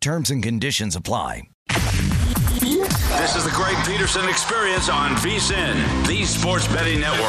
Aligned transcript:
Terms 0.00 0.30
and 0.30 0.42
conditions 0.42 0.96
apply. 0.96 1.42
This 1.68 3.36
is 3.36 3.44
the 3.44 3.52
Greg 3.52 3.76
Peterson 3.84 4.26
experience 4.30 4.88
on 4.88 5.10
VSIN, 5.16 6.06
the 6.06 6.24
sports 6.24 6.66
betting 6.68 7.00
network. 7.00 7.28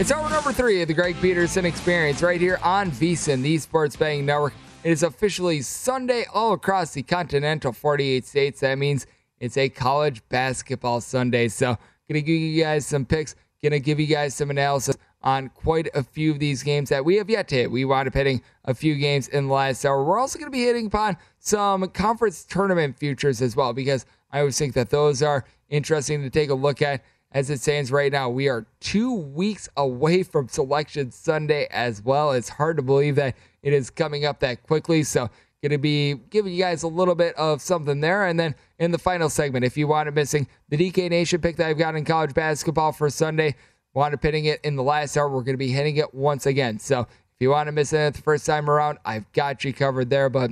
It's 0.00 0.10
hour 0.10 0.28
number 0.30 0.52
three 0.52 0.82
of 0.82 0.88
the 0.88 0.94
Greg 0.94 1.14
Peterson 1.20 1.64
experience 1.64 2.22
right 2.24 2.40
here 2.40 2.58
on 2.64 2.90
VSIN, 2.90 3.42
the 3.42 3.56
sports 3.58 3.94
betting 3.94 4.26
network. 4.26 4.54
It 4.82 4.90
is 4.90 5.04
officially 5.04 5.60
Sunday 5.62 6.24
all 6.34 6.54
across 6.54 6.94
the 6.94 7.04
continental 7.04 7.72
48 7.72 8.24
states. 8.26 8.60
That 8.60 8.78
means 8.78 9.06
it's 9.38 9.56
a 9.56 9.68
college 9.68 10.28
basketball 10.28 11.00
Sunday. 11.00 11.46
So, 11.46 11.78
gonna 12.08 12.20
give 12.20 12.40
you 12.40 12.64
guys 12.64 12.84
some 12.84 13.04
picks, 13.06 13.36
gonna 13.62 13.78
give 13.78 14.00
you 14.00 14.08
guys 14.08 14.34
some 14.34 14.50
analysis 14.50 14.96
on 15.24 15.48
quite 15.48 15.88
a 15.94 16.02
few 16.02 16.30
of 16.30 16.38
these 16.38 16.62
games 16.62 16.90
that 16.90 17.04
we 17.04 17.16
have 17.16 17.30
yet 17.30 17.48
to 17.48 17.54
hit. 17.56 17.70
We 17.70 17.86
wound 17.86 18.06
up 18.06 18.14
hitting 18.14 18.42
a 18.66 18.74
few 18.74 18.94
games 18.94 19.26
in 19.28 19.48
the 19.48 19.52
last 19.52 19.84
hour. 19.84 20.04
We're 20.04 20.18
also 20.18 20.38
going 20.38 20.52
to 20.52 20.56
be 20.56 20.64
hitting 20.64 20.86
upon 20.86 21.16
some 21.38 21.88
conference 21.88 22.44
tournament 22.44 22.98
futures 22.98 23.40
as 23.40 23.56
well 23.56 23.72
because 23.72 24.04
I 24.30 24.40
always 24.40 24.58
think 24.58 24.74
that 24.74 24.90
those 24.90 25.22
are 25.22 25.46
interesting 25.70 26.22
to 26.22 26.30
take 26.30 26.50
a 26.50 26.54
look 26.54 26.82
at. 26.82 27.02
As 27.32 27.50
it 27.50 27.60
stands 27.60 27.90
right 27.90 28.12
now, 28.12 28.28
we 28.28 28.48
are 28.48 28.64
two 28.78 29.12
weeks 29.12 29.68
away 29.76 30.22
from 30.22 30.46
Selection 30.46 31.10
Sunday 31.10 31.66
as 31.72 32.00
well. 32.00 32.30
It's 32.30 32.48
hard 32.48 32.76
to 32.76 32.82
believe 32.82 33.16
that 33.16 33.34
it 33.60 33.72
is 33.72 33.90
coming 33.90 34.24
up 34.24 34.38
that 34.40 34.62
quickly. 34.62 35.02
So, 35.02 35.28
going 35.64 35.70
to 35.70 35.78
be 35.78 36.14
giving 36.28 36.52
you 36.52 36.62
guys 36.62 36.82
a 36.82 36.88
little 36.88 37.14
bit 37.14 37.34
of 37.36 37.62
something 37.62 38.00
there. 38.00 38.26
And 38.26 38.38
then 38.38 38.54
in 38.78 38.90
the 38.90 38.98
final 38.98 39.30
segment, 39.30 39.64
if 39.64 39.78
you 39.78 39.88
want 39.88 40.06
to 40.08 40.12
missing 40.12 40.46
the 40.68 40.76
DK 40.76 41.08
Nation 41.08 41.40
pick 41.40 41.56
that 41.56 41.66
I've 41.66 41.78
got 41.78 41.96
in 41.96 42.04
college 42.04 42.34
basketball 42.34 42.92
for 42.92 43.08
Sunday, 43.08 43.56
wound 43.94 44.14
up 44.14 44.22
hitting 44.22 44.44
it 44.44 44.60
in 44.62 44.76
the 44.76 44.82
last 44.82 45.16
hour. 45.16 45.28
We're 45.28 45.42
going 45.42 45.54
to 45.54 45.58
be 45.58 45.72
hitting 45.72 45.96
it 45.96 46.12
once 46.12 46.46
again. 46.46 46.78
So 46.78 47.00
if 47.00 47.40
you 47.40 47.50
want 47.50 47.68
to 47.68 47.72
miss 47.72 47.92
it 47.92 48.14
the 48.14 48.22
first 48.22 48.44
time 48.44 48.68
around, 48.68 48.98
I've 49.04 49.30
got 49.32 49.64
you 49.64 49.72
covered 49.72 50.10
there. 50.10 50.28
But 50.28 50.50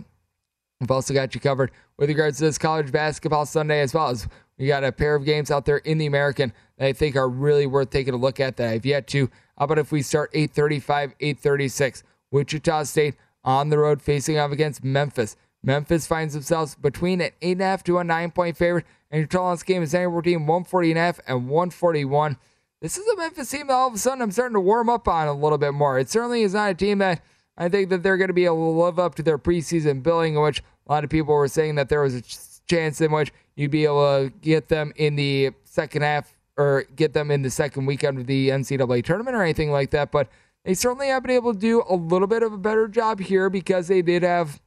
I've 0.81 0.91
also 0.91 1.13
got 1.13 1.35
you 1.35 1.41
covered 1.41 1.71
with 1.99 2.09
regards 2.09 2.39
to 2.39 2.45
this 2.45 2.59
college 2.59 2.91
basketball 2.91 3.47
Sunday 3.47 3.81
as 3.81 3.93
well 3.93 4.09
as 4.09 4.27
we 4.59 4.67
got 4.67 4.85
a 4.85 4.93
pair 4.93 5.15
of 5.15 5.25
games 5.25 5.51
out 5.51 5.65
there 5.65 5.79
in 5.79 5.99
the 5.99 6.07
American 6.07 6.53
that 6.79 6.87
I 6.87 6.93
think 6.93 7.17
are 7.17 7.29
really 7.29 7.67
worth 7.67 7.91
taking 7.91 8.15
a 8.15 8.19
look 8.19 8.41
at 8.41 8.57
that 8.57 8.69
I've 8.69 8.87
yet 8.87 9.07
to. 9.09 9.31
How 9.59 9.65
about 9.65 9.79
if 9.79 9.93
we 9.93 10.03
start 10.03 10.31
835, 10.33 11.15
836? 11.21 12.03
Wichita 12.31 12.85
State 12.85 13.15
on 13.45 13.69
the 13.69 13.79
road 13.79 14.01
facing 14.01 14.39
off 14.39 14.53
against 14.53 14.83
Memphis. 14.83 15.37
Memphis 15.63 16.07
finds 16.07 16.35
themselves 16.35 16.75
between 16.75 17.21
an 17.21 17.31
8.5 17.41 17.83
to 17.85 17.99
a 17.99 18.05
9 18.05 18.31
point 18.33 18.57
favorite, 18.57 18.87
and 19.11 19.21
your 19.21 19.27
total 19.27 19.47
on 19.47 19.55
this 19.55 19.63
game 19.63 19.83
is 19.83 19.95
anywhere 19.95 20.23
between 20.23 20.47
140.5 20.47 21.21
and 21.27 21.49
141 21.49 22.37
this 22.83 22.99
is 22.99 23.07
a 23.07 23.17
Memphis 23.17 23.49
team 23.49 23.69
that 23.69 23.73
all 23.73 23.87
of 23.87 23.95
a 23.95 23.99
sudden 23.99 24.21
I'm 24.21 24.33
starting 24.33 24.55
to 24.55 24.61
warm 24.61 24.89
up 24.89 25.07
on 25.07 25.29
a 25.29 25.33
little 25.33 25.57
bit 25.57 25.73
more. 25.73 26.01
It 26.01 26.11
certainly 26.11 26.43
is 26.43 26.53
not 26.53 26.73
a 26.73 26.75
team 26.75 26.99
that 26.99 27.23
I 27.57 27.69
think 27.69 27.91
that 27.91 28.03
they're 28.03 28.17
going 28.17 28.29
to 28.29 28.35
be 28.35 28.45
able 28.45 28.75
to 28.75 28.81
live 28.81 28.99
up 28.99 29.15
to 29.15 29.23
their 29.23 29.39
preseason 29.39 30.03
billing, 30.03 30.35
in 30.35 30.43
which 30.43 30.65
a 30.89 30.93
lot 30.93 31.05
of 31.05 31.11
people 31.11 31.33
were 31.33 31.47
saying 31.47 31.77
that 31.77 31.89
there 31.89 32.03
was 32.03 32.17
a 32.17 32.23
chance 32.67 33.01
in 33.01 33.13
which 33.13 33.33
you'd 33.55 33.71
be 33.71 33.85
able 33.85 34.25
to 34.25 34.33
get 34.41 34.69
them 34.69 34.93
in 34.97 35.15
the 35.15 35.53
second 35.63 36.03
half 36.03 36.35
or 36.57 36.85
get 36.97 37.13
them 37.13 37.31
in 37.31 37.43
the 37.43 37.51
second 37.51 37.87
weekend 37.87 38.19
of 38.19 38.27
the 38.27 38.49
NCAA 38.49 39.05
tournament 39.05 39.37
or 39.37 39.43
anything 39.43 39.71
like 39.71 39.91
that. 39.93 40.11
But 40.11 40.29
they 40.65 40.75
certainly 40.75 41.07
have 41.07 41.23
been 41.23 41.31
able 41.31 41.55
to 41.55 41.61
do 41.61 41.85
a 41.89 41.95
little 41.95 42.27
bit 42.27 42.43
of 42.43 42.53
a 42.53 42.59
better 42.59 42.89
job 42.89 43.21
here 43.21 43.49
because 43.49 43.87
they 43.87 44.03
did 44.03 44.25
have 44.25 44.61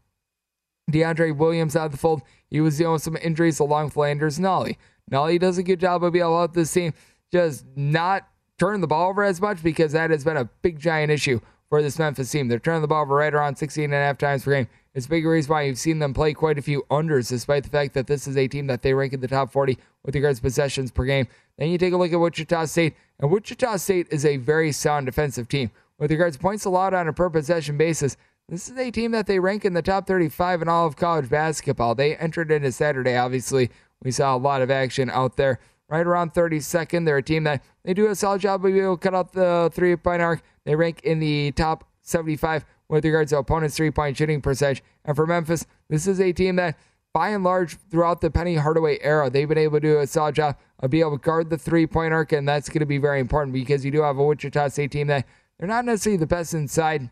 DeAndre 0.90 1.36
Williams 1.36 1.76
out 1.76 1.88
of 1.88 1.92
the 1.92 1.98
fold. 1.98 2.22
He 2.50 2.62
was 2.62 2.78
dealing 2.78 2.94
with 2.94 3.04
some 3.04 3.18
injuries 3.18 3.60
along 3.60 3.86
with 3.86 3.98
Landers 3.98 4.40
Nolley. 4.40 4.78
Nolley 5.12 5.38
does 5.38 5.58
a 5.58 5.64
good 5.64 5.82
job 5.82 6.04
of 6.04 6.14
being 6.14 6.24
able 6.24 6.36
to 6.36 6.38
help 6.40 6.54
this 6.54 6.72
team 6.72 6.94
just 7.32 7.66
not 7.76 8.28
turning 8.58 8.82
the 8.82 8.88
ball 8.88 9.10
over 9.10 9.24
as 9.24 9.42
much 9.42 9.62
because 9.62 9.92
that 9.92 10.12
has 10.12 10.24
been 10.24 10.38
a 10.38 10.50
big 10.62 10.80
giant 10.80 11.12
issue 11.12 11.40
for 11.70 11.82
this 11.82 12.00
Memphis 12.00 12.32
team. 12.32 12.48
They're 12.48 12.60
turning 12.60 12.82
the 12.82 12.88
ball 12.88 13.02
over 13.02 13.16
right 13.16 13.34
around 13.34 13.58
16 13.58 13.84
and 13.84 13.94
a 13.94 13.98
half 13.98 14.18
times 14.18 14.44
per 14.44 14.52
game. 14.52 14.68
It's 14.94 15.08
a 15.08 15.10
big 15.10 15.26
reason 15.26 15.52
why 15.52 15.64
you've 15.64 15.78
seen 15.78 16.00
them 16.00 16.14
play 16.14 16.34
quite 16.34 16.58
a 16.58 16.62
few 16.62 16.86
unders, 16.90 17.28
despite 17.28 17.64
the 17.64 17.70
fact 17.70 17.94
that 17.96 18.08
this 18.08 18.28
is 18.28 18.38
a 18.38 18.48
team 18.48 18.68
that 18.68 18.82
they 18.82 18.94
rank 18.94 19.12
in 19.12 19.20
the 19.20 19.28
top 19.28 19.52
40 19.52 19.78
with 20.06 20.16
regards 20.16 20.40
to 20.40 20.44
possessions 20.44 20.90
per 20.90 21.04
game. 21.04 21.28
Then 21.58 21.70
you 21.70 21.78
take 21.78 21.94
a 21.94 21.98
look 21.98 22.14
at 22.14 22.20
Wichita 22.20 22.66
State, 22.66 22.96
and 23.20 23.30
Wichita 23.30 23.76
State 23.78 24.08
is 24.10 24.26
a 24.26 24.38
very 24.38 24.72
sound 24.72 25.06
defensive 25.06 25.50
team. 25.50 25.72
With 25.98 26.12
regards 26.12 26.38
to 26.38 26.42
points 26.42 26.64
allowed 26.64 26.94
on 26.94 27.10
a 27.10 27.14
per 27.14 27.30
possession 27.30 27.78
basis, 27.78 28.16
this 28.48 28.70
is 28.70 28.78
a 28.78 28.92
team 28.92 29.12
that 29.12 29.28
they 29.28 29.40
rank 29.40 29.66
in 29.66 29.74
the 29.74 29.82
top 29.82 30.08
35 30.08 30.62
in 30.62 30.70
all 30.70 30.86
of 30.86 30.96
college 30.96 31.30
basketball. 31.30 31.96
They 31.96 32.16
entered 32.16 32.52
into 32.52 32.72
Saturday, 32.72 33.18
obviously. 33.18 33.72
We 34.04 34.12
saw 34.12 34.36
a 34.36 34.38
lot 34.38 34.62
of 34.62 34.70
action 34.70 35.10
out 35.10 35.36
there 35.36 35.60
right 35.90 36.06
around 36.06 36.34
32nd. 36.34 37.06
They're 37.06 37.18
a 37.18 37.24
team 37.24 37.44
that 37.44 37.64
they 37.84 37.94
do 37.94 38.08
a 38.08 38.16
solid 38.16 38.42
job 38.42 38.66
of 38.66 38.72
being 38.72 38.84
able 38.84 38.98
to 38.98 39.02
cut 39.02 39.14
out 39.14 39.34
the 39.34 39.70
three 39.74 39.96
point 39.96 40.22
arc. 40.22 40.42
They 40.66 40.76
rank 40.76 41.02
in 41.04 41.20
the 41.20 41.52
top 41.52 41.88
75 42.02 42.66
with 42.88 43.06
regards 43.06 43.32
to 43.32 43.38
opponents' 43.38 43.78
three 43.78 43.92
point 43.92 44.18
shooting 44.18 44.42
percentage. 44.42 44.84
And 45.04 45.16
for 45.16 45.26
Memphis, 45.26 45.66
this 45.90 46.08
is 46.08 46.20
a 46.20 46.32
team 46.32 46.56
that, 46.58 46.78
by 47.14 47.30
and 47.30 47.44
large, 47.44 47.78
throughout 47.90 48.22
the 48.22 48.30
Penny 48.30 48.56
Hardaway 48.56 49.00
era, 49.02 49.30
they've 49.30 49.48
been 49.48 49.58
able 49.58 49.78
to 49.78 49.88
do 49.88 50.00
a 50.00 50.08
solid 50.08 50.36
job 50.36 50.58
of 50.80 50.90
being 50.90 51.02
able 51.02 51.18
to 51.18 51.24
guard 51.24 51.50
the 51.50 51.58
three 51.58 51.88
point 51.88 52.14
arc. 52.14 52.32
And 52.32 52.48
that's 52.48 52.70
going 52.70 52.80
to 52.80 52.86
be 52.86 52.98
very 52.98 53.20
important 53.20 53.54
because 53.54 53.86
you 53.86 53.92
do 53.92 54.02
have 54.02 54.18
a 54.18 54.24
Wichita 54.24 54.70
State 54.70 54.92
team 54.92 55.08
that 55.08 55.26
they're 55.58 55.68
not 55.68 55.86
necessarily 55.86 56.18
the 56.18 56.28
best 56.28 56.54
inside. 56.54 57.10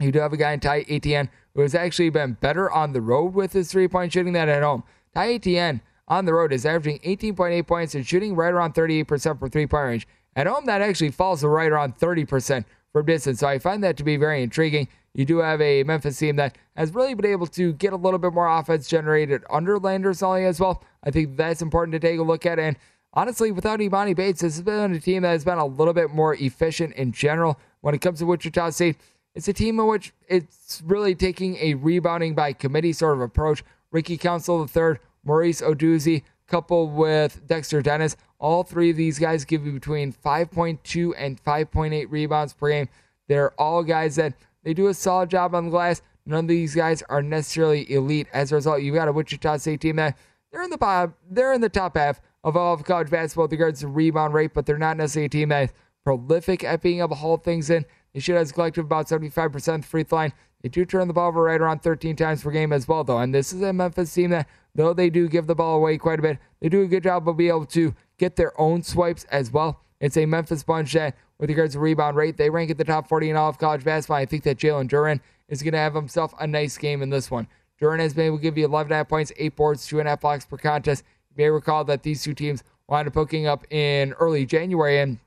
You 0.00 0.10
do 0.10 0.18
have 0.18 0.32
a 0.32 0.36
guy 0.36 0.52
in 0.52 0.60
Ty 0.60 0.84
Etienne 0.88 1.30
who 1.54 1.62
has 1.62 1.74
actually 1.74 2.10
been 2.10 2.32
better 2.40 2.70
on 2.70 2.92
the 2.92 3.00
road 3.00 3.34
with 3.34 3.52
his 3.52 3.70
three 3.70 3.88
point 3.88 4.12
shooting 4.12 4.32
than 4.32 4.48
at 4.48 4.62
home. 4.62 4.82
Ty 5.14 5.34
Etienne 5.34 5.80
on 6.08 6.24
the 6.24 6.34
road 6.34 6.52
is 6.52 6.66
averaging 6.66 6.98
18.8 7.00 7.66
points 7.66 7.94
and 7.94 8.06
shooting 8.06 8.34
right 8.34 8.52
around 8.52 8.74
38% 8.74 9.38
for 9.38 9.48
three 9.48 9.66
point 9.66 9.84
range. 9.84 10.08
At 10.36 10.46
home, 10.46 10.66
that 10.66 10.82
actually 10.82 11.10
falls 11.10 11.40
to 11.40 11.48
right 11.48 11.70
around 11.70 11.96
30% 11.98 12.64
from 12.92 13.06
distance. 13.06 13.40
So 13.40 13.48
I 13.48 13.58
find 13.58 13.82
that 13.84 13.96
to 13.98 14.04
be 14.04 14.16
very 14.16 14.42
intriguing. 14.42 14.88
You 15.14 15.24
do 15.24 15.38
have 15.38 15.60
a 15.60 15.84
Memphis 15.84 16.18
team 16.18 16.36
that 16.36 16.58
has 16.76 16.92
really 16.92 17.14
been 17.14 17.30
able 17.30 17.46
to 17.48 17.72
get 17.74 17.92
a 17.92 17.96
little 17.96 18.18
bit 18.18 18.32
more 18.32 18.48
offense 18.48 18.88
generated 18.88 19.44
under 19.48 19.78
Landers 19.78 20.20
Nolley 20.20 20.46
as 20.46 20.58
well. 20.58 20.82
I 21.04 21.10
think 21.10 21.36
that's 21.36 21.62
important 21.62 21.92
to 21.92 22.00
take 22.00 22.18
a 22.18 22.22
look 22.22 22.44
at. 22.46 22.58
And 22.58 22.76
honestly, 23.12 23.52
without 23.52 23.78
Emoni 23.78 24.16
Bates, 24.16 24.40
this 24.40 24.56
has 24.56 24.62
been 24.62 24.92
a 24.92 25.00
team 25.00 25.22
that 25.22 25.30
has 25.30 25.44
been 25.44 25.58
a 25.58 25.66
little 25.66 25.94
bit 25.94 26.10
more 26.10 26.34
efficient 26.34 26.94
in 26.94 27.12
general 27.12 27.60
when 27.80 27.94
it 27.94 28.00
comes 28.00 28.18
to 28.18 28.26
Wichita 28.26 28.70
State. 28.70 28.96
It's 29.36 29.46
a 29.46 29.52
team 29.52 29.78
in 29.78 29.86
which 29.86 30.12
it's 30.28 30.82
really 30.84 31.14
taking 31.14 31.56
a 31.56 31.74
rebounding 31.74 32.34
by 32.34 32.52
committee 32.52 32.92
sort 32.92 33.14
of 33.14 33.20
approach. 33.20 33.62
Ricky 33.92 34.16
Council 34.16 34.60
III 34.62 34.98
Maurice 35.24 35.60
Udeze, 35.60 36.22
coupled 36.46 36.94
with 36.94 37.46
Dexter 37.46 37.82
Dennis. 37.82 38.16
All 38.38 38.62
three 38.62 38.90
of 38.90 38.96
these 38.96 39.18
guys 39.18 39.44
give 39.44 39.64
you 39.64 39.72
between 39.72 40.12
5.2 40.12 41.14
and 41.16 41.42
5.8 41.42 42.06
rebounds 42.10 42.52
per 42.52 42.70
game. 42.70 42.88
They're 43.28 43.58
all 43.60 43.82
guys 43.82 44.16
that 44.16 44.34
they 44.62 44.74
do 44.74 44.88
a 44.88 44.94
solid 44.94 45.30
job 45.30 45.54
on 45.54 45.66
the 45.66 45.70
glass. 45.70 46.02
None 46.26 46.44
of 46.44 46.48
these 46.48 46.74
guys 46.74 47.02
are 47.08 47.22
necessarily 47.22 47.90
elite. 47.92 48.28
As 48.32 48.52
a 48.52 48.56
result, 48.56 48.82
you've 48.82 48.94
got 48.94 49.08
a 49.08 49.12
Wichita 49.12 49.58
State 49.58 49.80
team 49.80 49.96
that 49.96 50.16
they're 50.50 50.62
in 50.62 50.70
the 50.70 50.78
bottom, 50.78 51.14
they're 51.28 51.52
in 51.52 51.60
the 51.60 51.68
top 51.68 51.96
half 51.96 52.20
of 52.44 52.56
all 52.56 52.74
of 52.74 52.84
college 52.84 53.10
basketball 53.10 53.44
with 53.44 53.52
regards 53.52 53.80
to 53.80 53.88
rebound 53.88 54.34
rate, 54.34 54.54
but 54.54 54.66
they're 54.66 54.78
not 54.78 54.96
necessarily 54.96 55.26
a 55.26 55.28
team 55.30 55.48
that's 55.48 55.72
prolific 56.04 56.62
at 56.62 56.82
being 56.82 56.98
able 56.98 57.08
to 57.08 57.14
hold 57.14 57.42
things 57.42 57.70
in. 57.70 57.84
They 58.12 58.20
should 58.20 58.36
have 58.36 58.48
a 58.48 58.52
collective 58.52 58.84
about 58.84 59.08
75% 59.08 59.84
free 59.84 60.04
throw 60.04 60.18
line. 60.18 60.32
They 60.64 60.70
do 60.70 60.86
turn 60.86 61.08
the 61.08 61.14
ball 61.14 61.28
over 61.28 61.42
right 61.42 61.60
around 61.60 61.82
13 61.82 62.16
times 62.16 62.42
per 62.42 62.50
game 62.50 62.72
as 62.72 62.88
well, 62.88 63.04
though. 63.04 63.18
And 63.18 63.34
this 63.34 63.52
is 63.52 63.60
a 63.60 63.70
Memphis 63.74 64.14
team 64.14 64.30
that 64.30 64.48
though 64.74 64.94
they 64.94 65.10
do 65.10 65.28
give 65.28 65.46
the 65.46 65.54
ball 65.54 65.76
away 65.76 65.98
quite 65.98 66.18
a 66.18 66.22
bit, 66.22 66.38
they 66.60 66.70
do 66.70 66.80
a 66.80 66.86
good 66.86 67.02
job 67.02 67.28
of 67.28 67.36
being 67.36 67.50
able 67.50 67.66
to 67.66 67.94
get 68.16 68.36
their 68.36 68.58
own 68.58 68.82
swipes 68.82 69.24
as 69.24 69.52
well. 69.52 69.82
It's 70.00 70.16
a 70.16 70.24
Memphis 70.24 70.62
bunch 70.62 70.94
that, 70.94 71.16
with 71.38 71.50
regards 71.50 71.74
to 71.74 71.80
rebound 71.80 72.16
rate, 72.16 72.38
they 72.38 72.48
rank 72.48 72.70
at 72.70 72.78
the 72.78 72.84
top 72.84 73.10
40 73.10 73.28
in 73.28 73.36
all 73.36 73.50
of 73.50 73.58
college 73.58 73.84
basketball. 73.84 74.16
I 74.16 74.24
think 74.24 74.42
that 74.44 74.56
Jalen 74.56 74.88
Duren 74.88 75.20
is 75.48 75.62
going 75.62 75.74
to 75.74 75.78
have 75.78 75.94
himself 75.94 76.32
a 76.40 76.46
nice 76.46 76.78
game 76.78 77.02
in 77.02 77.10
this 77.10 77.30
one. 77.30 77.46
Duren 77.78 77.98
has 77.98 78.14
been 78.14 78.24
able 78.24 78.38
to 78.38 78.42
give 78.42 78.56
you 78.56 78.66
11.5 78.66 79.06
points, 79.06 79.32
8 79.36 79.54
boards, 79.56 79.86
2.5 79.86 80.20
blocks 80.22 80.46
per 80.46 80.56
contest. 80.56 81.04
You 81.28 81.44
may 81.44 81.50
recall 81.50 81.84
that 81.84 82.02
these 82.02 82.22
two 82.22 82.32
teams 82.32 82.64
wound 82.88 83.06
up 83.06 83.12
hooking 83.12 83.46
up 83.46 83.70
in 83.70 84.14
early 84.14 84.46
January, 84.46 84.98
and 84.98 85.18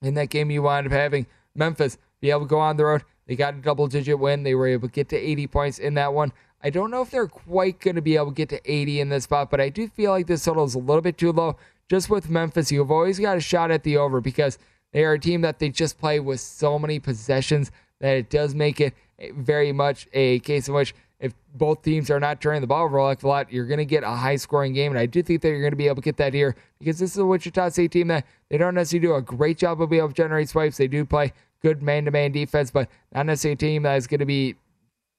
in 0.00 0.14
that 0.14 0.30
game, 0.30 0.52
you 0.52 0.62
wound 0.62 0.86
up 0.86 0.92
having 0.92 1.26
Memphis 1.56 1.98
be 2.20 2.30
able 2.30 2.42
to 2.42 2.46
go 2.46 2.60
on 2.60 2.76
the 2.76 2.84
road. 2.84 3.02
They 3.26 3.36
got 3.36 3.54
a 3.54 3.58
double 3.58 3.86
digit 3.86 4.18
win. 4.18 4.42
They 4.42 4.54
were 4.54 4.66
able 4.66 4.88
to 4.88 4.92
get 4.92 5.08
to 5.10 5.16
80 5.16 5.46
points 5.46 5.78
in 5.78 5.94
that 5.94 6.12
one. 6.12 6.32
I 6.62 6.70
don't 6.70 6.90
know 6.90 7.02
if 7.02 7.10
they're 7.10 7.26
quite 7.26 7.80
going 7.80 7.96
to 7.96 8.02
be 8.02 8.16
able 8.16 8.28
to 8.28 8.34
get 8.34 8.48
to 8.50 8.70
80 8.70 9.00
in 9.00 9.08
this 9.10 9.24
spot, 9.24 9.50
but 9.50 9.60
I 9.60 9.68
do 9.68 9.88
feel 9.88 10.12
like 10.12 10.26
this 10.26 10.44
total 10.44 10.64
is 10.64 10.74
a 10.74 10.78
little 10.78 11.02
bit 11.02 11.18
too 11.18 11.32
low. 11.32 11.56
Just 11.90 12.08
with 12.08 12.30
Memphis, 12.30 12.72
you've 12.72 12.90
always 12.90 13.18
got 13.18 13.36
a 13.36 13.40
shot 13.40 13.70
at 13.70 13.82
the 13.82 13.98
over 13.98 14.20
because 14.20 14.58
they 14.92 15.04
are 15.04 15.12
a 15.12 15.18
team 15.18 15.42
that 15.42 15.58
they 15.58 15.68
just 15.68 15.98
play 15.98 16.20
with 16.20 16.40
so 16.40 16.78
many 16.78 16.98
possessions 16.98 17.70
that 18.00 18.16
it 18.16 18.30
does 18.30 18.54
make 18.54 18.80
it 18.80 18.94
very 19.34 19.72
much 19.72 20.08
a 20.12 20.38
case 20.40 20.68
in 20.68 20.74
which 20.74 20.94
if 21.20 21.32
both 21.54 21.82
teams 21.82 22.10
are 22.10 22.20
not 22.20 22.40
turning 22.40 22.60
the 22.60 22.66
ball 22.66 22.84
over 22.84 22.98
a 22.98 23.16
lot, 23.22 23.52
you're 23.52 23.66
going 23.66 23.78
to 23.78 23.84
get 23.84 24.02
a 24.02 24.10
high 24.10 24.36
scoring 24.36 24.72
game. 24.72 24.92
And 24.92 24.98
I 24.98 25.06
do 25.06 25.22
think 25.22 25.42
that 25.42 25.48
you're 25.48 25.60
going 25.60 25.72
to 25.72 25.76
be 25.76 25.86
able 25.86 25.96
to 25.96 26.02
get 26.02 26.16
that 26.18 26.34
here 26.34 26.56
because 26.78 26.98
this 26.98 27.12
is 27.12 27.18
a 27.18 27.24
Wichita 27.24 27.70
State 27.70 27.92
team 27.92 28.08
that 28.08 28.26
they 28.50 28.58
don't 28.58 28.74
necessarily 28.74 29.06
do 29.08 29.14
a 29.14 29.22
great 29.22 29.58
job 29.58 29.80
of 29.80 29.90
being 29.90 30.00
able 30.00 30.08
to 30.08 30.14
generate 30.14 30.48
swipes. 30.48 30.76
They 30.76 30.88
do 30.88 31.04
play 31.04 31.32
good 31.64 31.82
man 31.82 32.04
to 32.04 32.10
man 32.10 32.30
defense, 32.30 32.70
but 32.70 32.90
not 33.14 33.24
necessarily 33.24 33.54
a 33.54 33.56
team 33.56 33.82
that 33.84 33.96
is 33.96 34.06
going 34.06 34.20
to 34.20 34.26
be 34.26 34.54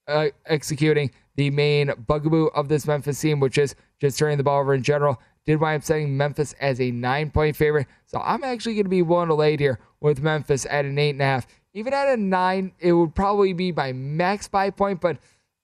uh, 0.08 0.28
executing 0.46 1.10
the 1.38 1.50
main 1.50 1.92
bugaboo 2.08 2.46
of 2.54 2.70
this 2.70 2.86
Memphis 2.86 3.20
team, 3.20 3.40
which 3.40 3.58
is 3.58 3.74
just 4.00 4.20
turning 4.20 4.38
the 4.38 4.44
ball 4.44 4.60
over 4.62 4.76
in 4.76 4.84
general. 4.84 5.20
Did 5.48 5.60
wind 5.60 5.82
up 5.82 5.84
setting 5.84 6.16
Memphis 6.16 6.54
as 6.60 6.80
a 6.80 6.92
nine 6.92 7.32
point 7.32 7.56
favorite. 7.56 7.88
So 8.06 8.20
I'm 8.20 8.44
actually 8.44 8.76
going 8.76 8.86
to 8.86 8.90
be 8.90 9.02
willing 9.02 9.28
to 9.30 9.34
lay 9.34 9.58
here 9.58 9.80
with 10.02 10.22
Memphis 10.22 10.68
at 10.70 10.86
an 10.86 10.98
eight 11.00 11.12
and 11.12 11.22
a 11.22 11.26
half. 11.26 11.48
Even 11.74 11.94
at 11.94 12.08
a 12.10 12.18
nine, 12.18 12.72
it 12.80 12.94
would 12.94 13.16
probably 13.16 13.54
be 13.54 13.72
my 13.72 13.92
max 13.92 14.48
five 14.48 14.76
point, 14.76 15.02
but 15.02 15.18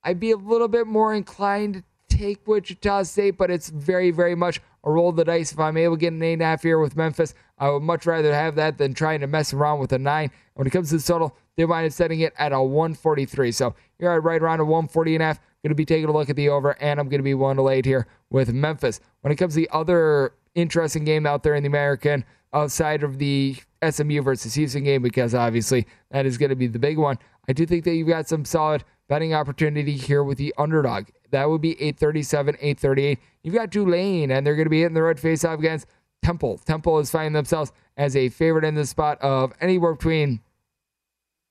I'd 0.03 0.19
be 0.19 0.31
a 0.31 0.37
little 0.37 0.67
bit 0.67 0.87
more 0.87 1.13
inclined 1.13 1.83
to 2.09 2.17
take 2.17 2.47
Wichita 2.47 3.03
State, 3.03 3.37
but 3.37 3.51
it's 3.51 3.69
very, 3.69 4.09
very 4.09 4.35
much 4.35 4.61
a 4.83 4.91
roll 4.91 5.11
the 5.11 5.25
dice. 5.25 5.51
If 5.51 5.59
I'm 5.59 5.77
able 5.77 5.95
to 5.95 5.99
get 5.99 6.13
an 6.13 6.23
eight 6.23 6.33
and 6.33 6.41
a 6.41 6.45
half 6.45 6.63
here 6.63 6.79
with 6.79 6.95
Memphis, 6.95 7.33
I 7.57 7.69
would 7.69 7.83
much 7.83 8.05
rather 8.05 8.33
have 8.33 8.55
that 8.55 8.77
than 8.77 8.93
trying 8.93 9.19
to 9.21 9.27
mess 9.27 9.53
around 9.53 9.79
with 9.79 9.93
a 9.93 9.99
nine. 9.99 10.31
When 10.55 10.67
it 10.67 10.71
comes 10.71 10.89
to 10.89 10.97
the 10.97 11.03
total, 11.03 11.35
they 11.55 11.65
might 11.65 11.83
have 11.83 11.93
setting 11.93 12.21
it 12.21 12.33
at 12.37 12.53
a 12.53 12.61
143. 12.61 13.51
So 13.51 13.75
you're 13.99 14.19
right 14.21 14.41
around 14.41 14.59
a 14.59 14.65
140 14.65 15.15
and 15.15 15.23
a 15.23 15.27
half. 15.27 15.39
Going 15.63 15.69
to 15.69 15.75
be 15.75 15.85
taking 15.85 16.09
a 16.09 16.11
look 16.11 16.27
at 16.27 16.35
the 16.35 16.49
over, 16.49 16.71
and 16.81 16.99
I'm 16.99 17.07
going 17.07 17.19
to 17.19 17.23
be 17.23 17.35
one 17.35 17.57
to 17.57 17.61
late 17.61 17.85
here 17.85 18.07
with 18.31 18.51
Memphis. 18.51 18.99
When 19.21 19.31
it 19.31 19.35
comes 19.35 19.53
to 19.53 19.59
the 19.59 19.69
other 19.71 20.33
interesting 20.55 21.03
game 21.03 21.27
out 21.27 21.43
there 21.43 21.53
in 21.53 21.61
the 21.61 21.67
American, 21.67 22.25
outside 22.51 23.03
of 23.03 23.19
the 23.19 23.55
SMU 23.87 24.23
versus 24.23 24.55
Houston 24.55 24.83
game, 24.83 25.03
because 25.03 25.35
obviously 25.35 25.85
that 26.09 26.25
is 26.25 26.39
going 26.39 26.49
to 26.49 26.55
be 26.55 26.65
the 26.65 26.79
big 26.79 26.97
one. 26.97 27.19
I 27.47 27.53
do 27.53 27.67
think 27.67 27.83
that 27.83 27.93
you've 27.93 28.07
got 28.07 28.27
some 28.27 28.43
solid 28.43 28.83
betting 29.11 29.33
opportunity 29.33 29.97
here 29.97 30.23
with 30.23 30.37
the 30.37 30.53
underdog. 30.57 31.09
That 31.31 31.49
would 31.49 31.59
be 31.59 31.71
837, 31.73 32.55
838. 32.61 33.19
You've 33.43 33.53
got 33.53 33.69
Tulane, 33.69 34.31
and 34.31 34.47
they're 34.47 34.55
going 34.55 34.67
to 34.67 34.69
be 34.69 34.83
hitting 34.83 34.93
the 34.93 35.03
red 35.03 35.19
face 35.19 35.43
off 35.43 35.59
against 35.59 35.85
Temple. 36.23 36.59
Temple 36.59 36.97
is 36.99 37.11
finding 37.11 37.33
themselves 37.33 37.73
as 37.97 38.15
a 38.15 38.29
favorite 38.29 38.63
in 38.63 38.75
the 38.75 38.85
spot 38.85 39.21
of 39.21 39.51
anywhere 39.59 39.95
between 39.95 40.39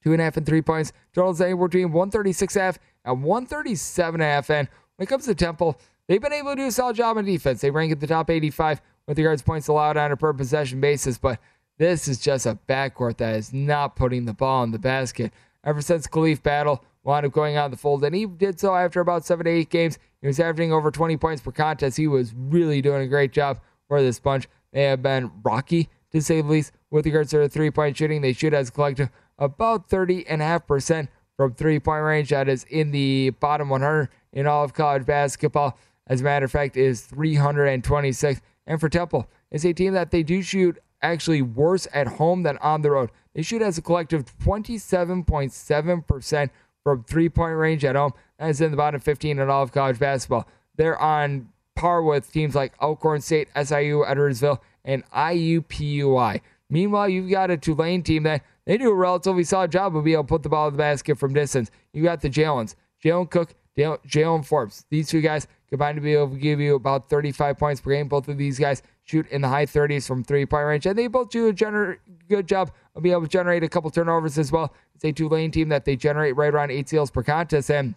two 0.03 0.13
and 0.13 0.23
a 0.23 0.25
half 0.25 0.39
and 0.39 0.47
three 0.47 0.63
points. 0.63 0.95
Total 1.13 1.33
is 1.33 1.41
anywhere 1.43 1.69
between 1.69 1.93
136 1.93 2.55
half 2.55 2.79
and 3.05 3.23
137 3.23 4.21
half. 4.23 4.49
And 4.49 4.67
when 4.97 5.05
it 5.05 5.11
comes 5.11 5.27
to 5.27 5.35
Temple, 5.35 5.79
they've 6.09 6.19
been 6.19 6.33
able 6.33 6.53
to 6.53 6.57
do 6.57 6.67
a 6.69 6.71
solid 6.71 6.97
job 6.97 7.19
on 7.19 7.27
defense. 7.27 7.61
They 7.61 7.71
rank 7.71 7.93
at 7.93 8.01
the 8.01 8.07
top 8.07 8.31
85 8.31 8.81
with 9.07 9.19
regards 9.19 9.43
points 9.43 9.69
allowed 9.69 9.99
on 9.99 10.13
a 10.13 10.17
per 10.17 10.33
possession 10.33 10.81
basis, 10.81 11.19
but 11.19 11.39
this 11.77 12.09
is 12.09 12.21
just 12.21 12.47
a 12.47 12.59
backcourt 12.67 13.19
that 13.19 13.37
is 13.37 13.53
not 13.53 13.97
putting 13.97 14.25
the 14.25 14.33
ball 14.33 14.65
in 14.65 14.71
the 14.71 14.79
basket. 14.79 15.31
Ever 15.63 15.83
since 15.83 16.07
Khalif 16.07 16.43
Battle, 16.43 16.83
wound 17.03 17.27
up 17.27 17.33
going 17.33 17.57
out 17.57 17.67
of 17.67 17.71
the 17.71 17.77
fold, 17.77 18.05
and 18.05 18.15
he 18.15 18.27
did 18.27 18.61
so 18.61 18.75
after 18.75 19.01
about 19.01 19.25
seven 19.25 19.45
to 19.45 19.51
eight 19.51 19.71
games. 19.71 19.99
He 20.21 20.27
was 20.27 20.39
averaging 20.39 20.73
over 20.73 20.91
20 20.91 21.17
points 21.17 21.43
per 21.43 21.51
contest. 21.51 21.97
He 21.97 22.07
was 22.07 22.35
really 22.35 22.83
doing 22.83 23.03
a 23.03 23.09
great 23.09 23.33
job 23.33 23.61
for 23.89 24.03
this 24.03 24.21
bunch. 24.21 24.49
They 24.73 24.85
have 24.85 25.03
been 25.03 25.31
rocky, 25.43 25.89
to 26.13 26.21
say 26.21 26.43
the 26.43 26.49
least, 26.49 26.73
with 26.91 27.07
regards 27.07 27.31
to 27.31 27.39
their 27.39 27.49
three 27.49 27.71
point 27.71 27.97
shooting. 27.97 28.21
They 28.21 28.33
shoot 28.33 28.53
as 28.53 28.69
a 28.69 28.73
collective 28.73 29.11
about 29.39 29.89
30.5% 29.89 31.09
from 31.37 31.55
three 31.55 31.81
point 31.81 32.05
range. 32.05 32.31
That 32.31 32.49
is 32.49 32.65
in 32.65 32.91
the 32.91 33.31
bottom 33.31 33.71
100 33.71 34.09
in 34.33 34.47
all 34.47 34.65
of 34.65 34.75
college 34.75 35.07
basketball. 35.07 35.79
As 36.07 36.21
a 36.21 36.25
matter 36.25 36.45
of 36.45 36.53
fact, 36.53 36.77
is 36.77 37.03
326. 37.03 38.41
And 38.67 38.81
for 38.81 38.89
Temple, 38.89 39.29
it's 39.51 39.65
a 39.65 39.73
team 39.73 39.95
that 39.95 40.11
they 40.11 40.23
do 40.23 40.43
shoot 40.43 40.79
actually 41.03 41.43
worse 41.43 41.89
at 41.95 42.07
home 42.07 42.43
than 42.43 42.59
on 42.59 42.83
the 42.83 42.91
road. 42.91 43.11
They 43.35 43.43
shoot 43.43 43.63
as 43.63 43.79
a 43.79 43.83
collective 43.83 44.27
27.7% 44.39 46.51
from 46.85 47.05
three 47.05 47.29
point 47.29 47.57
range 47.57 47.85
at 47.85 47.97
home. 47.97 48.13
That 48.39 48.51
is 48.51 48.61
in 48.61 48.71
the 48.71 48.77
bottom 48.77 49.01
15 49.01 49.39
in 49.39 49.51
all 49.51 49.63
of 49.63 49.73
college 49.73 49.99
basketball. 49.99 50.49
They're 50.77 51.01
on 51.01 51.49
par 51.77 52.03
with 52.03 52.33
teams 52.33 52.55
like 52.55 52.73
Alcorn 52.81 53.21
State, 53.21 53.49
SIU, 53.55 54.05
Edwardsville, 54.07 54.59
and 54.85 55.05
IUPUI. 55.11 56.41
Meanwhile, 56.69 57.09
you've 57.09 57.31
got 57.31 57.51
a 57.51 57.57
Tulane 57.57 58.03
team 58.03 58.23
that 58.25 58.45
they 58.65 58.79
do 58.79 58.91
a 58.91 58.95
relatively 58.95 59.45
solid 59.45 59.73
job 59.73 59.97
of 59.97 60.05
being 60.05 60.15
able 60.15 60.25
to 60.25 60.29
put 60.29 60.43
the 60.43 60.49
ball 60.49 60.69
in 60.69 60.75
the 60.75 60.79
basket 60.79 61.19
from 61.19 61.35
distance. 61.35 61.71
You 61.93 62.03
got 62.03 62.21
the 62.21 62.31
Jalens, 62.31 62.77
Jalen 63.03 63.31
Cook, 63.31 63.55
Jalen 63.81 64.45
Forbes. 64.45 64.85
These 64.91 65.09
two 65.09 65.21
guys 65.21 65.47
combined 65.69 65.97
to 65.97 66.01
be 66.01 66.15
able 66.15 66.31
to 66.31 66.37
give 66.37 66.61
you 66.61 66.75
about 66.75 67.09
35 67.09 67.59
points 67.59 67.81
per 67.81 67.91
game. 67.91 68.09
Both 68.09 68.29
of 68.29 68.39
these 68.39 68.59
guys 68.59 68.83
shoot 69.05 69.27
in 69.31 69.41
the 69.41 69.49
high 69.49 69.67
30s 69.67 70.07
from 70.07 70.25
three 70.25 70.47
point 70.47 70.67
range, 70.67 70.87
and 70.87 70.99
they 70.99 71.07
both 71.07 71.31
do 71.31 71.49
a 71.49 71.53
gener- 71.53 71.99
good 72.29 72.47
job 72.47 72.73
of 72.95 73.03
being 73.03 73.13
able 73.13 73.23
to 73.23 73.29
generate 73.29 73.63
a 73.63 73.69
couple 73.69 73.91
turnovers 73.91 74.39
as 74.39 74.51
well. 74.53 74.75
It's 74.95 75.05
a 75.05 75.13
Tulane 75.13 75.51
team 75.51 75.69
that 75.69 75.85
they 75.85 75.97
generate 75.97 76.37
right 76.37 76.53
around 76.53 76.71
eight 76.71 76.89
steals 76.89 77.11
per 77.11 77.23
contest, 77.23 77.71
and 77.71 77.95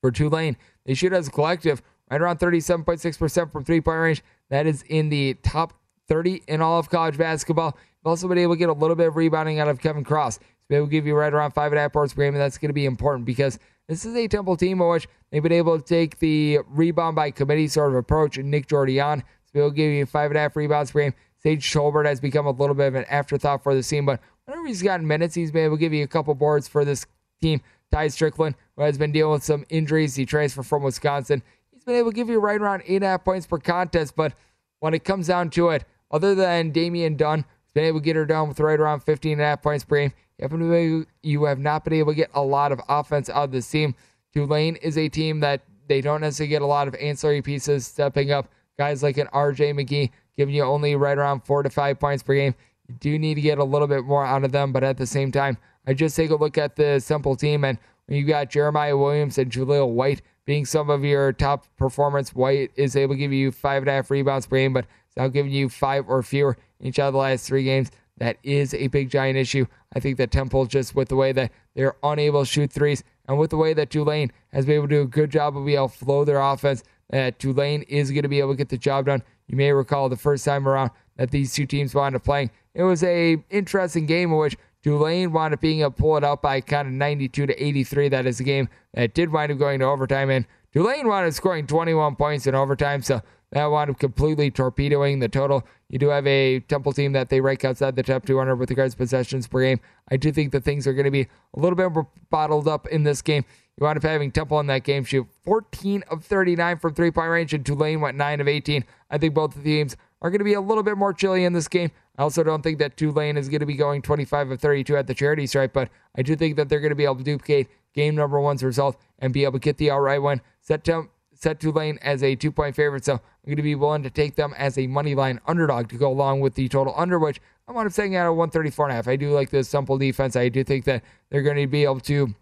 for 0.00 0.10
Tulane, 0.10 0.56
they 0.84 0.94
shoot 0.94 1.12
as 1.12 1.28
a 1.28 1.30
collective 1.30 1.82
right 2.10 2.20
around 2.20 2.38
37.6% 2.38 3.50
from 3.50 3.64
three 3.64 3.80
point 3.80 3.98
range. 3.98 4.22
That 4.50 4.66
is 4.66 4.82
in 4.82 5.08
the 5.08 5.34
top 5.42 5.72
30 6.08 6.42
in 6.46 6.60
all 6.60 6.78
of 6.78 6.90
college 6.90 7.16
basketball. 7.16 7.72
They've 7.72 8.10
also 8.10 8.28
been 8.28 8.38
able 8.38 8.54
to 8.54 8.58
get 8.58 8.68
a 8.68 8.74
little 8.74 8.96
bit 8.96 9.08
of 9.08 9.16
rebounding 9.16 9.58
out 9.60 9.68
of 9.68 9.80
Kevin 9.80 10.04
Cross. 10.04 10.38
So 10.68 10.76
able 10.76 10.86
to 10.86 10.90
give 10.90 11.06
you 11.06 11.14
right 11.14 11.32
around 11.32 11.52
five 11.52 11.72
and 11.72 11.78
a 11.78 11.82
half 11.82 11.92
boards 11.92 12.14
per 12.14 12.22
game, 12.22 12.34
and 12.34 12.40
that's 12.40 12.58
going 12.58 12.70
to 12.70 12.74
be 12.74 12.86
important 12.86 13.26
because 13.26 13.58
this 13.88 14.04
is 14.04 14.14
a 14.16 14.28
Temple 14.28 14.56
team 14.56 14.80
in 14.80 14.88
which 14.88 15.06
they've 15.30 15.42
been 15.42 15.52
able 15.52 15.78
to 15.78 15.84
take 15.84 16.18
the 16.18 16.60
rebound 16.68 17.16
by 17.16 17.30
committee 17.30 17.68
sort 17.68 17.90
of 17.90 17.96
approach. 17.96 18.38
And 18.38 18.50
Nick 18.50 18.66
Jourdain, 18.68 19.20
so 19.20 19.52
he'll 19.52 19.70
give 19.70 19.92
you 19.92 20.06
five 20.06 20.30
and 20.30 20.38
a 20.38 20.40
half 20.40 20.56
rebounds 20.56 20.90
per 20.90 21.00
game. 21.00 21.14
Sage 21.42 21.70
Schobert 21.70 22.06
has 22.06 22.20
become 22.20 22.46
a 22.46 22.50
little 22.50 22.74
bit 22.74 22.88
of 22.88 22.94
an 22.94 23.04
afterthought 23.10 23.62
for 23.62 23.74
the 23.74 23.82
team, 23.82 24.06
but 24.06 24.20
whenever 24.46 24.66
he's 24.66 24.82
gotten 24.82 25.06
minutes, 25.06 25.34
he's 25.34 25.50
been 25.50 25.66
able 25.66 25.76
to 25.76 25.80
give 25.80 25.92
you 25.92 26.02
a 26.02 26.08
couple 26.08 26.34
boards 26.34 26.66
for 26.66 26.84
this 26.84 27.06
team. 27.42 27.60
Tai 27.92 28.08
Strickland, 28.08 28.56
who 28.76 28.82
has 28.82 28.96
been 28.96 29.12
dealing 29.12 29.32
with 29.32 29.44
some 29.44 29.66
injuries, 29.68 30.16
he 30.16 30.24
transferred 30.24 30.66
from 30.66 30.82
Wisconsin. 30.82 31.42
He's 31.70 31.84
been 31.84 31.96
able 31.96 32.10
to 32.10 32.14
give 32.16 32.28
you 32.28 32.40
right 32.40 32.60
around 32.60 32.82
eight 32.86 32.96
and 32.96 33.04
a 33.04 33.08
half 33.08 33.24
points 33.24 33.46
per 33.46 33.58
contest, 33.58 34.16
but 34.16 34.32
when 34.80 34.94
it 34.94 35.04
comes 35.04 35.28
down 35.28 35.50
to 35.50 35.68
it, 35.68 35.84
other 36.10 36.34
than 36.34 36.70
Damian 36.70 37.16
Dunn, 37.16 37.44
he's 37.74 37.80
been 37.80 37.88
able 37.88 38.00
to 38.00 38.04
get 38.04 38.16
her 38.16 38.24
down 38.24 38.48
with 38.48 38.60
right 38.60 38.78
around 38.78 39.00
15 39.00 39.32
and 39.32 39.40
a 39.40 39.44
half 39.44 39.62
points 39.62 39.84
per 39.84 39.96
game. 39.96 41.06
You 41.22 41.44
have 41.44 41.58
not 41.58 41.84
been 41.84 41.92
able 41.94 42.12
to 42.12 42.16
get 42.16 42.30
a 42.34 42.42
lot 42.42 42.72
of 42.72 42.80
offense 42.88 43.28
out 43.28 43.44
of 43.44 43.52
this 43.52 43.68
team. 43.68 43.94
Tulane 44.32 44.76
is 44.76 44.96
a 44.96 45.08
team 45.08 45.40
that 45.40 45.62
they 45.88 46.00
don't 46.00 46.20
necessarily 46.20 46.48
get 46.48 46.62
a 46.62 46.66
lot 46.66 46.88
of 46.88 46.94
ancillary 46.94 47.42
pieces 47.42 47.86
stepping 47.86 48.30
up. 48.30 48.48
Guys 48.78 49.02
like 49.02 49.18
an 49.18 49.28
RJ 49.28 49.74
McGee 49.74 50.10
giving 50.36 50.54
you 50.54 50.62
only 50.62 50.96
right 50.96 51.18
around 51.18 51.40
four 51.44 51.62
to 51.62 51.70
five 51.70 52.00
points 52.00 52.22
per 52.22 52.34
game. 52.34 52.54
You 52.88 52.94
do 53.00 53.18
need 53.18 53.34
to 53.34 53.40
get 53.40 53.58
a 53.58 53.64
little 53.64 53.86
bit 53.86 54.04
more 54.04 54.24
out 54.24 54.44
of 54.44 54.52
them, 54.52 54.72
but 54.72 54.82
at 54.82 54.96
the 54.96 55.06
same 55.06 55.30
time, 55.30 55.56
I 55.86 55.94
just 55.94 56.16
take 56.16 56.30
a 56.30 56.36
look 56.36 56.58
at 56.58 56.76
the 56.76 56.98
simple 56.98 57.36
team, 57.36 57.64
and 57.64 57.78
when 58.06 58.18
you 58.18 58.24
got 58.24 58.50
Jeremiah 58.50 58.96
Williams 58.96 59.38
and 59.38 59.50
Jahlil 59.50 59.90
White 59.90 60.22
being 60.44 60.64
some 60.64 60.90
of 60.90 61.04
your 61.04 61.32
top 61.32 61.66
performance, 61.76 62.34
White 62.34 62.72
is 62.76 62.96
able 62.96 63.14
to 63.14 63.18
give 63.18 63.32
you 63.32 63.52
five 63.52 63.82
and 63.82 63.88
a 63.88 63.92
half 63.92 64.10
rebounds 64.10 64.46
per 64.46 64.56
game, 64.56 64.72
but 64.72 64.86
it's 65.06 65.16
now 65.16 65.28
giving 65.28 65.52
you 65.52 65.68
five 65.68 66.04
or 66.08 66.22
fewer 66.22 66.56
each 66.84 67.00
of 67.00 67.12
the 67.12 67.18
last 67.18 67.46
three 67.46 67.64
games. 67.64 67.90
That 68.18 68.36
is 68.44 68.74
a 68.74 68.86
big 68.86 69.10
giant 69.10 69.36
issue. 69.36 69.66
I 69.94 70.00
think 70.00 70.18
that 70.18 70.30
Temple, 70.30 70.66
just 70.66 70.94
with 70.94 71.08
the 71.08 71.16
way 71.16 71.32
that 71.32 71.50
they're 71.74 71.96
unable 72.04 72.44
to 72.44 72.46
shoot 72.46 72.70
threes, 72.72 73.02
and 73.26 73.38
with 73.38 73.50
the 73.50 73.56
way 73.56 73.74
that 73.74 73.90
Tulane 73.90 74.30
has 74.52 74.66
been 74.66 74.76
able 74.76 74.88
to 74.88 74.94
do 74.94 75.02
a 75.02 75.06
good 75.06 75.30
job 75.30 75.56
of 75.56 75.64
being 75.64 75.76
able 75.76 75.88
to 75.88 75.98
flow 75.98 76.24
their 76.24 76.40
offense, 76.40 76.84
that 77.10 77.38
Tulane 77.38 77.82
is 77.82 78.10
going 78.10 78.22
to 78.22 78.28
be 78.28 78.38
able 78.38 78.52
to 78.52 78.56
get 78.56 78.68
the 78.68 78.78
job 78.78 79.06
done. 79.06 79.22
You 79.48 79.56
may 79.56 79.72
recall 79.72 80.08
the 80.08 80.16
first 80.16 80.44
time 80.44 80.68
around 80.68 80.90
that 81.16 81.30
these 81.30 81.52
two 81.52 81.66
teams 81.66 81.94
wound 81.94 82.14
up 82.14 82.24
playing. 82.24 82.50
It 82.74 82.82
was 82.82 83.02
a 83.02 83.42
interesting 83.50 84.06
game 84.06 84.30
in 84.30 84.38
which 84.38 84.56
Tulane 84.82 85.32
wound 85.32 85.54
up 85.54 85.60
being 85.60 85.80
able 85.80 85.90
to 85.90 85.96
pull 85.96 86.16
it 86.16 86.24
out 86.24 86.42
by 86.42 86.60
kind 86.60 86.88
of 86.88 86.94
92 86.94 87.46
to 87.46 87.64
83. 87.64 88.08
That 88.10 88.26
is 88.26 88.40
a 88.40 88.44
game 88.44 88.68
that 88.92 89.14
did 89.14 89.32
wind 89.32 89.50
up 89.50 89.58
going 89.58 89.80
to 89.80 89.86
overtime, 89.86 90.30
and 90.30 90.46
Tulane 90.72 91.08
wound 91.08 91.26
up 91.26 91.32
scoring 91.32 91.66
21 91.66 92.16
points 92.16 92.46
in 92.46 92.54
overtime. 92.54 93.02
So 93.02 93.22
that 93.54 93.66
wound 93.66 93.88
up 93.88 94.00
completely 94.00 94.50
torpedoing 94.50 95.20
the 95.20 95.28
total. 95.28 95.64
You 95.88 96.00
do 96.00 96.08
have 96.08 96.26
a 96.26 96.58
Temple 96.60 96.92
team 96.92 97.12
that 97.12 97.28
they 97.28 97.40
rank 97.40 97.64
outside 97.64 97.94
the 97.94 98.02
top 98.02 98.26
200 98.26 98.56
with 98.56 98.68
regards 98.68 98.94
to 98.94 98.98
possessions 98.98 99.46
per 99.46 99.62
game. 99.62 99.78
I 100.10 100.16
do 100.16 100.32
think 100.32 100.50
that 100.52 100.64
things 100.64 100.88
are 100.88 100.92
going 100.92 101.04
to 101.04 101.10
be 101.12 101.28
a 101.56 101.60
little 101.60 101.76
bit 101.76 101.92
more 101.92 102.08
bottled 102.30 102.66
up 102.66 102.88
in 102.88 103.04
this 103.04 103.22
game. 103.22 103.44
You 103.78 103.84
wind 103.84 103.96
up 103.96 104.02
having 104.02 104.32
Temple 104.32 104.58
in 104.58 104.66
that 104.66 104.82
game 104.82 105.04
shoot 105.04 105.28
14 105.44 106.02
of 106.10 106.24
39 106.24 106.78
from 106.78 106.94
three 106.94 107.12
point 107.12 107.30
range, 107.30 107.54
and 107.54 107.64
Tulane 107.64 108.00
went 108.00 108.16
9 108.16 108.40
of 108.40 108.48
18. 108.48 108.84
I 109.08 109.18
think 109.18 109.34
both 109.34 109.62
teams 109.62 109.96
are 110.20 110.30
going 110.30 110.40
to 110.40 110.44
be 110.44 110.54
a 110.54 110.60
little 110.60 110.82
bit 110.82 110.98
more 110.98 111.12
chilly 111.12 111.44
in 111.44 111.52
this 111.52 111.68
game. 111.68 111.92
I 112.18 112.22
also 112.22 112.42
don't 112.42 112.62
think 112.62 112.80
that 112.80 112.96
Tulane 112.96 113.36
is 113.36 113.48
going 113.48 113.60
to 113.60 113.66
be 113.66 113.76
going 113.76 114.02
25 114.02 114.50
of 114.50 114.60
32 114.60 114.96
at 114.96 115.06
the 115.06 115.14
charity 115.14 115.46
stripe, 115.46 115.72
but 115.72 115.90
I 116.16 116.22
do 116.22 116.34
think 116.34 116.56
that 116.56 116.68
they're 116.68 116.80
going 116.80 116.90
to 116.90 116.96
be 116.96 117.04
able 117.04 117.16
to 117.16 117.24
duplicate 117.24 117.68
game 117.92 118.16
number 118.16 118.40
one's 118.40 118.64
result 118.64 118.96
and 119.20 119.32
be 119.32 119.44
able 119.44 119.54
to 119.54 119.58
get 119.60 119.76
the 119.76 119.92
outright 119.92 120.22
win. 120.22 120.40
Set 120.60 120.82
Temple 120.82 121.10
set 121.34 121.60
Tulane 121.60 121.98
as 122.02 122.22
a 122.22 122.34
two 122.34 122.52
point 122.52 122.76
favorite. 122.76 123.04
So 123.04 123.14
I'm 123.14 123.20
going 123.46 123.56
to 123.56 123.62
be 123.62 123.74
willing 123.74 124.02
to 124.02 124.10
take 124.10 124.36
them 124.36 124.54
as 124.56 124.78
a 124.78 124.86
money 124.86 125.14
line 125.14 125.40
underdog 125.46 125.88
to 125.90 125.96
go 125.96 126.10
along 126.10 126.40
with 126.40 126.54
the 126.54 126.68
total 126.68 126.94
under, 126.96 127.18
which 127.18 127.40
I 127.68 127.72
want 127.72 127.88
to 127.88 127.94
saying 127.94 128.16
at 128.16 128.26
a 128.26 128.32
134 128.32 128.86
and 128.86 128.92
a 128.92 128.96
half. 128.96 129.08
I 129.08 129.16
do 129.16 129.30
like 129.30 129.50
this 129.50 129.68
simple 129.68 129.98
defense. 129.98 130.36
I 130.36 130.48
do 130.48 130.64
think 130.64 130.84
that 130.84 131.02
they're 131.30 131.42
going 131.42 131.56
to 131.56 131.66
be 131.66 131.84
able 131.84 132.00
to 132.00 132.34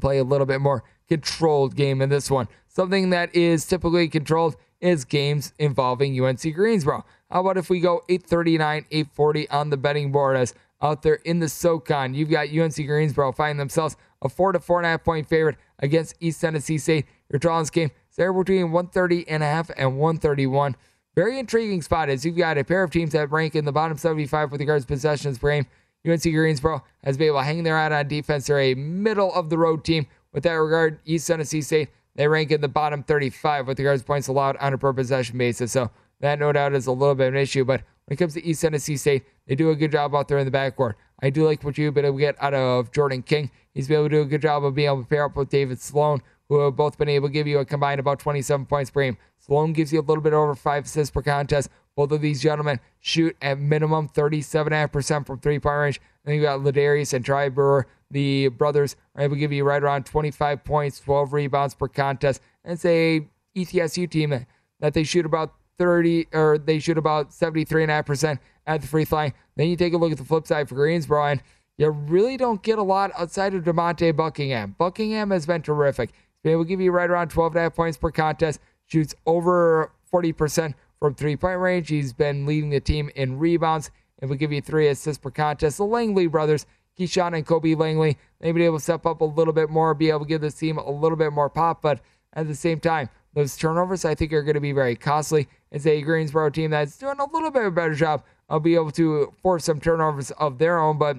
play 0.00 0.18
a 0.18 0.24
little 0.24 0.46
bit 0.46 0.60
more 0.60 0.84
controlled 1.08 1.74
game 1.74 2.00
in 2.00 2.08
this 2.08 2.30
one. 2.30 2.48
Something 2.68 3.10
that 3.10 3.34
is 3.34 3.66
typically 3.66 4.08
controlled 4.08 4.56
is 4.80 5.04
games 5.04 5.52
involving 5.58 6.18
UNC 6.22 6.54
Greensboro. 6.54 7.04
How 7.30 7.40
about 7.40 7.56
if 7.56 7.68
we 7.68 7.80
go 7.80 8.02
839, 8.08 8.86
840 8.90 9.50
on 9.50 9.70
the 9.70 9.76
betting 9.76 10.12
board 10.12 10.36
as 10.36 10.54
out 10.80 11.02
there 11.02 11.18
in 11.24 11.40
the 11.40 11.48
SoCon, 11.48 12.14
you've 12.14 12.30
got 12.30 12.48
UNC 12.48 12.76
Greensboro 12.76 13.32
finding 13.32 13.58
themselves 13.58 13.96
a 14.22 14.28
four 14.28 14.52
to 14.52 14.60
four 14.60 14.78
and 14.78 14.86
a 14.86 14.90
half 14.90 15.04
point 15.04 15.28
favorite 15.28 15.56
against 15.80 16.14
East 16.20 16.40
Tennessee 16.40 16.78
State. 16.78 17.06
Your 17.30 17.38
draw 17.38 17.60
this 17.60 17.70
game 17.70 17.90
is 18.10 18.16
there 18.16 18.32
between 18.32 18.72
130 18.72 19.28
and 19.28 19.42
a 19.42 19.46
half 19.46 19.70
and 19.76 19.98
131. 19.98 20.76
Very 21.14 21.38
intriguing 21.38 21.82
spot 21.82 22.08
as 22.08 22.24
you've 22.24 22.36
got 22.36 22.58
a 22.58 22.64
pair 22.64 22.82
of 22.82 22.90
teams 22.90 23.12
that 23.12 23.30
rank 23.30 23.54
in 23.54 23.64
the 23.64 23.72
bottom 23.72 23.98
75 23.98 24.52
with 24.52 24.60
regards 24.60 24.84
to 24.84 24.88
possessions 24.88 25.38
per 25.38 25.50
game. 25.50 25.66
UNC 26.06 26.22
Greensboro 26.22 26.84
has 27.02 27.16
been 27.16 27.26
able 27.26 27.38
to 27.38 27.44
hang 27.44 27.62
their 27.64 27.76
hat 27.76 27.92
on 27.92 28.06
defense. 28.08 28.46
They're 28.46 28.60
a 28.60 28.74
middle 28.74 29.32
of 29.34 29.50
the 29.50 29.58
road 29.58 29.84
team. 29.84 30.06
With 30.32 30.44
that 30.44 30.52
regard, 30.52 31.00
East 31.04 31.26
Tennessee 31.26 31.62
State, 31.62 31.88
they 32.14 32.28
rank 32.28 32.50
in 32.50 32.60
the 32.60 32.68
bottom 32.68 33.02
35 33.02 33.66
with 33.66 33.78
regards 33.78 34.02
to 34.02 34.06
points 34.06 34.28
allowed 34.28 34.56
on 34.58 34.72
a 34.72 34.78
per 34.78 34.92
possession 34.92 35.38
basis. 35.38 35.72
So 35.72 35.90
that 36.20 36.38
no 36.38 36.52
doubt 36.52 36.74
is 36.74 36.86
a 36.86 36.92
little 36.92 37.14
bit 37.14 37.28
of 37.28 37.34
an 37.34 37.40
issue. 37.40 37.64
But 37.64 37.82
when 38.06 38.14
it 38.14 38.16
comes 38.16 38.34
to 38.34 38.44
East 38.44 38.62
Tennessee 38.62 38.96
State, 38.96 39.24
they 39.46 39.54
do 39.54 39.70
a 39.70 39.76
good 39.76 39.92
job 39.92 40.14
out 40.14 40.28
there 40.28 40.38
in 40.38 40.50
the 40.50 40.56
backcourt. 40.56 40.94
I 41.20 41.30
do 41.30 41.44
like 41.44 41.64
what 41.64 41.76
you've 41.76 41.94
been 41.94 42.04
able 42.04 42.16
to 42.16 42.20
get 42.20 42.36
out 42.40 42.54
of 42.54 42.92
Jordan 42.92 43.22
King. 43.22 43.50
He's 43.74 43.88
been 43.88 43.98
able 43.98 44.08
to 44.08 44.16
do 44.16 44.22
a 44.22 44.26
good 44.26 44.42
job 44.42 44.64
of 44.64 44.74
being 44.74 44.88
able 44.88 45.02
to 45.02 45.08
pair 45.08 45.24
up 45.24 45.36
with 45.36 45.48
David 45.48 45.80
Sloan, 45.80 46.22
who 46.48 46.60
have 46.60 46.76
both 46.76 46.96
been 46.96 47.08
able 47.08 47.28
to 47.28 47.32
give 47.32 47.46
you 47.46 47.58
a 47.58 47.64
combined 47.64 48.00
about 48.00 48.18
27 48.18 48.66
points 48.66 48.90
per 48.90 49.02
game. 49.02 49.18
Sloan 49.38 49.72
gives 49.72 49.92
you 49.92 50.00
a 50.00 50.02
little 50.02 50.22
bit 50.22 50.32
over 50.32 50.54
five 50.54 50.84
assists 50.86 51.10
per 51.10 51.22
contest. 51.22 51.68
Both 51.94 52.12
of 52.12 52.20
these 52.20 52.40
gentlemen 52.40 52.80
shoot 53.00 53.36
at 53.42 53.58
minimum 53.58 54.08
37.5% 54.08 55.26
from 55.26 55.38
three 55.40 55.58
point 55.58 55.76
range. 55.76 56.00
Then 56.24 56.34
you 56.34 56.42
got 56.42 56.60
Ledarrius 56.60 57.12
and 57.12 57.24
Ty 57.24 57.50
Brewer. 57.50 57.86
The 58.10 58.48
brothers 58.48 58.96
are 59.14 59.22
able 59.22 59.36
to 59.36 59.40
give 59.40 59.52
you 59.52 59.64
right 59.64 59.82
around 59.82 60.06
25 60.06 60.64
points, 60.64 61.00
12 61.00 61.32
rebounds 61.32 61.74
per 61.74 61.88
contest. 61.88 62.40
And 62.64 62.74
it's 62.74 62.84
a 62.84 63.26
ETSU 63.56 64.10
team 64.10 64.46
that 64.80 64.94
they 64.94 65.04
shoot 65.04 65.26
about 65.26 65.54
30 65.78 66.28
or 66.32 66.58
they 66.58 66.78
shoot 66.78 66.98
about 66.98 67.30
73.5% 67.30 68.38
at 68.66 68.80
the 68.80 68.86
free 68.86 69.04
throw. 69.04 69.30
Then 69.56 69.68
you 69.68 69.76
take 69.76 69.92
a 69.92 69.96
look 69.96 70.12
at 70.12 70.18
the 70.18 70.24
flip 70.24 70.46
side 70.46 70.68
for 70.68 70.74
Greensboro, 70.74 71.24
and 71.24 71.42
you 71.78 71.88
really 71.88 72.36
don't 72.36 72.62
get 72.62 72.78
a 72.78 72.82
lot 72.82 73.10
outside 73.16 73.54
of 73.54 73.64
DeMonte 73.64 74.14
Buckingham. 74.14 74.74
Buckingham 74.78 75.30
has 75.30 75.46
been 75.46 75.62
terrific. 75.62 76.10
To 76.44 76.64
give 76.64 76.80
you 76.80 76.92
right 76.92 77.10
around 77.10 77.30
12.5 77.30 77.74
points 77.74 77.98
per 77.98 78.10
contest, 78.10 78.60
shoots 78.86 79.14
over 79.26 79.92
40% 80.12 80.74
from 80.98 81.14
three 81.14 81.36
point 81.36 81.60
range. 81.60 81.88
He's 81.88 82.12
been 82.12 82.46
leading 82.46 82.70
the 82.70 82.80
team 82.80 83.10
in 83.14 83.38
rebounds 83.38 83.90
and 84.18 84.30
will 84.30 84.36
give 84.36 84.52
you 84.52 84.60
three 84.60 84.88
assists 84.88 85.20
per 85.22 85.30
contest. 85.30 85.76
The 85.78 85.84
Langley 85.84 86.26
brothers, 86.26 86.66
Keyshawn 86.98 87.36
and 87.36 87.46
Kobe 87.46 87.74
Langley, 87.74 88.16
they've 88.40 88.54
been 88.54 88.64
able 88.64 88.78
to 88.78 88.82
step 88.82 89.06
up 89.06 89.20
a 89.20 89.24
little 89.24 89.52
bit 89.52 89.70
more, 89.70 89.94
be 89.94 90.10
able 90.10 90.20
to 90.20 90.26
give 90.26 90.40
this 90.40 90.54
team 90.54 90.78
a 90.78 90.90
little 90.90 91.16
bit 91.16 91.32
more 91.32 91.48
pop, 91.48 91.82
but 91.82 92.00
at 92.32 92.46
the 92.46 92.54
same 92.54 92.80
time, 92.80 93.08
those 93.34 93.56
turnovers 93.56 94.04
I 94.04 94.14
think 94.14 94.32
are 94.32 94.42
going 94.42 94.54
to 94.54 94.60
be 94.60 94.72
very 94.72 94.96
costly. 94.96 95.48
It's 95.70 95.86
a 95.86 96.00
Greensboro 96.00 96.50
team 96.50 96.70
that's 96.70 96.98
doing 96.98 97.20
a 97.20 97.32
little 97.32 97.50
bit 97.50 97.62
of 97.62 97.68
a 97.68 97.70
better 97.72 97.94
job 97.94 98.24
of 98.48 98.62
being 98.62 98.76
able 98.76 98.90
to 98.92 99.32
force 99.42 99.64
some 99.64 99.80
turnovers 99.80 100.30
of 100.32 100.58
their 100.58 100.78
own, 100.78 100.98
but 100.98 101.18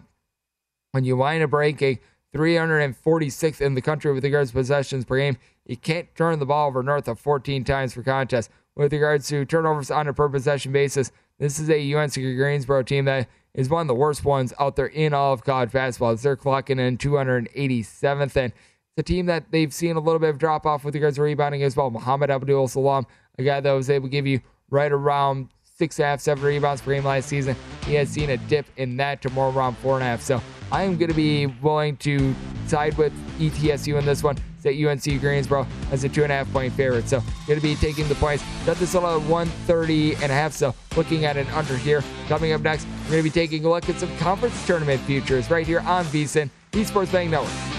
when 0.91 1.03
you 1.03 1.15
wind 1.15 1.43
up 1.43 1.53
ranking 1.53 1.99
346th 2.35 3.61
in 3.61 3.73
the 3.73 3.81
country 3.81 4.13
with 4.13 4.23
regards 4.23 4.51
to 4.51 4.57
possessions 4.57 5.05
per 5.05 5.17
game, 5.17 5.37
you 5.65 5.77
can't 5.77 6.13
turn 6.15 6.39
the 6.39 6.45
ball 6.45 6.67
over 6.67 6.83
north 6.83 7.07
of 7.07 7.19
14 7.19 7.63
times 7.63 7.93
per 7.93 8.03
contest 8.03 8.49
with 8.75 8.93
regards 8.93 9.27
to 9.27 9.45
turnovers 9.45 9.91
on 9.91 10.07
a 10.07 10.13
per 10.13 10.29
possession 10.29 10.71
basis. 10.71 11.11
This 11.39 11.59
is 11.59 11.69
a 11.69 11.93
UNC 11.93 12.13
Greensboro 12.13 12.83
team 12.83 13.05
that 13.05 13.27
is 13.53 13.69
one 13.69 13.81
of 13.81 13.87
the 13.87 13.95
worst 13.95 14.25
ones 14.25 14.53
out 14.59 14.75
there 14.75 14.87
in 14.87 15.13
all 15.13 15.33
of 15.33 15.43
college 15.43 15.71
basketball. 15.71 16.15
They're 16.15 16.37
clocking 16.37 16.79
in 16.79 16.97
287th, 16.97 18.35
and 18.35 18.53
it's 18.53 18.97
a 18.97 19.03
team 19.03 19.25
that 19.25 19.51
they've 19.51 19.73
seen 19.73 19.95
a 19.95 19.99
little 19.99 20.19
bit 20.19 20.29
of 20.29 20.37
drop 20.37 20.65
off 20.65 20.83
with 20.83 20.95
regards 20.95 21.15
to 21.15 21.23
rebounding 21.23 21.63
as 21.63 21.75
well. 21.75 21.89
Muhammad 21.89 22.29
Abdul 22.29 22.67
Salam, 22.67 23.05
a 23.37 23.43
guy 23.43 23.59
that 23.59 23.71
was 23.71 23.89
able 23.89 24.07
to 24.07 24.11
give 24.11 24.27
you 24.27 24.41
right 24.69 24.91
around 24.91 25.49
six 25.79 25.97
and 25.97 26.03
a 26.03 26.09
half, 26.09 26.19
seven 26.19 26.43
rebounds 26.43 26.81
per 26.81 26.93
game 26.93 27.05
last 27.05 27.29
season. 27.29 27.55
He 27.85 27.93
has 27.93 28.09
seen 28.09 28.29
a 28.31 28.37
dip 28.37 28.65
in 28.75 28.97
that 28.97 29.21
to 29.21 29.29
more 29.29 29.49
around 29.49 29.77
four 29.77 29.95
and 29.95 30.03
a 30.03 30.05
half. 30.05 30.21
So 30.21 30.41
I 30.73 30.83
am 30.83 30.97
going 30.97 31.09
to 31.09 31.15
be 31.15 31.45
willing 31.47 31.95
to 31.97 32.35
side 32.67 32.97
with 32.97 33.13
ETSU 33.39 33.97
in 33.97 34.05
this 34.05 34.21
one 34.21 34.37
at 34.65 34.75
UNC 34.75 35.21
Greensboro 35.21 35.65
as 35.89 36.03
a 36.03 36.09
two 36.09 36.23
and 36.23 36.33
a 36.33 36.35
half 36.35 36.51
point 36.51 36.73
favorite. 36.73 37.07
So 37.07 37.23
going 37.47 37.57
to 37.57 37.65
be 37.65 37.75
taking 37.75 38.09
the 38.09 38.15
points. 38.15 38.43
Got 38.65 38.75
this 38.75 38.93
at 38.93 39.01
130 39.01 40.15
and 40.15 40.23
a 40.23 40.27
half. 40.27 40.51
So 40.51 40.75
looking 40.97 41.23
at 41.23 41.37
an 41.37 41.47
under 41.47 41.77
here. 41.77 42.03
Coming 42.27 42.51
up 42.51 42.59
next, 42.59 42.85
we're 43.05 43.11
going 43.11 43.23
to 43.23 43.23
be 43.23 43.29
taking 43.29 43.63
a 43.63 43.69
look 43.69 43.87
at 43.87 43.95
some 43.95 44.15
conference 44.17 44.67
tournament 44.67 44.99
futures 45.03 45.49
right 45.49 45.65
here 45.65 45.79
on 45.79 46.03
VSIN, 46.05 46.49
Esports 46.73 47.09
Betting 47.09 47.31
Network. 47.31 47.78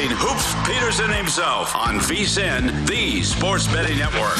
Experiencing 0.00 0.16
Hoops 0.16 0.54
Peterson 0.66 1.12
himself 1.12 1.74
on 1.76 1.98
VSIN, 1.98 2.86
the 2.86 3.22
Sports 3.22 3.66
Betting 3.66 3.98
Network. 3.98 4.36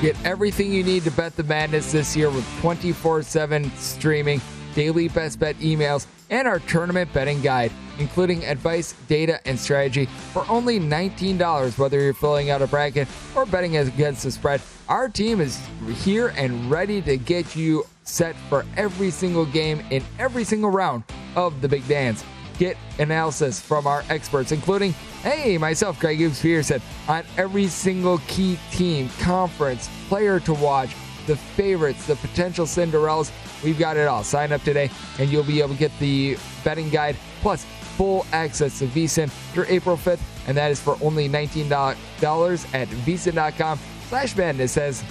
Get 0.00 0.16
everything 0.24 0.72
you 0.72 0.82
need 0.82 1.04
to 1.04 1.10
bet 1.12 1.36
the 1.36 1.44
madness 1.44 1.92
this 1.92 2.16
year 2.16 2.30
with 2.30 2.46
24 2.60 3.22
7 3.22 3.70
streaming, 3.76 4.40
daily 4.74 5.08
best 5.08 5.38
bet 5.38 5.56
emails, 5.58 6.06
and 6.30 6.48
our 6.48 6.58
tournament 6.60 7.12
betting 7.12 7.40
guide, 7.40 7.72
including 7.98 8.44
advice, 8.44 8.94
data, 9.08 9.40
and 9.46 9.58
strategy 9.58 10.06
for 10.32 10.44
only 10.48 10.80
$19. 10.80 11.78
Whether 11.78 12.00
you're 12.00 12.14
filling 12.14 12.50
out 12.50 12.62
a 12.62 12.66
bracket 12.66 13.08
or 13.34 13.46
betting 13.46 13.76
against 13.76 14.22
the 14.24 14.30
spread, 14.30 14.60
our 14.92 15.08
team 15.08 15.40
is 15.40 15.58
here 16.04 16.34
and 16.36 16.70
ready 16.70 17.00
to 17.00 17.16
get 17.16 17.56
you 17.56 17.82
set 18.04 18.36
for 18.50 18.62
every 18.76 19.10
single 19.10 19.46
game 19.46 19.82
in 19.88 20.04
every 20.18 20.44
single 20.44 20.68
round 20.68 21.02
of 21.34 21.62
the 21.62 21.68
big 21.68 21.88
dance. 21.88 22.22
Get 22.58 22.76
analysis 22.98 23.58
from 23.58 23.86
our 23.86 24.04
experts, 24.10 24.52
including, 24.52 24.92
hey, 25.22 25.56
myself, 25.56 25.98
Greg 25.98 26.18
Hoops 26.18 26.42
Peterson, 26.42 26.82
on 27.08 27.24
every 27.38 27.68
single 27.68 28.18
key 28.28 28.58
team, 28.70 29.08
conference, 29.18 29.88
player 30.08 30.38
to 30.40 30.52
watch, 30.52 30.94
the 31.26 31.36
favorites, 31.36 32.06
the 32.06 32.16
potential 32.16 32.66
Cinderellas. 32.66 33.32
We've 33.64 33.78
got 33.78 33.96
it 33.96 34.06
all. 34.06 34.22
Sign 34.22 34.52
up 34.52 34.60
today, 34.60 34.90
and 35.18 35.30
you'll 35.30 35.42
be 35.42 35.60
able 35.60 35.72
to 35.72 35.80
get 35.80 35.98
the 36.00 36.36
betting 36.64 36.90
guide 36.90 37.16
plus 37.40 37.64
full 37.96 38.26
access 38.32 38.78
to 38.80 38.86
VSIN 38.88 39.30
through 39.54 39.64
April 39.68 39.96
5th, 39.96 40.20
and 40.46 40.54
that 40.54 40.70
is 40.70 40.78
for 40.78 40.98
only 41.00 41.30
$19 41.30 42.74
at 42.74 42.88
VSIN.com 42.88 43.78
slash 44.12 44.36
madness 44.36 44.72
says 44.72 45.02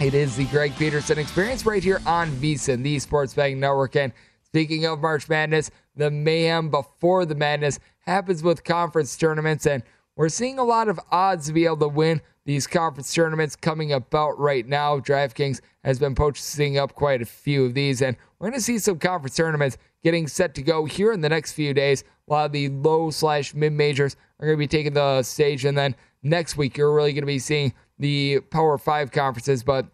it 0.00 0.12
is 0.12 0.34
the 0.34 0.44
Greg 0.46 0.74
Peterson 0.74 1.20
experience 1.20 1.64
right 1.64 1.84
here 1.84 2.00
on 2.04 2.32
VSIN, 2.32 2.82
the 2.82 2.98
Sports 2.98 3.32
Betting 3.32 3.60
Network. 3.60 3.94
And 3.94 4.12
speaking 4.42 4.86
of 4.86 4.98
March 4.98 5.28
Madness, 5.28 5.70
the 5.94 6.10
mayhem 6.10 6.68
before 6.68 7.26
the 7.26 7.36
madness 7.36 7.78
happens 8.00 8.42
with 8.42 8.64
conference 8.64 9.16
tournaments, 9.16 9.68
and 9.68 9.84
we're 10.16 10.28
seeing 10.28 10.58
a 10.58 10.64
lot 10.64 10.88
of 10.88 10.98
odds 11.12 11.46
to 11.46 11.52
be 11.52 11.64
able 11.64 11.76
to 11.76 11.86
win 11.86 12.20
these 12.44 12.66
conference 12.66 13.14
tournaments 13.14 13.54
coming 13.54 13.92
about 13.92 14.36
right 14.36 14.66
now. 14.66 14.98
DraftKings 14.98 15.60
has 15.84 16.00
been 16.00 16.16
posting 16.16 16.76
up 16.76 16.96
quite 16.96 17.22
a 17.22 17.26
few 17.26 17.66
of 17.66 17.74
these, 17.74 18.02
and 18.02 18.16
we're 18.40 18.48
going 18.48 18.58
to 18.58 18.64
see 18.64 18.80
some 18.80 18.98
conference 18.98 19.36
tournaments 19.36 19.78
getting 20.02 20.26
set 20.26 20.56
to 20.56 20.62
go 20.62 20.86
here 20.86 21.12
in 21.12 21.20
the 21.20 21.28
next 21.28 21.52
few 21.52 21.72
days. 21.72 22.02
A 22.26 22.32
lot 22.32 22.46
of 22.46 22.52
the 22.52 22.68
low 22.68 23.10
slash 23.10 23.54
mid 23.54 23.72
majors 23.72 24.16
are 24.40 24.46
going 24.46 24.58
to 24.58 24.58
be 24.58 24.66
taking 24.66 24.94
the 24.94 25.22
stage, 25.22 25.64
and 25.64 25.78
then 25.78 25.94
next 26.24 26.56
week 26.56 26.76
you're 26.76 26.92
really 26.92 27.12
going 27.12 27.22
to 27.22 27.26
be 27.26 27.38
seeing 27.38 27.72
the 27.98 28.40
Power 28.50 28.78
Five 28.78 29.10
conferences. 29.10 29.62
But 29.62 29.86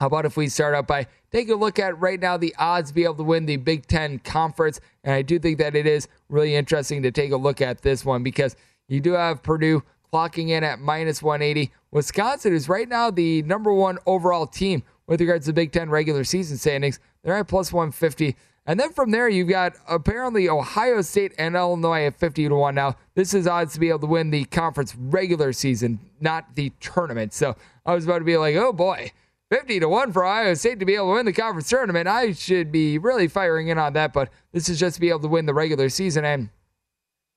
how 0.00 0.06
about 0.06 0.26
if 0.26 0.36
we 0.36 0.48
start 0.48 0.74
out 0.74 0.86
by 0.86 1.06
taking 1.32 1.54
a 1.54 1.56
look 1.56 1.78
at 1.78 1.98
right 1.98 2.20
now 2.20 2.36
the 2.36 2.54
odds 2.58 2.90
to 2.90 2.94
be 2.94 3.04
able 3.04 3.16
to 3.16 3.24
win 3.24 3.46
the 3.46 3.56
Big 3.56 3.86
Ten 3.86 4.18
conference? 4.18 4.80
And 5.04 5.14
I 5.14 5.22
do 5.22 5.38
think 5.38 5.58
that 5.58 5.74
it 5.74 5.86
is 5.86 6.08
really 6.28 6.54
interesting 6.54 7.02
to 7.02 7.10
take 7.10 7.32
a 7.32 7.36
look 7.36 7.60
at 7.60 7.82
this 7.82 8.04
one 8.04 8.22
because 8.22 8.56
you 8.88 9.00
do 9.00 9.12
have 9.12 9.42
Purdue 9.42 9.82
clocking 10.12 10.50
in 10.50 10.64
at 10.64 10.78
minus 10.78 11.22
180. 11.22 11.72
Wisconsin 11.90 12.54
is 12.54 12.68
right 12.68 12.88
now 12.88 13.10
the 13.10 13.42
number 13.42 13.72
one 13.72 13.98
overall 14.06 14.46
team 14.46 14.82
with 15.08 15.20
regards 15.20 15.46
to 15.46 15.50
the 15.50 15.54
Big 15.54 15.72
Ten 15.72 15.90
regular 15.90 16.22
season 16.22 16.56
standings. 16.56 17.00
They're 17.24 17.38
at 17.38 17.48
plus 17.48 17.72
150. 17.72 18.36
And 18.66 18.78
then 18.78 18.92
from 18.92 19.10
there, 19.10 19.28
you've 19.30 19.48
got 19.48 19.72
apparently 19.88 20.48
Ohio 20.48 21.00
State 21.00 21.32
and 21.38 21.56
Illinois 21.56 22.04
at 22.04 22.16
50 22.16 22.50
to 22.50 22.54
1 22.54 22.74
now. 22.74 22.96
This 23.14 23.32
is 23.32 23.46
odds 23.46 23.72
to 23.72 23.80
be 23.80 23.88
able 23.88 24.00
to 24.00 24.06
win 24.06 24.30
the 24.30 24.44
conference 24.44 24.94
regular 24.94 25.54
season, 25.54 25.98
not 26.20 26.54
the 26.54 26.70
tournament. 26.78 27.32
So 27.32 27.56
I 27.86 27.94
was 27.94 28.04
about 28.04 28.18
to 28.18 28.24
be 28.24 28.36
like, 28.36 28.56
oh 28.56 28.74
boy, 28.74 29.10
50 29.50 29.80
to 29.80 29.88
1 29.88 30.12
for 30.12 30.26
Ohio 30.26 30.52
State 30.52 30.78
to 30.80 30.84
be 30.84 30.94
able 30.94 31.06
to 31.06 31.12
win 31.14 31.24
the 31.24 31.32
conference 31.32 31.70
tournament. 31.70 32.06
I 32.06 32.32
should 32.32 32.70
be 32.70 32.98
really 32.98 33.26
firing 33.26 33.68
in 33.68 33.78
on 33.78 33.94
that, 33.94 34.12
but 34.12 34.28
this 34.52 34.68
is 34.68 34.78
just 34.78 34.96
to 34.96 35.00
be 35.00 35.08
able 35.08 35.20
to 35.20 35.28
win 35.28 35.46
the 35.46 35.54
regular 35.54 35.88
season. 35.88 36.26
And 36.26 36.50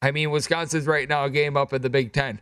I 0.01 0.11
mean, 0.11 0.31
Wisconsin's 0.31 0.85
right 0.85 1.07
now 1.07 1.23
a 1.23 1.29
game 1.29 1.55
up 1.55 1.71
in 1.71 1.81
the 1.81 1.89
Big 1.89 2.11
Ten 2.11 2.41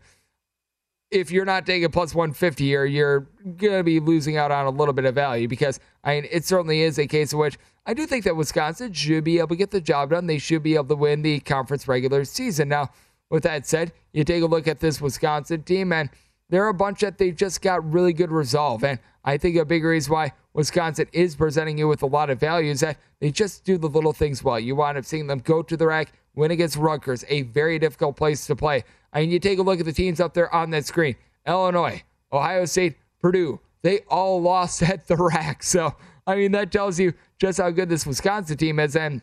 if 1.11 1.31
you're 1.31 1.45
not 1.45 1.65
taking 1.65 1.89
plus 1.89 2.13
150 2.13 2.63
here, 2.63 2.85
you're 2.85 3.27
going 3.57 3.79
to 3.79 3.83
be 3.83 3.99
losing 3.99 4.37
out 4.37 4.51
on 4.51 4.65
a 4.65 4.69
little 4.69 4.93
bit 4.93 5.05
of 5.05 5.15
value 5.15 5.47
because 5.47 5.79
I 6.03 6.15
mean, 6.15 6.27
it 6.31 6.45
certainly 6.45 6.81
is 6.81 6.99
a 6.99 7.07
case 7.07 7.33
in 7.33 7.39
which 7.39 7.57
I 7.85 7.93
do 7.93 8.05
think 8.05 8.23
that 8.25 8.35
Wisconsin 8.35 8.93
should 8.93 9.23
be 9.23 9.39
able 9.39 9.49
to 9.49 9.55
get 9.55 9.71
the 9.71 9.81
job 9.81 10.11
done. 10.11 10.27
They 10.27 10.37
should 10.37 10.61
be 10.61 10.75
able 10.75 10.85
to 10.85 10.95
win 10.95 11.23
the 11.23 11.39
conference 11.39 11.87
regular 11.87 12.23
season. 12.25 12.69
Now, 12.69 12.91
with 13.29 13.43
that 13.43 13.65
said, 13.65 13.93
you 14.13 14.23
take 14.23 14.43
a 14.43 14.47
look 14.47 14.67
at 14.67 14.79
this 14.79 15.01
Wisconsin 15.01 15.63
team, 15.63 15.91
and 15.91 16.09
they're 16.49 16.67
a 16.67 16.73
bunch 16.73 17.01
that 17.01 17.17
they've 17.17 17.35
just 17.35 17.61
got 17.61 17.91
really 17.91 18.13
good 18.13 18.31
resolve. 18.31 18.83
And 18.83 18.99
I 19.23 19.37
think 19.37 19.55
a 19.55 19.65
big 19.65 19.83
reason 19.83 20.13
why 20.13 20.33
Wisconsin 20.53 21.07
is 21.13 21.35
presenting 21.35 21.77
you 21.77 21.87
with 21.87 22.01
a 22.03 22.07
lot 22.07 22.29
of 22.29 22.39
value 22.39 22.71
is 22.71 22.79
that 22.81 22.97
they 23.19 23.31
just 23.31 23.63
do 23.65 23.77
the 23.77 23.87
little 23.87 24.13
things 24.13 24.43
well. 24.43 24.59
You 24.59 24.75
wind 24.75 24.97
up 24.97 25.05
seeing 25.05 25.27
them 25.27 25.39
go 25.39 25.61
to 25.61 25.77
the 25.77 25.87
rack, 25.87 26.11
win 26.35 26.51
against 26.51 26.75
Rutgers, 26.75 27.23
a 27.27 27.43
very 27.43 27.79
difficult 27.79 28.15
place 28.17 28.45
to 28.47 28.55
play. 28.55 28.83
I 29.13 29.21
mean, 29.21 29.31
you 29.31 29.39
take 29.39 29.59
a 29.59 29.63
look 29.63 29.79
at 29.79 29.85
the 29.85 29.93
teams 29.93 30.19
up 30.19 30.33
there 30.33 30.53
on 30.53 30.69
that 30.71 30.85
screen 30.85 31.15
Illinois, 31.47 32.03
Ohio 32.31 32.65
State, 32.65 32.95
Purdue. 33.21 33.59
They 33.81 33.99
all 34.09 34.41
lost 34.41 34.81
at 34.83 35.07
the 35.07 35.15
rack. 35.17 35.63
So, 35.63 35.95
I 36.27 36.35
mean, 36.35 36.51
that 36.51 36.71
tells 36.71 36.99
you 36.99 37.13
just 37.39 37.59
how 37.59 37.69
good 37.71 37.89
this 37.89 38.05
Wisconsin 38.05 38.57
team 38.57 38.79
is. 38.79 38.95
And 38.95 39.21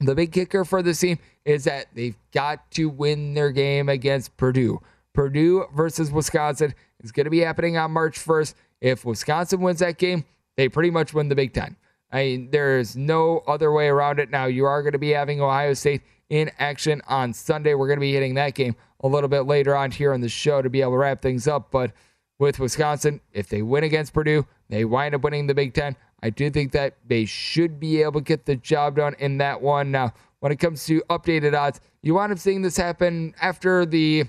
the 0.00 0.14
big 0.14 0.32
kicker 0.32 0.64
for 0.64 0.82
this 0.82 1.00
team 1.00 1.18
is 1.44 1.64
that 1.64 1.86
they've 1.94 2.16
got 2.32 2.70
to 2.72 2.88
win 2.88 3.34
their 3.34 3.50
game 3.50 3.88
against 3.88 4.36
Purdue. 4.36 4.80
Purdue 5.12 5.66
versus 5.74 6.10
Wisconsin 6.10 6.74
is 7.02 7.12
going 7.12 7.24
to 7.24 7.30
be 7.30 7.40
happening 7.40 7.76
on 7.76 7.90
March 7.90 8.18
1st. 8.18 8.54
If 8.80 9.04
Wisconsin 9.04 9.60
wins 9.60 9.80
that 9.80 9.98
game, 9.98 10.24
they 10.56 10.68
pretty 10.68 10.90
much 10.90 11.14
win 11.14 11.28
the 11.28 11.34
Big 11.34 11.52
Ten. 11.52 11.76
I 12.10 12.24
mean, 12.24 12.50
there's 12.50 12.96
no 12.96 13.38
other 13.46 13.72
way 13.72 13.88
around 13.88 14.18
it 14.18 14.30
now. 14.30 14.46
You 14.46 14.66
are 14.66 14.82
going 14.82 14.92
to 14.92 14.98
be 14.98 15.10
having 15.10 15.40
Ohio 15.40 15.72
State 15.74 16.02
in 16.30 16.50
action 16.58 17.02
on 17.06 17.32
Sunday. 17.32 17.74
We're 17.74 17.88
going 17.88 17.98
to 17.98 18.02
be 18.02 18.12
hitting 18.12 18.34
that 18.34 18.54
game 18.54 18.76
a 19.00 19.08
little 19.08 19.28
bit 19.28 19.42
later 19.42 19.76
on 19.76 19.90
here 19.90 20.12
on 20.12 20.20
the 20.20 20.28
show 20.28 20.62
to 20.62 20.70
be 20.70 20.80
able 20.80 20.92
to 20.92 20.98
wrap 20.98 21.22
things 21.22 21.46
up. 21.46 21.70
But 21.70 21.92
with 22.38 22.58
Wisconsin, 22.58 23.20
if 23.32 23.48
they 23.48 23.62
win 23.62 23.84
against 23.84 24.12
Purdue, 24.12 24.46
they 24.68 24.84
wind 24.84 25.14
up 25.14 25.22
winning 25.22 25.46
the 25.46 25.54
Big 25.54 25.74
Ten. 25.74 25.96
I 26.22 26.30
do 26.30 26.50
think 26.50 26.72
that 26.72 26.96
they 27.06 27.24
should 27.24 27.80
be 27.80 28.02
able 28.02 28.20
to 28.20 28.24
get 28.24 28.46
the 28.46 28.56
job 28.56 28.96
done 28.96 29.14
in 29.18 29.38
that 29.38 29.60
one. 29.60 29.90
Now, 29.90 30.12
when 30.40 30.52
it 30.52 30.56
comes 30.56 30.84
to 30.86 31.02
updated 31.10 31.58
odds, 31.58 31.80
you 32.02 32.14
wind 32.14 32.32
up 32.32 32.38
seeing 32.38 32.62
this 32.62 32.76
happen 32.76 33.34
after 33.40 33.84
the 33.84 34.24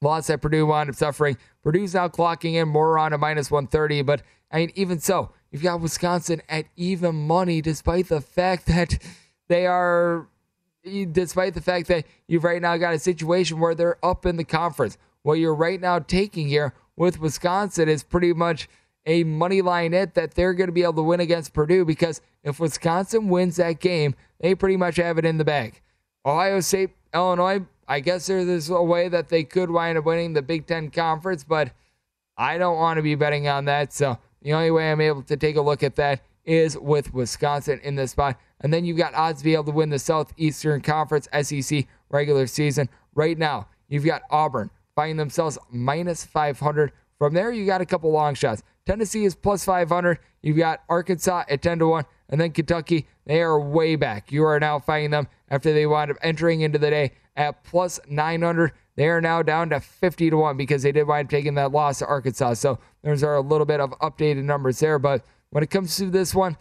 loss 0.00 0.28
that 0.28 0.40
Purdue 0.40 0.66
wound 0.66 0.90
up 0.90 0.96
suffering. 0.96 1.36
Purdue's 1.62 1.94
now 1.94 2.08
clocking 2.08 2.54
in 2.54 2.68
more 2.68 2.90
around 2.90 3.12
a 3.12 3.18
minus 3.18 3.50
130, 3.50 4.02
but 4.02 4.22
I 4.50 4.58
mean, 4.58 4.72
even 4.74 5.00
so, 5.00 5.32
you've 5.50 5.62
got 5.62 5.80
Wisconsin 5.80 6.42
at 6.48 6.66
even 6.76 7.14
money, 7.14 7.60
despite 7.60 8.08
the 8.08 8.20
fact 8.20 8.66
that 8.66 8.98
they 9.48 9.66
are, 9.66 10.28
despite 10.84 11.54
the 11.54 11.60
fact 11.60 11.88
that 11.88 12.04
you've 12.26 12.44
right 12.44 12.62
now 12.62 12.76
got 12.76 12.94
a 12.94 12.98
situation 12.98 13.58
where 13.58 13.74
they're 13.74 14.04
up 14.04 14.26
in 14.26 14.36
the 14.36 14.44
conference. 14.44 14.98
What 15.22 15.34
you're 15.34 15.54
right 15.54 15.80
now 15.80 15.98
taking 15.98 16.48
here 16.48 16.74
with 16.96 17.20
Wisconsin 17.20 17.88
is 17.88 18.02
pretty 18.02 18.32
much 18.32 18.68
a 19.06 19.24
money 19.24 19.62
line 19.62 19.94
it 19.94 20.14
that 20.14 20.34
they're 20.34 20.54
going 20.54 20.68
to 20.68 20.72
be 20.72 20.82
able 20.82 20.94
to 20.94 21.02
win 21.02 21.20
against 21.20 21.52
Purdue 21.52 21.84
because 21.84 22.20
if 22.42 22.60
Wisconsin 22.60 23.28
wins 23.28 23.56
that 23.56 23.80
game, 23.80 24.14
they 24.40 24.54
pretty 24.54 24.76
much 24.76 24.96
have 24.96 25.18
it 25.18 25.24
in 25.24 25.38
the 25.38 25.44
bag. 25.44 25.80
Ohio 26.24 26.60
State, 26.60 26.90
Illinois, 27.14 27.62
I 27.86 28.00
guess 28.00 28.26
there's 28.26 28.68
a 28.68 28.82
way 28.82 29.08
that 29.08 29.30
they 29.30 29.44
could 29.44 29.70
wind 29.70 29.96
up 29.96 30.04
winning 30.04 30.34
the 30.34 30.42
Big 30.42 30.66
Ten 30.66 30.90
Conference, 30.90 31.42
but 31.42 31.72
I 32.36 32.58
don't 32.58 32.76
want 32.76 32.98
to 32.98 33.02
be 33.02 33.14
betting 33.14 33.48
on 33.48 33.64
that. 33.64 33.92
So 33.94 34.18
the 34.42 34.52
only 34.52 34.70
way 34.70 34.92
I'm 34.92 35.00
able 35.00 35.22
to 35.22 35.36
take 35.36 35.56
a 35.56 35.62
look 35.62 35.82
at 35.82 35.96
that 35.96 36.20
is 36.44 36.78
with 36.78 37.14
Wisconsin 37.14 37.80
in 37.82 37.94
this 37.94 38.10
spot. 38.12 38.38
And 38.60 38.72
then 38.72 38.84
you've 38.84 38.96
got 38.96 39.14
odds 39.14 39.38
to 39.38 39.44
be 39.44 39.54
able 39.54 39.64
to 39.64 39.70
win 39.70 39.90
the 39.90 39.98
Southeastern 39.98 40.80
Conference 40.80 41.28
SEC 41.42 41.86
regular 42.10 42.46
season. 42.46 42.88
Right 43.14 43.38
now, 43.38 43.68
you've 43.88 44.04
got 44.04 44.22
Auburn 44.30 44.70
finding 44.96 45.16
themselves 45.16 45.58
minus 45.70 46.24
500. 46.24 46.92
From 47.18 47.34
there, 47.34 47.52
you 47.52 47.66
got 47.66 47.80
a 47.80 47.86
couple 47.86 48.10
long 48.10 48.34
shots. 48.34 48.62
Tennessee 48.86 49.24
is 49.24 49.34
plus 49.34 49.64
500. 49.64 50.18
You've 50.42 50.56
got 50.56 50.82
Arkansas 50.88 51.44
at 51.48 51.62
10 51.62 51.80
to 51.80 51.86
1. 51.88 52.04
And 52.30 52.40
then 52.40 52.52
Kentucky, 52.52 53.06
they 53.26 53.40
are 53.40 53.60
way 53.60 53.96
back. 53.96 54.32
You 54.32 54.44
are 54.44 54.58
now 54.58 54.78
finding 54.78 55.10
them 55.10 55.28
after 55.50 55.72
they 55.72 55.86
wound 55.86 56.10
up 56.10 56.16
entering 56.22 56.62
into 56.62 56.78
the 56.78 56.90
day 56.90 57.12
at 57.36 57.62
plus 57.64 58.00
900. 58.08 58.72
They 58.96 59.08
are 59.08 59.20
now 59.20 59.42
down 59.42 59.70
to 59.70 59.80
50 59.80 60.30
to 60.30 60.36
1 60.36 60.56
because 60.56 60.82
they 60.82 60.92
did 60.92 61.06
wind 61.06 61.26
up 61.26 61.30
taking 61.30 61.54
that 61.54 61.72
loss 61.72 62.00
to 62.00 62.06
Arkansas. 62.06 62.54
So 62.54 62.78
there's 63.02 63.22
a 63.22 63.40
little 63.40 63.66
bit 63.66 63.80
of 63.80 63.90
updated 64.00 64.44
numbers 64.44 64.80
there. 64.80 64.98
But 64.98 65.24
when 65.50 65.62
it 65.62 65.70
comes 65.70 65.96
to 65.96 66.10
this 66.10 66.34
one, 66.34 66.56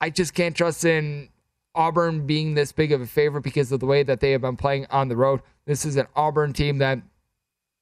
I 0.00 0.10
just 0.10 0.34
can't 0.34 0.56
trust 0.56 0.84
in 0.84 1.28
Auburn 1.74 2.26
being 2.26 2.54
this 2.54 2.72
big 2.72 2.92
of 2.92 3.00
a 3.00 3.06
favorite 3.06 3.42
because 3.42 3.70
of 3.70 3.80
the 3.80 3.86
way 3.86 4.02
that 4.02 4.20
they 4.20 4.32
have 4.32 4.40
been 4.40 4.56
playing 4.56 4.86
on 4.90 5.08
the 5.08 5.16
road. 5.16 5.40
This 5.66 5.84
is 5.84 5.96
an 5.96 6.06
Auburn 6.16 6.52
team 6.52 6.78
that 6.78 7.00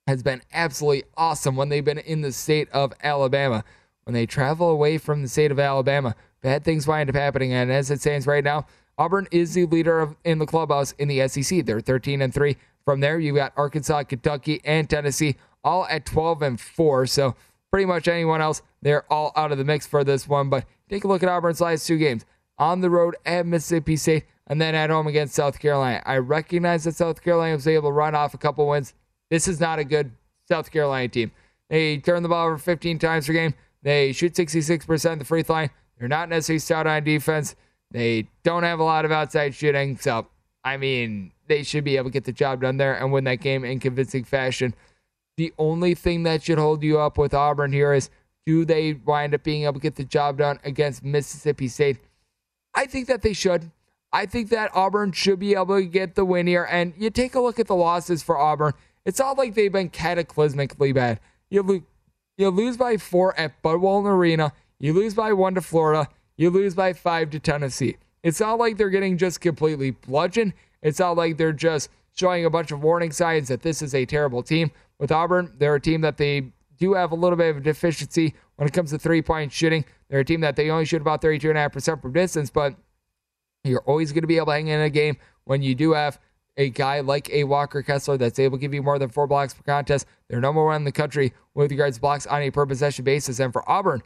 has 0.06 0.22
been 0.22 0.42
absolutely 0.52 1.04
awesome 1.16 1.56
when 1.56 1.68
they've 1.68 1.84
been 1.84 1.98
in 1.98 2.22
the 2.22 2.32
state 2.32 2.68
of 2.70 2.92
Alabama. 3.02 3.64
When 4.04 4.14
they 4.14 4.26
travel 4.26 4.70
away 4.70 4.98
from 4.98 5.22
the 5.22 5.28
state 5.28 5.50
of 5.50 5.60
Alabama, 5.60 6.14
bad 6.40 6.64
things 6.64 6.86
wind 6.86 7.10
up 7.10 7.14
happening. 7.14 7.52
And 7.52 7.70
as 7.70 7.90
it 7.90 8.00
stands 8.00 8.26
right 8.26 8.42
now, 8.42 8.66
Auburn 8.96 9.28
is 9.30 9.54
the 9.54 9.66
leader 9.66 10.00
of, 10.00 10.16
in 10.24 10.38
the 10.38 10.46
clubhouse 10.46 10.92
in 10.92 11.08
the 11.08 11.28
SEC. 11.28 11.64
They're 11.64 11.80
13 11.80 12.22
and 12.22 12.32
3. 12.32 12.56
From 12.84 13.00
there, 13.00 13.20
you've 13.20 13.36
got 13.36 13.52
Arkansas, 13.56 14.04
Kentucky, 14.04 14.60
and 14.64 14.88
Tennessee 14.88 15.36
all 15.62 15.86
at 15.86 16.06
12 16.06 16.42
and 16.42 16.60
4. 16.60 17.06
So 17.06 17.36
pretty 17.70 17.84
much 17.84 18.08
anyone 18.08 18.40
else, 18.40 18.62
they're 18.82 19.10
all 19.12 19.32
out 19.36 19.52
of 19.52 19.58
the 19.58 19.64
mix 19.64 19.86
for 19.86 20.04
this 20.04 20.28
one. 20.28 20.48
But 20.50 20.64
take 20.88 21.04
a 21.04 21.08
look 21.08 21.22
at 21.22 21.28
Auburn's 21.28 21.60
last 21.60 21.86
two 21.86 21.98
games 21.98 22.24
on 22.58 22.80
the 22.80 22.90
road 22.90 23.16
at 23.24 23.46
Mississippi 23.46 23.96
State 23.96 24.24
and 24.46 24.60
then 24.60 24.74
at 24.74 24.90
home 24.90 25.06
against 25.06 25.34
South 25.34 25.58
Carolina. 25.58 26.02
I 26.06 26.16
recognize 26.16 26.84
that 26.84 26.94
South 26.96 27.22
Carolina 27.22 27.54
was 27.54 27.68
able 27.68 27.90
to 27.90 27.92
run 27.92 28.14
off 28.14 28.34
a 28.34 28.38
couple 28.38 28.66
wins 28.66 28.94
this 29.30 29.48
is 29.48 29.60
not 29.60 29.78
a 29.78 29.84
good 29.84 30.10
South 30.48 30.70
Carolina 30.70 31.08
team. 31.08 31.30
They 31.68 31.98
turn 31.98 32.22
the 32.22 32.28
ball 32.28 32.46
over 32.46 32.58
15 32.58 32.98
times 32.98 33.26
per 33.26 33.32
game. 33.32 33.54
They 33.82 34.12
shoot 34.12 34.34
66% 34.34 35.18
the 35.18 35.24
free 35.24 35.42
throw 35.42 35.56
line. 35.56 35.70
They're 35.98 36.08
not 36.08 36.28
necessarily 36.28 36.60
stout 36.60 36.86
on 36.86 37.04
defense. 37.04 37.54
They 37.90 38.28
don't 38.42 38.62
have 38.62 38.80
a 38.80 38.84
lot 38.84 39.04
of 39.04 39.12
outside 39.12 39.54
shooting. 39.54 39.96
So, 39.98 40.26
I 40.64 40.76
mean, 40.76 41.32
they 41.46 41.62
should 41.62 41.84
be 41.84 41.96
able 41.96 42.10
to 42.10 42.12
get 42.12 42.24
the 42.24 42.32
job 42.32 42.62
done 42.62 42.76
there 42.76 42.94
and 42.94 43.12
win 43.12 43.24
that 43.24 43.40
game 43.40 43.64
in 43.64 43.80
convincing 43.80 44.24
fashion. 44.24 44.74
The 45.36 45.52
only 45.58 45.94
thing 45.94 46.24
that 46.24 46.42
should 46.42 46.58
hold 46.58 46.82
you 46.82 46.98
up 46.98 47.18
with 47.18 47.34
Auburn 47.34 47.72
here 47.72 47.92
is 47.92 48.10
do 48.48 48.64
they 48.64 48.94
wind 48.94 49.34
up 49.34 49.42
being 49.42 49.64
able 49.64 49.74
to 49.74 49.78
get 49.78 49.96
the 49.96 50.04
job 50.04 50.38
done 50.38 50.58
against 50.64 51.04
Mississippi 51.04 51.68
State? 51.68 51.98
I 52.72 52.86
think 52.86 53.06
that 53.06 53.20
they 53.20 53.34
should. 53.34 53.70
I 54.10 54.24
think 54.24 54.48
that 54.48 54.70
Auburn 54.74 55.12
should 55.12 55.38
be 55.38 55.52
able 55.52 55.78
to 55.78 55.84
get 55.84 56.14
the 56.14 56.24
win 56.24 56.46
here. 56.46 56.66
And 56.70 56.94
you 56.96 57.10
take 57.10 57.34
a 57.34 57.40
look 57.40 57.58
at 57.58 57.66
the 57.66 57.74
losses 57.74 58.22
for 58.22 58.38
Auburn. 58.38 58.72
It's 59.04 59.18
not 59.18 59.36
like 59.36 59.54
they've 59.54 59.70
been 59.70 59.90
cataclysmically 59.90 60.94
bad. 60.94 61.20
You, 61.50 61.62
lo- 61.62 61.82
you 62.38 62.48
lose 62.48 62.78
by 62.78 62.96
four 62.96 63.38
at 63.38 63.60
Bud 63.60 63.82
Walton 63.82 64.10
Arena. 64.10 64.54
You 64.78 64.94
lose 64.94 65.12
by 65.12 65.34
one 65.34 65.54
to 65.54 65.60
Florida. 65.60 66.08
You 66.38 66.48
lose 66.48 66.74
by 66.74 66.94
five 66.94 67.28
to 67.32 67.38
Tennessee. 67.38 67.98
It's 68.22 68.40
not 68.40 68.58
like 68.58 68.78
they're 68.78 68.88
getting 68.88 69.18
just 69.18 69.42
completely 69.42 69.90
bludgeoned. 69.90 70.54
It's 70.80 71.00
not 71.00 71.18
like 71.18 71.36
they're 71.36 71.52
just 71.52 71.90
showing 72.14 72.46
a 72.46 72.50
bunch 72.50 72.72
of 72.72 72.82
warning 72.82 73.12
signs 73.12 73.48
that 73.48 73.60
this 73.60 73.82
is 73.82 73.94
a 73.94 74.06
terrible 74.06 74.42
team. 74.42 74.70
With 74.98 75.12
Auburn, 75.12 75.52
they're 75.58 75.74
a 75.74 75.80
team 75.80 76.00
that 76.00 76.16
they 76.16 76.52
do 76.78 76.94
have 76.94 77.12
a 77.12 77.14
little 77.14 77.36
bit 77.36 77.50
of 77.50 77.56
a 77.58 77.60
deficiency 77.60 78.34
when 78.56 78.68
it 78.68 78.72
comes 78.72 78.90
to 78.90 78.98
three 78.98 79.22
point 79.22 79.52
shooting. 79.52 79.84
They're 80.08 80.20
a 80.20 80.24
team 80.24 80.40
that 80.40 80.56
they 80.56 80.70
only 80.70 80.84
shoot 80.84 81.00
about 81.02 81.20
32.5% 81.22 82.02
from 82.02 82.12
distance, 82.12 82.50
but 82.50 82.74
you're 83.64 83.82
always 83.82 84.12
going 84.12 84.22
to 84.22 84.28
be 84.28 84.36
able 84.36 84.46
to 84.46 84.52
hang 84.52 84.68
in 84.68 84.80
a 84.80 84.90
game 84.90 85.16
when 85.44 85.62
you 85.62 85.74
do 85.74 85.92
have 85.92 86.18
a 86.56 86.70
guy 86.70 87.00
like 87.00 87.30
a 87.30 87.44
Walker 87.44 87.82
Kessler 87.82 88.16
that's 88.16 88.38
able 88.38 88.56
to 88.58 88.60
give 88.60 88.74
you 88.74 88.82
more 88.82 88.98
than 88.98 89.08
four 89.08 89.26
blocks 89.26 89.54
per 89.54 89.62
contest. 89.62 90.06
They're 90.28 90.40
number 90.40 90.64
one 90.64 90.76
in 90.76 90.84
the 90.84 90.92
country 90.92 91.32
with 91.54 91.70
regards 91.70 91.96
to 91.96 92.00
blocks 92.00 92.26
on 92.26 92.42
a 92.42 92.50
per 92.50 92.66
possession 92.66 93.04
basis. 93.04 93.38
And 93.38 93.52
for 93.52 93.68
Auburn, 93.70 94.02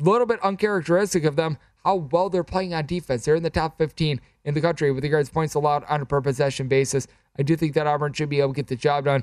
a 0.00 0.02
little 0.02 0.26
bit 0.26 0.42
uncharacteristic 0.42 1.24
of 1.24 1.36
them 1.36 1.58
how 1.84 1.96
well 1.96 2.28
they're 2.28 2.42
playing 2.42 2.74
on 2.74 2.84
defense. 2.84 3.24
They're 3.24 3.36
in 3.36 3.44
the 3.44 3.50
top 3.50 3.78
15 3.78 4.20
in 4.44 4.54
the 4.54 4.60
country 4.60 4.90
with 4.90 5.04
regards 5.04 5.28
to 5.28 5.32
points 5.32 5.54
allowed 5.54 5.84
on 5.84 6.00
a 6.00 6.06
per 6.06 6.20
possession 6.20 6.66
basis. 6.66 7.06
I 7.38 7.42
do 7.42 7.54
think 7.54 7.74
that 7.74 7.86
Auburn 7.86 8.12
should 8.12 8.28
be 8.28 8.40
able 8.40 8.54
to 8.54 8.56
get 8.56 8.66
the 8.66 8.74
job 8.74 9.04
done. 9.04 9.22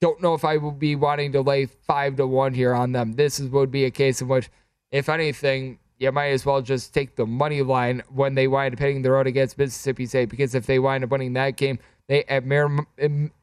Don't 0.00 0.22
know 0.22 0.34
if 0.34 0.44
I 0.44 0.56
would 0.56 0.78
be 0.78 0.94
wanting 0.94 1.32
to 1.32 1.40
lay 1.40 1.66
five 1.66 2.16
to 2.16 2.26
one 2.26 2.54
here 2.54 2.74
on 2.74 2.92
them. 2.92 3.14
This 3.14 3.40
is, 3.40 3.48
would 3.50 3.70
be 3.70 3.84
a 3.84 3.90
case 3.90 4.20
in 4.20 4.28
which, 4.28 4.48
if 4.92 5.08
anything, 5.08 5.78
you 5.98 6.12
might 6.12 6.28
as 6.28 6.46
well 6.46 6.62
just 6.62 6.94
take 6.94 7.16
the 7.16 7.26
money 7.26 7.62
line 7.62 8.02
when 8.08 8.34
they 8.34 8.46
wind 8.46 8.74
up 8.74 8.78
hitting 8.78 9.02
the 9.02 9.10
road 9.10 9.26
against 9.26 9.58
Mississippi 9.58 10.06
State 10.06 10.28
because 10.28 10.54
if 10.54 10.66
they 10.66 10.78
wind 10.78 11.02
up 11.02 11.10
winning 11.10 11.32
that 11.32 11.56
game, 11.56 11.78
they 12.06 12.24
at 12.24 12.44
minimum 12.44 12.86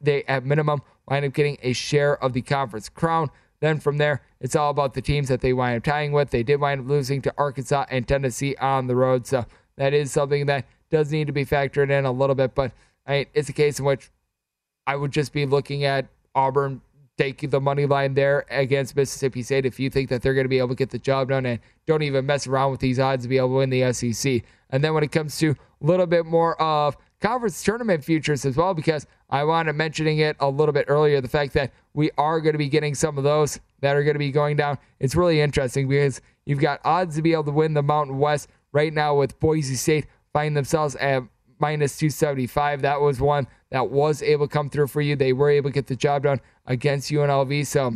they 0.00 0.24
at 0.24 0.44
minimum 0.44 0.80
wind 1.08 1.26
up 1.26 1.32
getting 1.34 1.58
a 1.62 1.72
share 1.72 2.22
of 2.22 2.32
the 2.32 2.42
conference 2.42 2.88
crown. 2.88 3.30
Then 3.60 3.78
from 3.78 3.98
there, 3.98 4.22
it's 4.40 4.56
all 4.56 4.70
about 4.70 4.94
the 4.94 5.02
teams 5.02 5.28
that 5.28 5.40
they 5.40 5.52
wind 5.52 5.76
up 5.76 5.84
tying 5.84 6.12
with. 6.12 6.30
They 6.30 6.42
did 6.42 6.60
wind 6.60 6.80
up 6.80 6.88
losing 6.88 7.22
to 7.22 7.34
Arkansas 7.36 7.86
and 7.90 8.08
Tennessee 8.08 8.56
on 8.56 8.86
the 8.86 8.96
road, 8.96 9.26
so 9.26 9.44
that 9.76 9.92
is 9.92 10.10
something 10.10 10.46
that 10.46 10.64
does 10.90 11.12
need 11.12 11.26
to 11.26 11.32
be 11.32 11.44
factored 11.44 11.90
in 11.90 12.04
a 12.06 12.12
little 12.12 12.34
bit. 12.34 12.54
But 12.54 12.72
I 13.06 13.12
mean, 13.12 13.26
it's 13.34 13.48
a 13.48 13.52
case 13.52 13.78
in 13.78 13.84
which 13.84 14.10
I 14.86 14.96
would 14.96 15.12
just 15.12 15.32
be 15.32 15.44
looking 15.46 15.84
at 15.84 16.06
Auburn 16.36 16.80
take 17.18 17.50
the 17.50 17.60
money 17.60 17.86
line 17.86 18.14
there 18.14 18.44
against 18.50 18.94
Mississippi 18.94 19.42
State 19.42 19.64
if 19.64 19.80
you 19.80 19.88
think 19.88 20.10
that 20.10 20.20
they're 20.22 20.34
going 20.34 20.44
to 20.44 20.50
be 20.50 20.58
able 20.58 20.68
to 20.68 20.74
get 20.74 20.90
the 20.90 20.98
job 20.98 21.30
done 21.30 21.46
and 21.46 21.58
don't 21.86 22.02
even 22.02 22.26
mess 22.26 22.46
around 22.46 22.70
with 22.70 22.80
these 22.80 23.00
odds 23.00 23.24
to 23.24 23.28
be 23.28 23.38
able 23.38 23.48
to 23.48 23.54
win 23.54 23.70
the 23.70 23.92
SEC. 23.92 24.42
And 24.70 24.84
then 24.84 24.92
when 24.92 25.02
it 25.02 25.12
comes 25.12 25.38
to 25.38 25.52
a 25.52 25.56
little 25.80 26.06
bit 26.06 26.26
more 26.26 26.60
of 26.60 26.96
conference 27.20 27.62
tournament 27.62 28.04
futures 28.04 28.44
as 28.44 28.56
well, 28.56 28.74
because 28.74 29.06
I 29.30 29.44
wanted 29.44 29.72
mentioning 29.72 30.18
it 30.18 30.36
a 30.40 30.48
little 30.48 30.74
bit 30.74 30.84
earlier, 30.88 31.20
the 31.20 31.28
fact 31.28 31.54
that 31.54 31.72
we 31.94 32.10
are 32.18 32.40
going 32.40 32.52
to 32.52 32.58
be 32.58 32.68
getting 32.68 32.94
some 32.94 33.16
of 33.16 33.24
those 33.24 33.58
that 33.80 33.96
are 33.96 34.02
going 34.02 34.14
to 34.14 34.18
be 34.18 34.30
going 34.30 34.56
down. 34.56 34.78
It's 35.00 35.16
really 35.16 35.40
interesting 35.40 35.88
because 35.88 36.20
you've 36.44 36.60
got 36.60 36.80
odds 36.84 37.16
to 37.16 37.22
be 37.22 37.32
able 37.32 37.44
to 37.44 37.52
win 37.52 37.72
the 37.72 37.82
Mountain 37.82 38.18
West 38.18 38.48
right 38.72 38.92
now 38.92 39.14
with 39.16 39.38
Boise 39.40 39.74
State 39.74 40.06
finding 40.34 40.54
themselves 40.54 40.96
at 40.96 41.22
minus 41.58 41.96
275. 41.96 42.82
That 42.82 43.00
was 43.00 43.20
one 43.20 43.46
that 43.76 43.90
was 43.90 44.22
able 44.22 44.48
to 44.48 44.52
come 44.52 44.70
through 44.70 44.86
for 44.86 45.02
you. 45.02 45.14
They 45.14 45.34
were 45.34 45.50
able 45.50 45.68
to 45.68 45.74
get 45.74 45.86
the 45.86 45.96
job 45.96 46.22
done 46.22 46.40
against 46.64 47.10
UNLV. 47.10 47.66
So 47.66 47.94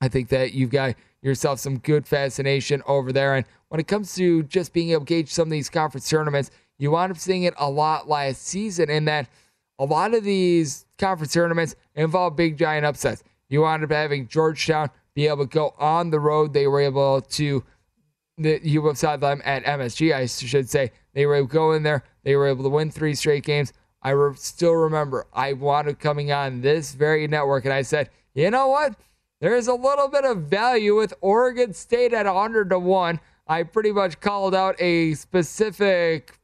I 0.00 0.08
think 0.08 0.30
that 0.30 0.54
you've 0.54 0.70
got 0.70 0.94
yourself 1.20 1.60
some 1.60 1.76
good 1.78 2.08
fascination 2.08 2.82
over 2.86 3.12
there. 3.12 3.34
And 3.34 3.44
when 3.68 3.80
it 3.80 3.86
comes 3.86 4.14
to 4.14 4.44
just 4.44 4.72
being 4.72 4.90
able 4.90 5.04
to 5.04 5.06
gauge 5.06 5.28
some 5.28 5.48
of 5.48 5.50
these 5.50 5.68
conference 5.68 6.08
tournaments, 6.08 6.50
you 6.78 6.92
wound 6.92 7.12
up 7.12 7.18
seeing 7.18 7.42
it 7.42 7.52
a 7.58 7.68
lot 7.68 8.08
last 8.08 8.46
season 8.46 8.88
in 8.88 9.04
that 9.04 9.28
a 9.78 9.84
lot 9.84 10.14
of 10.14 10.24
these 10.24 10.86
conference 10.96 11.34
tournaments 11.34 11.76
involve 11.94 12.34
big 12.34 12.56
giant 12.56 12.86
upsets. 12.86 13.22
You 13.50 13.60
wound 13.60 13.84
up 13.84 13.90
having 13.90 14.26
Georgetown 14.26 14.88
be 15.14 15.26
able 15.26 15.46
to 15.46 15.52
go 15.52 15.74
on 15.78 16.08
the 16.08 16.20
road. 16.20 16.54
They 16.54 16.66
were 16.66 16.80
able 16.80 17.20
to 17.20 17.62
the 18.38 18.58
you 18.62 18.88
upside 18.88 19.20
them 19.20 19.42
at 19.44 19.64
MSG, 19.64 20.14
I 20.14 20.24
should 20.24 20.70
say. 20.70 20.92
They 21.12 21.26
were 21.26 21.34
able 21.34 21.48
to 21.48 21.52
go 21.52 21.72
in 21.72 21.82
there. 21.82 22.04
They 22.22 22.36
were 22.36 22.46
able 22.46 22.62
to 22.62 22.70
win 22.70 22.90
three 22.90 23.14
straight 23.14 23.44
games. 23.44 23.74
I 24.02 24.10
re- 24.10 24.36
still 24.36 24.74
remember 24.74 25.26
I 25.32 25.52
wanted 25.52 25.98
coming 25.98 26.32
on 26.32 26.60
this 26.60 26.94
very 26.94 27.26
network, 27.26 27.64
and 27.64 27.74
I 27.74 27.82
said, 27.82 28.10
you 28.34 28.50
know 28.50 28.68
what? 28.68 28.94
There's 29.40 29.68
a 29.68 29.74
little 29.74 30.08
bit 30.08 30.24
of 30.24 30.42
value 30.42 30.96
with 30.96 31.14
Oregon 31.20 31.72
State 31.72 32.12
at 32.12 32.26
100 32.26 32.70
to 32.70 32.78
one. 32.78 33.20
I 33.46 33.62
pretty 33.62 33.92
much 33.92 34.20
called 34.20 34.54
out 34.54 34.80
a 34.80 35.14
specific 35.14 36.38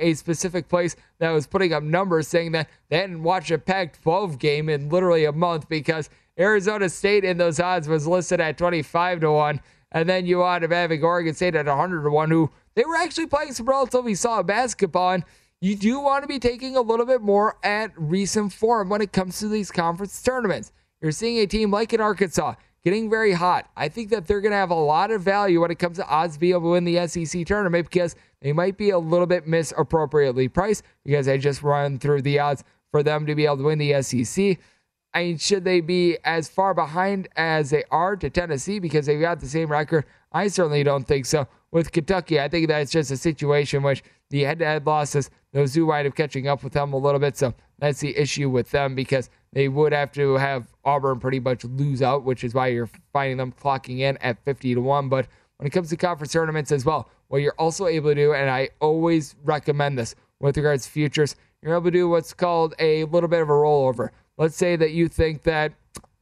a 0.00 0.14
specific 0.14 0.66
place 0.68 0.96
that 1.18 1.30
was 1.30 1.46
putting 1.46 1.74
up 1.74 1.82
numbers 1.82 2.26
saying 2.26 2.52
that 2.52 2.70
they 2.88 2.96
hadn't 2.96 3.22
watched 3.22 3.50
a 3.50 3.58
Pac 3.58 4.00
12 4.00 4.38
game 4.38 4.70
in 4.70 4.88
literally 4.88 5.26
a 5.26 5.32
month 5.32 5.68
because 5.68 6.08
Arizona 6.38 6.88
State 6.88 7.22
in 7.22 7.36
those 7.36 7.60
odds 7.60 7.86
was 7.86 8.06
listed 8.06 8.40
at 8.40 8.56
25 8.56 9.20
to 9.20 9.30
1. 9.30 9.60
And 9.92 10.08
then 10.08 10.24
you 10.24 10.38
wound 10.38 10.64
up 10.64 10.72
having 10.72 11.04
Oregon 11.04 11.34
State 11.34 11.54
at 11.54 11.66
100 11.66 12.02
to 12.02 12.10
1, 12.10 12.30
who 12.30 12.50
they 12.74 12.84
were 12.84 12.96
actually 12.96 13.26
playing 13.26 13.52
some 13.52 13.66
relatively 13.66 14.14
solid 14.14 14.46
basketball. 14.46 15.10
And 15.10 15.24
you 15.60 15.76
do 15.76 16.00
want 16.00 16.24
to 16.24 16.28
be 16.28 16.38
taking 16.38 16.76
a 16.76 16.80
little 16.80 17.04
bit 17.04 17.20
more 17.20 17.56
at 17.62 17.92
recent 17.96 18.52
form 18.52 18.88
when 18.88 19.02
it 19.02 19.12
comes 19.12 19.38
to 19.38 19.48
these 19.48 19.70
conference 19.70 20.22
tournaments. 20.22 20.72
You're 21.02 21.12
seeing 21.12 21.38
a 21.38 21.46
team 21.46 21.70
like 21.70 21.92
in 21.92 22.00
Arkansas 22.00 22.54
getting 22.82 23.10
very 23.10 23.32
hot. 23.32 23.70
I 23.76 23.88
think 23.88 24.08
that 24.10 24.26
they're 24.26 24.40
going 24.40 24.52
to 24.52 24.56
have 24.56 24.70
a 24.70 24.74
lot 24.74 25.10
of 25.10 25.20
value 25.20 25.60
when 25.60 25.70
it 25.70 25.78
comes 25.78 25.98
to 25.98 26.06
odds 26.08 26.34
to 26.34 26.40
be 26.40 26.50
able 26.50 26.62
to 26.62 26.68
win 26.70 26.84
the 26.84 27.06
SEC 27.06 27.44
tournament 27.46 27.90
because 27.90 28.16
they 28.40 28.54
might 28.54 28.78
be 28.78 28.90
a 28.90 28.98
little 28.98 29.26
bit 29.26 29.46
misappropriately 29.46 30.48
priced 30.48 30.82
because 31.04 31.28
I 31.28 31.36
just 31.36 31.62
run 31.62 31.98
through 31.98 32.22
the 32.22 32.38
odds 32.38 32.64
for 32.90 33.02
them 33.02 33.26
to 33.26 33.34
be 33.34 33.44
able 33.44 33.58
to 33.58 33.64
win 33.64 33.78
the 33.78 34.02
SEC. 34.02 34.58
I 35.12 35.24
mean, 35.24 35.38
should 35.38 35.64
they 35.64 35.80
be 35.82 36.16
as 36.24 36.48
far 36.48 36.72
behind 36.72 37.28
as 37.36 37.68
they 37.68 37.84
are 37.90 38.16
to 38.16 38.30
Tennessee 38.30 38.78
because 38.78 39.06
they've 39.06 39.20
got 39.20 39.40
the 39.40 39.48
same 39.48 39.70
record? 39.70 40.06
I 40.32 40.48
certainly 40.48 40.84
don't 40.84 41.06
think 41.06 41.26
so. 41.26 41.48
With 41.72 41.92
Kentucky, 41.92 42.40
I 42.40 42.48
think 42.48 42.68
that's 42.68 42.90
just 42.90 43.10
a 43.10 43.16
situation 43.16 43.82
which 43.82 44.02
the 44.30 44.42
head 44.42 44.58
to 44.60 44.64
head 44.64 44.86
losses, 44.86 45.30
those 45.52 45.72
do 45.72 45.86
wind 45.86 46.06
up 46.06 46.14
catching 46.14 46.48
up 46.48 46.64
with 46.64 46.72
them 46.72 46.92
a 46.92 46.96
little 46.96 47.20
bit. 47.20 47.36
So 47.36 47.52
that's 47.78 48.00
the 48.00 48.16
issue 48.16 48.48
with 48.48 48.70
them 48.70 48.94
because 48.94 49.28
they 49.52 49.68
would 49.68 49.92
have 49.92 50.12
to 50.12 50.34
have 50.34 50.68
Auburn 50.84 51.18
pretty 51.18 51.40
much 51.40 51.64
lose 51.64 52.02
out, 52.02 52.24
which 52.24 52.44
is 52.44 52.54
why 52.54 52.68
you're 52.68 52.90
finding 53.12 53.36
them 53.36 53.52
clocking 53.52 54.00
in 54.00 54.16
at 54.18 54.42
50 54.44 54.74
to 54.74 54.80
1. 54.80 55.08
But 55.08 55.26
when 55.56 55.66
it 55.66 55.70
comes 55.70 55.90
to 55.90 55.96
conference 55.96 56.32
tournaments 56.32 56.72
as 56.72 56.84
well, 56.84 57.08
what 57.28 57.42
you're 57.42 57.54
also 57.58 57.86
able 57.86 58.10
to 58.10 58.14
do, 58.14 58.32
and 58.32 58.48
I 58.48 58.70
always 58.80 59.34
recommend 59.44 59.98
this 59.98 60.14
with 60.40 60.56
regards 60.56 60.86
to 60.86 60.90
futures, 60.90 61.36
you're 61.62 61.74
able 61.74 61.84
to 61.84 61.90
do 61.90 62.08
what's 62.08 62.32
called 62.32 62.74
a 62.78 63.04
little 63.04 63.28
bit 63.28 63.42
of 63.42 63.48
a 63.48 63.52
rollover. 63.52 64.10
Let's 64.38 64.56
say 64.56 64.76
that 64.76 64.92
you 64.92 65.08
think 65.08 65.42
that, 65.42 65.72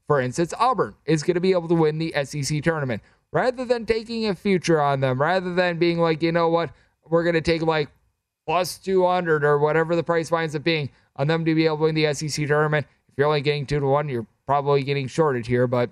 for 0.06 0.20
instance, 0.20 0.52
Auburn 0.58 0.94
is 1.04 1.22
going 1.22 1.34
to 1.34 1.40
be 1.40 1.52
able 1.52 1.68
to 1.68 1.74
win 1.74 1.98
the 1.98 2.12
SEC 2.24 2.62
tournament. 2.62 3.02
Rather 3.30 3.64
than 3.64 3.84
taking 3.84 4.26
a 4.26 4.34
future 4.34 4.80
on 4.80 5.00
them, 5.00 5.20
rather 5.20 5.54
than 5.54 5.78
being 5.78 5.98
like, 5.98 6.22
you 6.22 6.32
know 6.32 6.48
what, 6.48 6.70
we're 7.08 7.22
going 7.22 7.34
to 7.34 7.40
take 7.40 7.62
like 7.62 7.90
plus 8.48 8.78
200 8.78 9.44
or 9.44 9.58
whatever 9.58 9.94
the 9.94 10.02
price 10.02 10.30
winds 10.30 10.56
up 10.56 10.64
being 10.64 10.88
on 11.16 11.26
them 11.26 11.44
to 11.44 11.54
be 11.54 11.66
able 11.66 11.76
to 11.76 11.82
win 11.82 11.94
the 11.94 12.14
SEC 12.14 12.46
tournament. 12.46 12.86
If 13.10 13.18
you're 13.18 13.26
only 13.26 13.42
getting 13.42 13.66
two 13.66 13.78
to 13.78 13.86
one, 13.86 14.08
you're 14.08 14.26
probably 14.46 14.82
getting 14.84 15.06
shorted 15.06 15.46
here, 15.46 15.66
but 15.66 15.90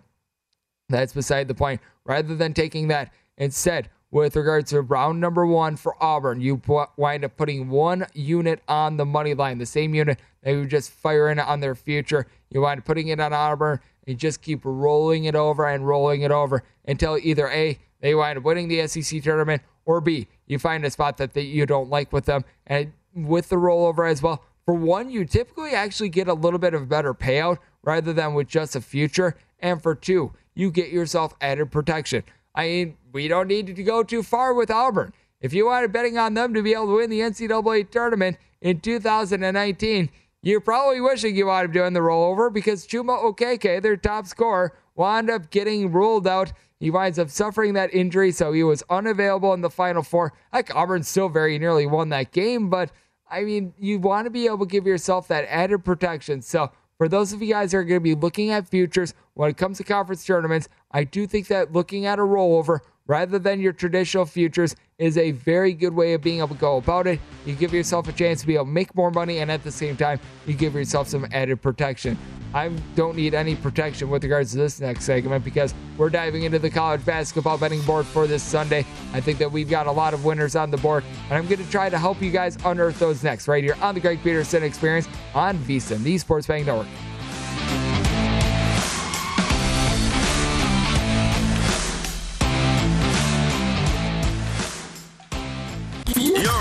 that's 0.88 1.12
beside 1.12 1.48
the 1.48 1.54
point. 1.54 1.82
Rather 2.06 2.34
than 2.34 2.54
taking 2.54 2.88
that, 2.88 3.12
instead, 3.36 3.90
with 4.10 4.36
regards 4.36 4.70
to 4.70 4.80
round 4.80 5.20
number 5.20 5.44
one 5.44 5.76
for 5.76 6.02
Auburn, 6.02 6.40
you 6.40 6.62
wind 6.96 7.26
up 7.26 7.36
putting 7.36 7.68
one 7.68 8.06
unit 8.14 8.62
on 8.68 8.96
the 8.96 9.04
money 9.04 9.34
line, 9.34 9.58
the 9.58 9.66
same 9.66 9.94
unit 9.94 10.18
that 10.42 10.52
you 10.52 10.64
just 10.64 10.90
fire 10.90 11.28
in 11.28 11.38
on 11.38 11.60
their 11.60 11.74
future. 11.74 12.26
You 12.48 12.62
wind 12.62 12.80
up 12.80 12.86
putting 12.86 13.08
it 13.08 13.20
on 13.20 13.34
Auburn. 13.34 13.80
You 14.06 14.14
just 14.14 14.40
keep 14.40 14.60
rolling 14.64 15.24
it 15.24 15.34
over 15.34 15.66
and 15.66 15.86
rolling 15.86 16.22
it 16.22 16.30
over 16.30 16.62
until 16.86 17.18
either 17.18 17.50
A, 17.50 17.78
they 18.00 18.14
wind 18.14 18.38
up 18.38 18.44
winning 18.44 18.68
the 18.68 18.86
SEC 18.88 19.22
tournament, 19.22 19.60
or 19.86 20.00
B, 20.00 20.28
you 20.46 20.58
find 20.58 20.84
a 20.84 20.90
spot 20.90 21.16
that, 21.16 21.32
that 21.32 21.44
you 21.44 21.64
don't 21.64 21.88
like 21.88 22.12
with 22.12 22.26
them. 22.26 22.44
And 22.66 22.92
with 23.14 23.48
the 23.48 23.56
rollover 23.56 24.10
as 24.10 24.20
well, 24.20 24.44
for 24.66 24.74
one, 24.74 25.08
you 25.10 25.24
typically 25.24 25.70
actually 25.70 26.08
get 26.08 26.28
a 26.28 26.34
little 26.34 26.58
bit 26.58 26.74
of 26.74 26.88
better 26.88 27.14
payout 27.14 27.58
rather 27.82 28.12
than 28.12 28.34
with 28.34 28.48
just 28.48 28.76
a 28.76 28.80
future. 28.80 29.36
And 29.60 29.80
for 29.80 29.94
two, 29.94 30.32
you 30.54 30.70
get 30.70 30.90
yourself 30.90 31.34
added 31.40 31.70
protection. 31.70 32.24
I 32.54 32.66
mean, 32.66 32.96
we 33.12 33.28
don't 33.28 33.48
need 33.48 33.74
to 33.74 33.82
go 33.82 34.02
too 34.02 34.22
far 34.22 34.52
with 34.52 34.70
Auburn. 34.70 35.12
If 35.40 35.52
you 35.52 35.66
wanted 35.66 35.92
betting 35.92 36.18
on 36.18 36.34
them 36.34 36.52
to 36.54 36.62
be 36.62 36.72
able 36.72 36.86
to 36.86 36.96
win 36.96 37.10
the 37.10 37.20
NCAA 37.20 37.90
tournament 37.90 38.38
in 38.60 38.80
2019, 38.80 40.08
you're 40.42 40.60
probably 40.60 41.00
wishing 41.00 41.36
you 41.36 41.46
wound 41.46 41.68
up 41.68 41.72
doing 41.72 41.92
the 41.92 42.00
rollover 42.00 42.52
because 42.52 42.86
Chuma 42.86 43.22
Okeke, 43.22 43.82
their 43.82 43.96
top 43.96 44.26
scorer, 44.26 44.72
wound 44.94 45.30
up 45.30 45.50
getting 45.50 45.92
ruled 45.92 46.26
out. 46.26 46.52
He 46.78 46.90
winds 46.90 47.18
up 47.18 47.30
suffering 47.30 47.74
that 47.74 47.94
injury, 47.94 48.32
so 48.32 48.52
he 48.52 48.62
was 48.62 48.82
unavailable 48.90 49.54
in 49.54 49.62
the 49.62 49.70
Final 49.70 50.02
Four. 50.02 50.32
Like 50.52 50.74
Auburn 50.74 51.02
still 51.02 51.28
very 51.28 51.58
nearly 51.58 51.86
won 51.86 52.10
that 52.10 52.32
game, 52.32 52.68
but 52.68 52.90
I 53.30 53.42
mean, 53.42 53.74
you 53.78 53.98
want 53.98 54.26
to 54.26 54.30
be 54.30 54.46
able 54.46 54.58
to 54.58 54.66
give 54.66 54.86
yourself 54.86 55.28
that 55.28 55.46
added 55.48 55.84
protection. 55.84 56.42
So, 56.42 56.70
for 56.98 57.08
those 57.08 57.32
of 57.32 57.42
you 57.42 57.52
guys 57.52 57.72
that 57.72 57.78
are 57.78 57.84
going 57.84 58.00
to 58.00 58.04
be 58.04 58.14
looking 58.14 58.50
at 58.50 58.68
futures 58.68 59.14
when 59.34 59.50
it 59.50 59.56
comes 59.56 59.78
to 59.78 59.84
conference 59.84 60.24
tournaments, 60.24 60.68
I 60.90 61.04
do 61.04 61.26
think 61.26 61.48
that 61.48 61.72
looking 61.72 62.06
at 62.06 62.18
a 62.18 62.22
rollover 62.22 62.80
rather 63.06 63.38
than 63.38 63.60
your 63.60 63.72
traditional 63.72 64.24
futures 64.24 64.74
is 64.98 65.18
a 65.18 65.32
very 65.32 65.72
good 65.72 65.94
way 65.94 66.14
of 66.14 66.22
being 66.22 66.38
able 66.38 66.48
to 66.48 66.54
go 66.54 66.78
about 66.78 67.06
it. 67.06 67.20
You 67.44 67.54
give 67.54 67.72
yourself 67.72 68.08
a 68.08 68.12
chance 68.12 68.40
to 68.40 68.46
be 68.46 68.54
able 68.54 68.64
to 68.64 68.70
make 68.70 68.94
more 68.94 69.10
money, 69.10 69.38
and 69.38 69.50
at 69.50 69.62
the 69.62 69.70
same 69.70 69.96
time, 69.96 70.18
you 70.46 70.54
give 70.54 70.74
yourself 70.74 71.08
some 71.08 71.26
added 71.32 71.60
protection. 71.60 72.16
I 72.54 72.68
don't 72.94 73.16
need 73.16 73.34
any 73.34 73.54
protection 73.54 74.08
with 74.08 74.22
regards 74.24 74.52
to 74.52 74.58
this 74.58 74.80
next 74.80 75.04
segment 75.04 75.44
because 75.44 75.74
we're 75.98 76.08
diving 76.08 76.44
into 76.44 76.58
the 76.58 76.70
college 76.70 77.04
basketball 77.04 77.58
betting 77.58 77.82
board 77.82 78.06
for 78.06 78.26
this 78.26 78.42
Sunday. 78.42 78.86
I 79.12 79.20
think 79.20 79.38
that 79.38 79.52
we've 79.52 79.68
got 79.68 79.86
a 79.86 79.92
lot 79.92 80.14
of 80.14 80.24
winners 80.24 80.56
on 80.56 80.70
the 80.70 80.78
board, 80.78 81.04
and 81.28 81.36
I'm 81.36 81.46
going 81.46 81.62
to 81.62 81.70
try 81.70 81.90
to 81.90 81.98
help 81.98 82.22
you 82.22 82.30
guys 82.30 82.56
unearth 82.64 82.98
those 82.98 83.22
next 83.22 83.48
right 83.48 83.62
here 83.62 83.76
on 83.82 83.94
the 83.94 84.00
Greg 84.00 84.22
Peterson 84.22 84.62
Experience 84.62 85.08
on 85.34 85.58
VSiN, 85.58 86.02
the 86.02 86.16
Sports 86.16 86.46
Betting 86.46 86.64
Network. 86.64 86.86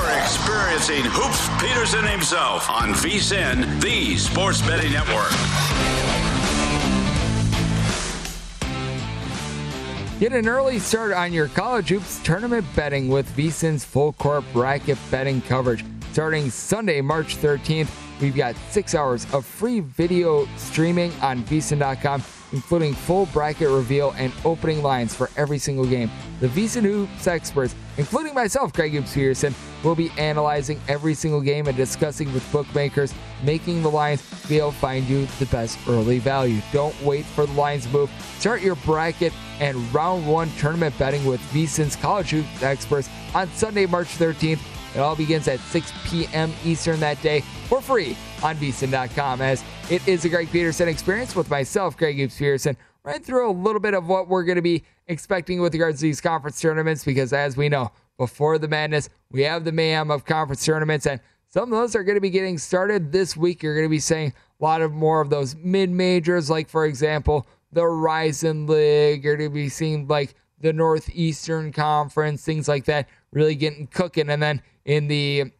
You're 0.05 0.19
experiencing 0.19 1.01
Hoops 1.05 1.49
Peterson 1.59 2.05
himself 2.05 2.69
on 2.69 2.89
VSiN, 2.89 3.81
the 3.81 4.15
Sports 4.17 4.61
Betting 4.61 4.91
Network. 4.91 5.31
Get 10.19 10.31
an 10.33 10.47
early 10.47 10.77
start 10.77 11.11
on 11.11 11.33
your 11.33 11.47
college 11.47 11.89
hoops 11.89 12.21
tournament 12.23 12.67
betting 12.75 13.07
with 13.07 13.27
VSiN's 13.35 13.83
full 13.83 14.13
court 14.13 14.43
bracket 14.53 14.99
betting 15.09 15.41
coverage. 15.41 15.83
Starting 16.11 16.51
Sunday, 16.51 17.01
March 17.01 17.37
13th, 17.37 17.89
we've 18.21 18.35
got 18.35 18.55
six 18.69 18.93
hours 18.93 19.25
of 19.33 19.43
free 19.43 19.79
video 19.79 20.47
streaming 20.55 21.11
on 21.21 21.41
VSiN.com 21.45 22.21
including 22.51 22.93
full 22.93 23.25
bracket 23.27 23.69
reveal 23.69 24.13
and 24.17 24.33
opening 24.43 24.81
lines 24.81 25.13
for 25.13 25.29
every 25.37 25.57
single 25.57 25.85
game. 25.85 26.09
The 26.39 26.47
VSiN 26.47 26.83
Hoops 26.83 27.27
experts, 27.27 27.75
including 27.97 28.33
myself, 28.33 28.73
Greg 28.73 28.93
Hoops 28.93 29.13
Peterson, 29.13 29.55
will 29.83 29.95
be 29.95 30.11
analyzing 30.17 30.79
every 30.87 31.13
single 31.13 31.41
game 31.41 31.67
and 31.67 31.77
discussing 31.77 32.31
with 32.33 32.49
bookmakers, 32.51 33.13
making 33.43 33.83
the 33.83 33.91
lines 33.91 34.21
be 34.47 34.57
able 34.57 34.71
to 34.71 34.77
find 34.77 35.07
you 35.07 35.25
the 35.39 35.45
best 35.47 35.77
early 35.87 36.19
value. 36.19 36.61
Don't 36.71 36.99
wait 37.03 37.25
for 37.25 37.45
the 37.45 37.53
lines 37.53 37.91
move. 37.91 38.09
Start 38.39 38.61
your 38.61 38.75
bracket 38.77 39.33
and 39.59 39.77
round 39.93 40.27
one 40.27 40.49
tournament 40.57 40.97
betting 40.97 41.25
with 41.25 41.39
VSiN's 41.51 41.95
college 41.95 42.31
hoops 42.31 42.63
experts 42.63 43.09
on 43.33 43.49
Sunday, 43.51 43.85
March 43.85 44.07
13th. 44.17 44.59
It 44.95 44.99
all 44.99 45.15
begins 45.15 45.47
at 45.49 45.59
6 45.59 45.91
p.m. 46.05 46.53
Eastern 46.63 47.01
that 47.01 47.21
day 47.21 47.41
for 47.67 47.81
free 47.81 48.15
on 48.41 48.55
VSiN.com 48.55 49.41
as 49.41 49.61
it 49.89 50.07
is 50.07 50.23
a 50.23 50.29
Greg 50.29 50.49
Peterson 50.49 50.87
experience 50.87 51.35
with 51.35 51.49
myself, 51.49 51.97
Greg 51.97 52.17
Hoops 52.17 52.37
Peterson. 52.37 52.77
Right 53.03 53.23
through 53.23 53.49
a 53.49 53.51
little 53.51 53.81
bit 53.81 53.93
of 53.93 54.07
what 54.07 54.29
we're 54.29 54.45
going 54.45 54.55
to 54.55 54.61
be 54.61 54.83
expecting 55.07 55.59
with 55.59 55.73
regards 55.73 55.99
to 55.99 56.03
these 56.03 56.21
conference 56.21 56.59
tournaments 56.61 57.03
because 57.03 57.33
as 57.33 57.57
we 57.57 57.67
know, 57.69 57.91
before 58.17 58.57
the 58.57 58.69
madness, 58.69 59.09
we 59.29 59.43
have 59.43 59.65
the 59.65 59.71
mayhem 59.73 60.09
of 60.09 60.23
conference 60.23 60.65
tournaments 60.65 61.05
and 61.05 61.19
some 61.49 61.71
of 61.71 61.79
those 61.79 61.95
are 61.95 62.03
going 62.03 62.15
to 62.15 62.21
be 62.21 62.29
getting 62.29 62.57
started 62.57 63.11
this 63.11 63.37
week. 63.37 63.63
You're 63.63 63.75
going 63.75 63.85
to 63.85 63.89
be 63.89 63.99
seeing 63.99 64.33
a 64.59 64.63
lot 64.63 64.81
of 64.81 64.91
more 64.91 65.21
of 65.21 65.29
those 65.29 65.55
mid 65.55 65.89
majors, 65.89 66.49
like 66.49 66.67
for 66.67 66.85
example, 66.85 67.47
the 67.71 67.81
Horizon 67.81 68.67
League. 68.67 69.23
You're 69.23 69.37
going 69.37 69.49
to 69.49 69.53
be 69.53 69.69
seeing 69.69 70.07
like 70.07 70.35
the 70.59 70.73
Northeastern 70.73 71.71
Conference, 71.71 72.43
things 72.43 72.67
like 72.67 72.85
that, 72.85 73.07
really 73.31 73.55
getting 73.55 73.87
cooking. 73.87 74.29
And 74.29 74.41
then 74.41 74.61
in 74.85 75.07
the 75.07 75.51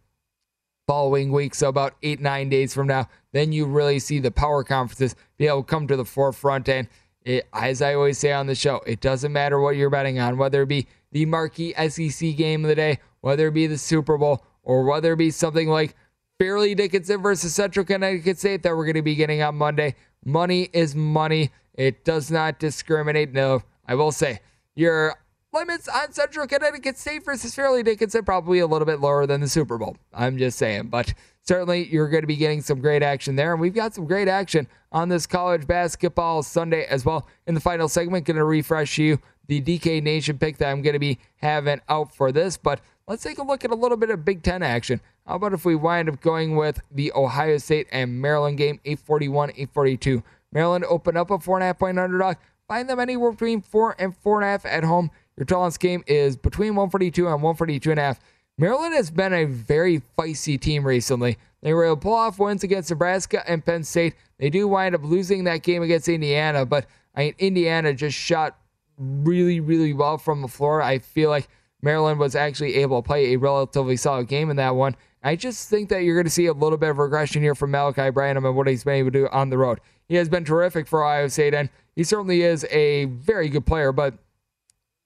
following 0.88 1.32
week, 1.32 1.56
so 1.56 1.68
about 1.68 1.96
eight, 2.04 2.20
nine 2.20 2.50
days 2.50 2.74
from 2.74 2.88
now, 2.88 3.10
then 3.34 3.52
you 3.52 3.66
really 3.66 4.00
see 4.00 4.20
the 4.20 4.32
power 4.32 4.64
conferences 4.64 5.16
be 5.38 5.48
able 5.48 5.64
to 5.64 5.68
come 5.68 5.88
to 5.88 5.98
the 5.98 6.06
forefront. 6.06 6.70
And 6.70 6.88
it, 7.24 7.48
as 7.54 7.82
I 7.82 7.96
always 7.96 8.20
say 8.20 8.32
on 8.32 8.46
the 8.46 8.56
show, 8.56 8.82
it 8.86 9.02
doesn't 9.02 9.34
matter 9.34 9.60
what 9.60 9.76
you're 9.76 9.90
betting 9.90 10.20
on, 10.20 10.38
whether 10.38 10.62
it 10.62 10.68
be 10.68 10.88
the 11.12 11.26
marquee 11.26 11.74
SEC 11.90 12.36
game 12.36 12.64
of 12.64 12.70
the 12.70 12.76
day, 12.76 13.00
whether 13.22 13.48
it 13.48 13.54
be 13.54 13.68
the 13.68 13.78
Super 13.78 14.18
Bowl, 14.18 14.46
or 14.64 14.84
whether 14.84 15.14
it 15.14 15.18
be 15.18 15.32
something 15.32 15.70
like 15.70 15.96
Fairleigh 16.40 16.76
Dickinson 16.76 17.22
versus 17.22 17.56
Central 17.56 17.86
Connecticut 17.86 18.38
State 18.38 18.64
that 18.64 18.76
we're 18.76 18.86
going 18.86 18.96
to 18.96 19.02
be 19.02 19.16
getting 19.16 19.42
on 19.42 19.56
Monday. 19.56 19.96
Money 20.24 20.70
is 20.74 20.94
money. 20.94 21.52
It 21.74 22.04
does 22.04 22.30
not 22.30 22.60
discriminate. 22.60 23.34
No, 23.34 23.64
I 23.88 23.96
will 23.96 24.12
say 24.12 24.40
your 24.76 25.16
limits 25.56 25.88
on 25.88 26.12
Central 26.12 26.46
Connecticut 26.46 26.98
State 26.98 27.24
versus 27.24 27.56
Fairleigh 27.56 27.84
Dickinson 27.84 28.26
probably 28.26 28.60
a 28.60 28.68
little 28.68 28.86
bit 28.86 29.00
lower 29.00 29.26
than 29.26 29.42
the 29.42 29.48
Super 29.48 29.78
Bowl. 29.78 29.96
I'm 30.14 30.38
just 30.38 30.58
saying, 30.58 30.90
but 30.90 31.14
certainly 31.42 31.88
you're 31.88 32.10
going 32.10 32.24
to 32.24 32.28
be 32.28 32.36
getting 32.36 32.62
some 32.62 32.82
great 32.82 33.02
action 33.02 33.36
there, 33.38 33.54
and 33.54 33.62
we've 33.62 33.74
got 33.74 33.96
some 33.96 34.06
great 34.06 34.28
action 34.28 34.68
on 34.92 35.10
this 35.10 35.26
college 35.26 35.66
basketball 35.66 36.44
Sunday 36.44 36.86
as 36.86 37.06
well. 37.06 37.28
In 37.48 37.56
the 37.56 37.62
final 37.62 37.88
segment, 37.88 38.26
going 38.26 38.38
to 38.38 38.44
refresh 38.44 38.98
you 38.98 39.20
the 39.48 39.62
DK 39.62 40.04
Nation 40.04 40.38
pick 40.38 40.58
that 40.58 40.70
I'm 40.70 40.82
going 40.82 40.94
to 40.94 41.00
be 41.00 41.20
having 41.38 41.82
out 41.88 42.14
for 42.14 42.32
this, 42.32 42.58
but 42.58 42.82
let's 43.08 43.24
take 43.24 43.38
a 43.38 43.44
look 43.44 43.64
at 43.64 43.72
a 43.72 43.76
little 43.76 43.98
bit 43.98 44.10
of 44.10 44.26
Big 44.26 44.44
Ten 44.44 44.62
action. 44.62 45.00
How 45.26 45.36
about 45.36 45.54
if 45.54 45.66
we 45.66 45.76
wind 45.76 46.10
up 46.10 46.20
going 46.22 46.56
with 46.56 46.82
the 46.92 47.12
Ohio 47.14 47.58
State 47.58 47.88
and 47.92 48.22
Maryland 48.22 48.58
game, 48.58 48.80
841, 48.86 49.52
842. 49.52 50.22
Maryland 50.52 50.86
opened 50.86 51.18
up 51.18 51.32
a 51.32 51.40
four 51.40 51.58
and 51.58 51.64
a 51.64 51.68
half 51.68 51.80
point 51.80 51.98
underdog. 51.98 52.36
Find 52.68 52.90
them 52.90 53.00
anywhere 53.00 53.32
between 53.32 53.62
four 53.62 53.96
and 54.00 54.16
four 54.18 54.42
and 54.42 54.48
a 54.48 54.52
half 54.52 54.66
at 54.66 54.84
home. 54.84 55.12
Your 55.38 55.46
tallest 55.46 55.80
game 55.80 56.04
is 56.08 56.38
between 56.38 56.76
142 56.76 57.26
and 57.26 57.36
142 57.36 57.92
and 57.92 58.00
a 58.00 58.04
half. 58.04 58.20
Maryland 58.58 58.94
has 58.94 59.12
been 59.12 59.34
a 59.34 59.46
very 59.46 60.02
feisty 60.18 60.60
team 60.60 60.86
recently. 60.86 61.38
They 61.62 61.74
were 61.74 61.86
able 61.86 61.98
to 61.98 62.02
pull 62.02 62.14
off 62.14 62.40
wins 62.40 62.64
against 62.64 62.90
Nebraska 62.90 63.44
and 63.50 63.66
Penn 63.66 63.84
State. 63.84 64.16
They 64.38 64.50
do 64.50 64.68
wind 64.68 64.96
up 64.96 65.04
losing 65.04 65.44
that 65.46 65.64
game 65.64 65.84
against 65.84 66.08
Indiana, 66.08 66.66
but 66.66 66.86
I 67.16 67.26
mean, 67.26 67.36
Indiana 67.40 67.94
just 67.94 68.18
shot 68.18 68.58
really, 68.98 69.60
really 69.60 69.94
well 69.94 70.18
from 70.18 70.42
the 70.42 70.48
floor. 70.48 70.82
I 70.82 71.00
feel 71.00 71.30
like 71.30 71.50
Maryland 71.82 72.20
was 72.20 72.36
actually 72.36 72.76
able 72.76 73.02
to 73.02 73.06
play 73.06 73.34
a 73.34 73.38
relatively 73.38 73.98
solid 73.98 74.28
game 74.28 74.50
in 74.50 74.56
that 74.56 74.76
one. 74.76 74.96
I 75.24 75.36
just 75.36 75.70
think 75.70 75.90
that 75.90 76.04
you're 76.04 76.16
going 76.16 76.26
to 76.26 76.32
see 76.32 76.46
a 76.46 76.54
little 76.54 76.78
bit 76.78 76.92
of 76.92 76.98
regression 76.98 77.42
here 77.42 77.56
from 77.56 77.72
Malachi 77.72 78.10
Branham 78.10 78.46
and 78.46 78.56
what 78.56 78.68
he's 78.68 78.84
been 78.84 78.96
able 78.96 79.12
to 79.12 79.20
do 79.20 79.28
on 79.32 79.50
the 79.50 79.58
road. 79.58 79.82
He 80.08 80.16
has 80.16 80.30
been 80.30 80.46
terrific 80.46 80.88
for 80.88 81.04
Ohio 81.04 81.28
State, 81.28 81.54
and 81.54 81.70
he 81.96 82.04
certainly 82.04 82.44
is 82.44 82.64
a 82.70 83.06
very 83.06 83.50
good 83.50 83.66
player, 83.66 83.92
but 83.92 84.14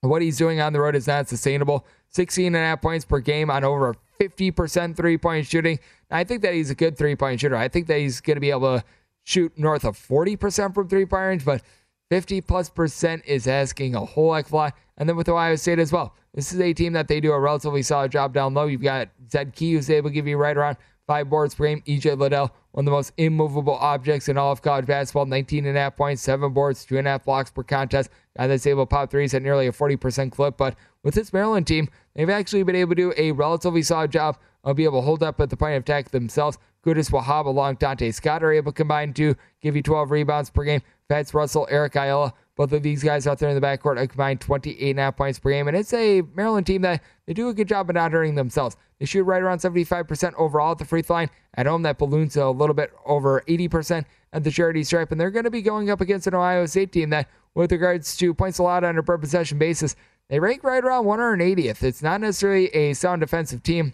what 0.02 0.22
he's 0.22 0.38
doing 0.38 0.62
on 0.62 0.74
the 0.74 0.80
road 0.80 0.96
is 0.96 1.08
not 1.08 1.28
sustainable. 1.28 1.86
16 2.10 2.48
and 2.48 2.56
a 2.56 2.60
half 2.60 2.82
points 2.82 3.06
per 3.06 3.20
game 3.20 3.52
on 3.52 3.64
over 3.64 3.96
50% 4.20 4.96
three 4.96 5.18
point 5.18 5.46
shooting. 5.46 5.80
I 6.10 6.24
think 6.24 6.42
that 6.42 6.54
he's 6.54 6.70
a 6.70 6.76
good 6.76 6.98
three 6.98 7.16
point 7.16 7.40
shooter. 7.40 7.56
I 7.56 7.68
think 7.68 7.88
that 7.88 8.00
he's 8.00 8.22
going 8.22 8.36
to 8.36 8.42
be 8.42 8.52
able 8.52 8.80
to 8.80 8.84
shoot 9.26 9.52
north 9.58 9.84
of 9.84 9.98
40% 9.98 10.74
from 10.74 10.88
three 10.88 11.06
point 11.06 11.28
range, 11.28 11.46
but 11.46 11.62
50 12.10 12.42
plus 12.42 12.70
percent 12.70 13.24
is 13.26 13.48
asking 13.48 13.96
a 13.96 14.06
whole 14.06 14.34
heck 14.34 14.48
of 14.48 14.54
a 14.54 14.56
lot. 14.56 14.78
And 14.98 15.08
then 15.08 15.16
with 15.16 15.30
Ohio 15.30 15.56
State 15.56 15.80
as 15.80 15.92
well. 15.92 16.16
This 16.34 16.54
is 16.54 16.60
a 16.60 16.74
team 16.74 16.94
that 16.94 17.08
they 17.08 17.20
do 17.20 17.32
a 17.32 17.40
relatively 17.40 17.82
solid 17.82 18.12
job 18.12 18.34
down 18.34 18.54
low. 18.54 18.68
You've 18.68 18.84
got 18.84 19.10
Zed 19.32 19.54
Key, 19.54 19.74
who's 19.74 19.90
able 19.90 20.10
to 20.10 20.14
give 20.14 20.28
you 20.28 20.38
right 20.38 20.56
around 20.56 20.78
five 21.08 21.30
boards 21.30 21.56
per 21.56 21.66
game. 21.66 21.82
EJ 21.88 22.18
Liddell, 22.18 22.54
one 22.72 22.84
of 22.84 22.86
the 22.86 22.92
most 22.92 23.14
immovable 23.18 23.76
objects 23.76 24.30
in 24.30 24.38
all 24.38 24.52
of 24.52 24.62
college 24.62 24.86
basketball, 24.86 25.26
19 25.26 25.66
and 25.66 25.78
a 25.78 25.82
half 25.82 25.96
points, 25.96 26.22
seven 26.22 26.54
boards, 26.54 26.86
two 26.86 26.98
and 26.98 27.08
a 27.08 27.12
half 27.12 27.26
blocks 27.26 27.50
per 27.50 27.64
contest. 27.64 28.10
Guy 28.38 28.48
that's 28.48 28.68
able 28.68 28.84
to 28.84 28.90
pop 28.90 29.10
threes 29.10 29.34
at 29.34 29.42
nearly 29.42 29.68
a 29.68 29.72
40% 29.72 30.32
clip. 30.32 30.58
But 30.58 30.76
with 31.04 31.16
this 31.16 31.34
Maryland 31.34 31.68
team, 31.68 31.90
they've 32.16 32.30
actually 32.30 32.64
been 32.64 32.76
able 32.76 32.92
to 32.92 32.96
do 32.96 33.14
a 33.18 33.32
relatively 33.32 33.82
solid 33.82 34.12
job 34.12 34.38
of 34.64 34.76
being 34.76 34.88
able 34.88 35.02
to 35.02 35.06
hold 35.06 35.24
up 35.24 35.40
at 35.40 35.50
the 35.50 35.58
point 35.58 35.76
of 35.76 35.84
attack 35.84 36.12
themselves. 36.12 36.58
Qudus 36.86 37.12
Wahab 37.12 37.46
along 37.46 37.78
Donta 37.78 38.14
Scott 38.14 38.44
are 38.44 38.54
able 38.54 38.72
to 38.72 38.76
combine 38.76 39.14
to 39.14 39.36
give 39.62 39.76
you 39.76 39.82
12 39.82 40.12
rebounds 40.12 40.50
per 40.50 40.64
game. 40.64 40.82
Fats 41.10 41.34
Russell, 41.34 41.68
Eric 41.70 41.96
Ayala, 41.96 42.34
both 42.60 42.74
of 42.74 42.84
these 42.84 43.02
guys 43.02 43.26
out 43.26 43.40
there 43.40 43.48
in 43.48 43.56
the 43.56 43.66
backcourt 43.66 43.96
combined 44.10 44.42
28.5 44.42 45.16
points 45.16 45.40
per 45.40 45.50
game. 45.50 45.70
And 45.70 45.78
it's 45.78 45.94
a 45.94 46.24
Maryland 46.36 46.68
team 46.68 46.82
that 46.82 47.02
they 47.26 47.34
do 47.34 47.48
a 47.48 47.54
good 47.54 47.70
job 47.70 47.90
of 47.90 47.94
not 47.94 48.12
hurting 48.12 48.36
themselves. 48.36 48.76
They 49.00 49.06
shoot 49.06 49.24
right 49.24 49.42
around 49.42 49.60
75% 49.60 50.34
overall 50.34 50.74
at 50.74 50.78
the 50.78 50.84
free 50.84 51.02
throw 51.02 51.16
line. 51.16 51.30
At 51.54 51.68
home, 51.68 51.84
that 51.84 51.98
balloons 51.98 52.34
to 52.34 52.44
a 52.44 52.52
little 52.52 52.74
bit 52.74 52.92
over 53.06 53.46
80% 53.48 54.04
at 54.34 54.44
the 54.44 54.52
charity 54.52 54.84
stripe. 54.84 55.10
And 55.10 55.22
they're 55.22 55.32
going 55.32 55.46
to 55.46 55.50
be 55.50 55.62
going 55.62 55.90
up 55.90 56.02
against 56.02 56.28
an 56.28 56.36
Ohio 56.36 56.66
State 56.66 56.92
team 56.92 57.12
that, 57.12 57.30
with 57.56 57.72
regards 57.72 58.18
to 58.18 58.34
points 58.34 58.58
allowed 58.58 58.84
on 58.84 58.98
a 58.98 59.04
per 59.04 59.18
possession 59.18 59.58
basis, 59.58 59.96
they 60.28 60.42
rank 60.42 60.62
right 60.62 60.84
around 60.84 61.06
180th. 61.06 61.82
It's 61.82 62.04
not 62.04 62.20
necessarily 62.20 62.68
a 62.76 62.92
sound 62.92 63.22
defensive 63.22 63.64
team 63.64 63.94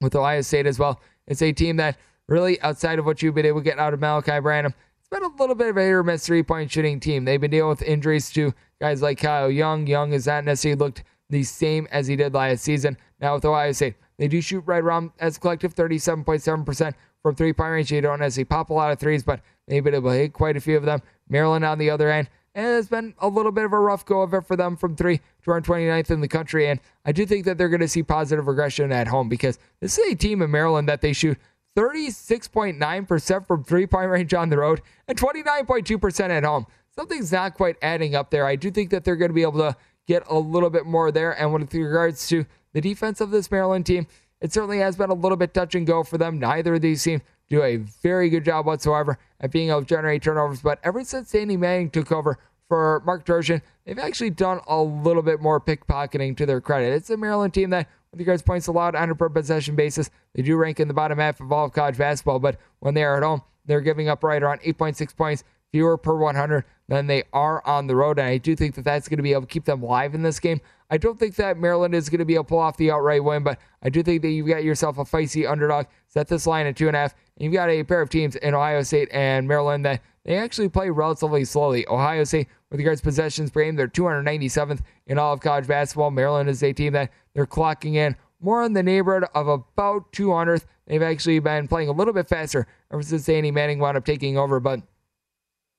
with 0.00 0.14
Ohio 0.14 0.42
State 0.42 0.68
as 0.68 0.78
well. 0.78 1.00
It's 1.26 1.42
a 1.42 1.50
team 1.50 1.78
that 1.78 1.98
really, 2.28 2.60
outside 2.60 3.00
of 3.00 3.04
what 3.04 3.20
you've 3.20 3.34
been 3.34 3.46
able 3.46 3.62
to 3.62 3.64
get 3.64 3.80
out 3.80 3.94
of 3.94 3.98
Malachi 3.98 4.38
Branham, 4.38 4.74
been 5.14 5.22
a 5.22 5.36
little 5.36 5.54
bit 5.54 5.68
of 5.68 5.76
a 5.76 5.80
hit 5.80 5.92
or 5.92 6.02
miss 6.02 6.26
three 6.26 6.42
point 6.42 6.70
shooting 6.70 6.98
team. 6.98 7.24
They've 7.24 7.40
been 7.40 7.52
dealing 7.52 7.68
with 7.68 7.82
injuries 7.82 8.30
to 8.30 8.52
guys 8.80 9.00
like 9.00 9.18
Kyle 9.18 9.50
Young. 9.50 9.86
Young 9.86 10.10
has 10.10 10.26
not 10.26 10.44
necessarily 10.44 10.78
looked 10.78 11.04
the 11.30 11.44
same 11.44 11.86
as 11.92 12.08
he 12.08 12.16
did 12.16 12.34
last 12.34 12.64
season. 12.64 12.96
Now 13.20 13.34
with 13.34 13.44
Ohio 13.44 13.70
State, 13.72 13.94
they 14.18 14.26
do 14.26 14.40
shoot 14.40 14.64
right 14.66 14.82
around 14.82 15.12
as 15.20 15.36
a 15.36 15.40
collective 15.40 15.74
37.7% 15.74 16.94
from 17.22 17.34
three 17.36 17.52
point 17.52 17.70
range. 17.70 17.90
They 17.90 18.00
don't 18.00 18.18
necessarily 18.18 18.46
pop 18.46 18.70
a 18.70 18.74
lot 18.74 18.90
of 18.90 18.98
threes, 18.98 19.22
but 19.22 19.40
they've 19.68 19.84
been 19.84 19.94
able 19.94 20.10
to 20.10 20.16
hit 20.16 20.32
quite 20.32 20.56
a 20.56 20.60
few 20.60 20.76
of 20.76 20.84
them. 20.84 21.00
Maryland 21.28 21.64
on 21.64 21.78
the 21.78 21.90
other 21.90 22.10
end, 22.10 22.28
and 22.56 22.66
it's 22.66 22.88
been 22.88 23.14
a 23.18 23.28
little 23.28 23.52
bit 23.52 23.64
of 23.64 23.72
a 23.72 23.78
rough 23.78 24.04
go 24.04 24.22
of 24.22 24.34
it 24.34 24.46
for 24.46 24.56
them 24.56 24.76
from 24.76 24.96
three 24.96 25.18
to 25.18 25.50
run 25.50 25.62
29th 25.62 26.10
in 26.10 26.22
the 26.22 26.28
country. 26.28 26.68
And 26.68 26.80
I 27.04 27.12
do 27.12 27.24
think 27.24 27.44
that 27.44 27.56
they're 27.56 27.68
going 27.68 27.80
to 27.80 27.88
see 27.88 28.02
positive 28.02 28.48
regression 28.48 28.90
at 28.90 29.06
home 29.06 29.28
because 29.28 29.60
this 29.80 29.96
is 29.96 30.12
a 30.12 30.16
team 30.16 30.42
in 30.42 30.50
Maryland 30.50 30.88
that 30.88 31.02
they 31.02 31.12
shoot 31.12 31.38
36.9% 31.76 33.46
from 33.46 33.64
three 33.64 33.86
point 33.86 34.10
range 34.10 34.34
on 34.34 34.48
the 34.48 34.58
road 34.58 34.80
and 35.08 35.18
29.2% 35.18 36.30
at 36.30 36.44
home. 36.44 36.66
Something's 36.94 37.32
not 37.32 37.54
quite 37.54 37.76
adding 37.82 38.14
up 38.14 38.30
there. 38.30 38.46
I 38.46 38.56
do 38.56 38.70
think 38.70 38.90
that 38.90 39.04
they're 39.04 39.16
going 39.16 39.30
to 39.30 39.34
be 39.34 39.42
able 39.42 39.58
to 39.58 39.76
get 40.06 40.22
a 40.28 40.38
little 40.38 40.70
bit 40.70 40.86
more 40.86 41.10
there. 41.10 41.32
And 41.32 41.52
with 41.52 41.74
regards 41.74 42.28
to 42.28 42.46
the 42.72 42.80
defense 42.80 43.20
of 43.20 43.30
this 43.30 43.50
Maryland 43.50 43.86
team, 43.86 44.06
it 44.40 44.52
certainly 44.52 44.78
has 44.78 44.96
been 44.96 45.10
a 45.10 45.14
little 45.14 45.36
bit 45.36 45.54
touch 45.54 45.74
and 45.74 45.86
go 45.86 46.04
for 46.04 46.18
them. 46.18 46.38
Neither 46.38 46.74
of 46.74 46.82
these 46.82 47.02
teams 47.02 47.22
do 47.48 47.62
a 47.62 47.76
very 47.76 48.28
good 48.28 48.44
job 48.44 48.66
whatsoever 48.66 49.18
at 49.40 49.50
being 49.50 49.70
able 49.70 49.80
to 49.80 49.86
generate 49.86 50.22
turnovers. 50.22 50.60
But 50.60 50.78
ever 50.82 51.02
since 51.04 51.32
Danny 51.32 51.56
Manning 51.56 51.90
took 51.90 52.12
over 52.12 52.38
for 52.68 53.02
Mark 53.04 53.24
Turgeon, 53.26 53.62
they've 53.84 53.98
actually 53.98 54.30
done 54.30 54.60
a 54.66 54.80
little 54.80 55.22
bit 55.22 55.40
more 55.40 55.60
pickpocketing 55.60 56.36
to 56.36 56.46
their 56.46 56.60
credit. 56.60 56.92
It's 56.92 57.10
a 57.10 57.16
Maryland 57.16 57.54
team 57.54 57.70
that, 57.70 57.88
with 58.14 58.20
regards 58.20 58.42
to 58.42 58.46
points 58.46 58.68
allowed 58.68 58.94
on 58.94 59.10
a 59.10 59.14
per 59.14 59.28
possession 59.28 59.74
basis, 59.74 60.08
they 60.34 60.42
do 60.42 60.56
rank 60.56 60.78
in 60.78 60.86
the 60.86 60.94
bottom 60.94 61.18
half 61.18 61.40
of 61.40 61.50
all 61.50 61.64
of 61.64 61.72
college 61.72 61.98
basketball. 61.98 62.38
But 62.38 62.58
when 62.78 62.94
they 62.94 63.02
are 63.02 63.16
at 63.16 63.24
home, 63.24 63.42
they're 63.66 63.80
giving 63.80 64.08
up 64.08 64.22
right 64.22 64.40
around 64.40 64.60
8.6 64.60 65.16
points 65.16 65.42
fewer 65.72 65.98
per 65.98 66.14
100 66.14 66.64
than 66.86 67.08
they 67.08 67.24
are 67.32 67.66
on 67.66 67.88
the 67.88 67.96
road. 67.96 68.20
And 68.20 68.28
I 68.28 68.38
do 68.38 68.54
think 68.54 68.76
that 68.76 68.84
that's 68.84 69.08
going 69.08 69.16
to 69.16 69.24
be 69.24 69.32
able 69.32 69.42
to 69.42 69.48
keep 69.48 69.64
them 69.64 69.82
live 69.82 70.14
in 70.14 70.22
this 70.22 70.38
game. 70.38 70.60
I 70.88 70.98
don't 70.98 71.18
think 71.18 71.34
that 71.36 71.58
Maryland 71.58 71.96
is 71.96 72.08
going 72.08 72.20
to 72.20 72.24
be 72.24 72.34
able 72.34 72.44
to 72.44 72.48
pull 72.48 72.58
off 72.60 72.76
the 72.76 72.92
outright 72.92 73.24
win, 73.24 73.42
but 73.42 73.58
I 73.82 73.88
do 73.88 74.00
think 74.04 74.22
that 74.22 74.28
you've 74.28 74.46
got 74.46 74.62
yourself 74.62 74.98
a 74.98 75.04
feisty 75.04 75.50
underdog. 75.50 75.86
Set 76.06 76.28
this 76.28 76.46
line 76.46 76.66
at 76.66 76.76
two 76.76 76.86
and 76.86 76.94
a 76.94 77.00
half. 77.00 77.14
And 77.36 77.44
you've 77.44 77.54
got 77.54 77.70
a 77.70 77.82
pair 77.82 78.00
of 78.00 78.08
teams 78.08 78.36
in 78.36 78.54
Ohio 78.54 78.82
State 78.82 79.08
and 79.10 79.48
Maryland 79.48 79.84
that 79.84 80.00
they 80.24 80.36
actually 80.36 80.68
play 80.68 80.90
relatively 80.90 81.44
slowly. 81.44 81.86
Ohio 81.88 82.24
State, 82.24 82.48
with 82.70 82.80
regards 82.80 83.00
to 83.00 83.04
possessions 83.04 83.50
per 83.50 83.62
game, 83.64 83.76
they're 83.76 83.88
297th 83.88 84.80
in 85.06 85.18
all 85.18 85.32
of 85.32 85.40
college 85.40 85.66
basketball. 85.66 86.10
Maryland 86.10 86.48
is 86.48 86.62
a 86.62 86.72
team 86.72 86.92
that 86.94 87.10
they're 87.34 87.46
clocking 87.46 87.94
in 87.94 88.16
more 88.40 88.62
in 88.62 88.74
the 88.74 88.82
neighborhood 88.82 89.28
of 89.34 89.48
about 89.48 90.12
200th. 90.12 90.64
They've 90.86 91.02
actually 91.02 91.38
been 91.38 91.66
playing 91.66 91.88
a 91.88 91.92
little 91.92 92.12
bit 92.12 92.28
faster 92.28 92.66
ever 92.92 93.02
since 93.02 93.24
Danny 93.24 93.50
Manning 93.50 93.78
wound 93.78 93.96
up 93.96 94.04
taking 94.04 94.36
over, 94.36 94.60
but 94.60 94.80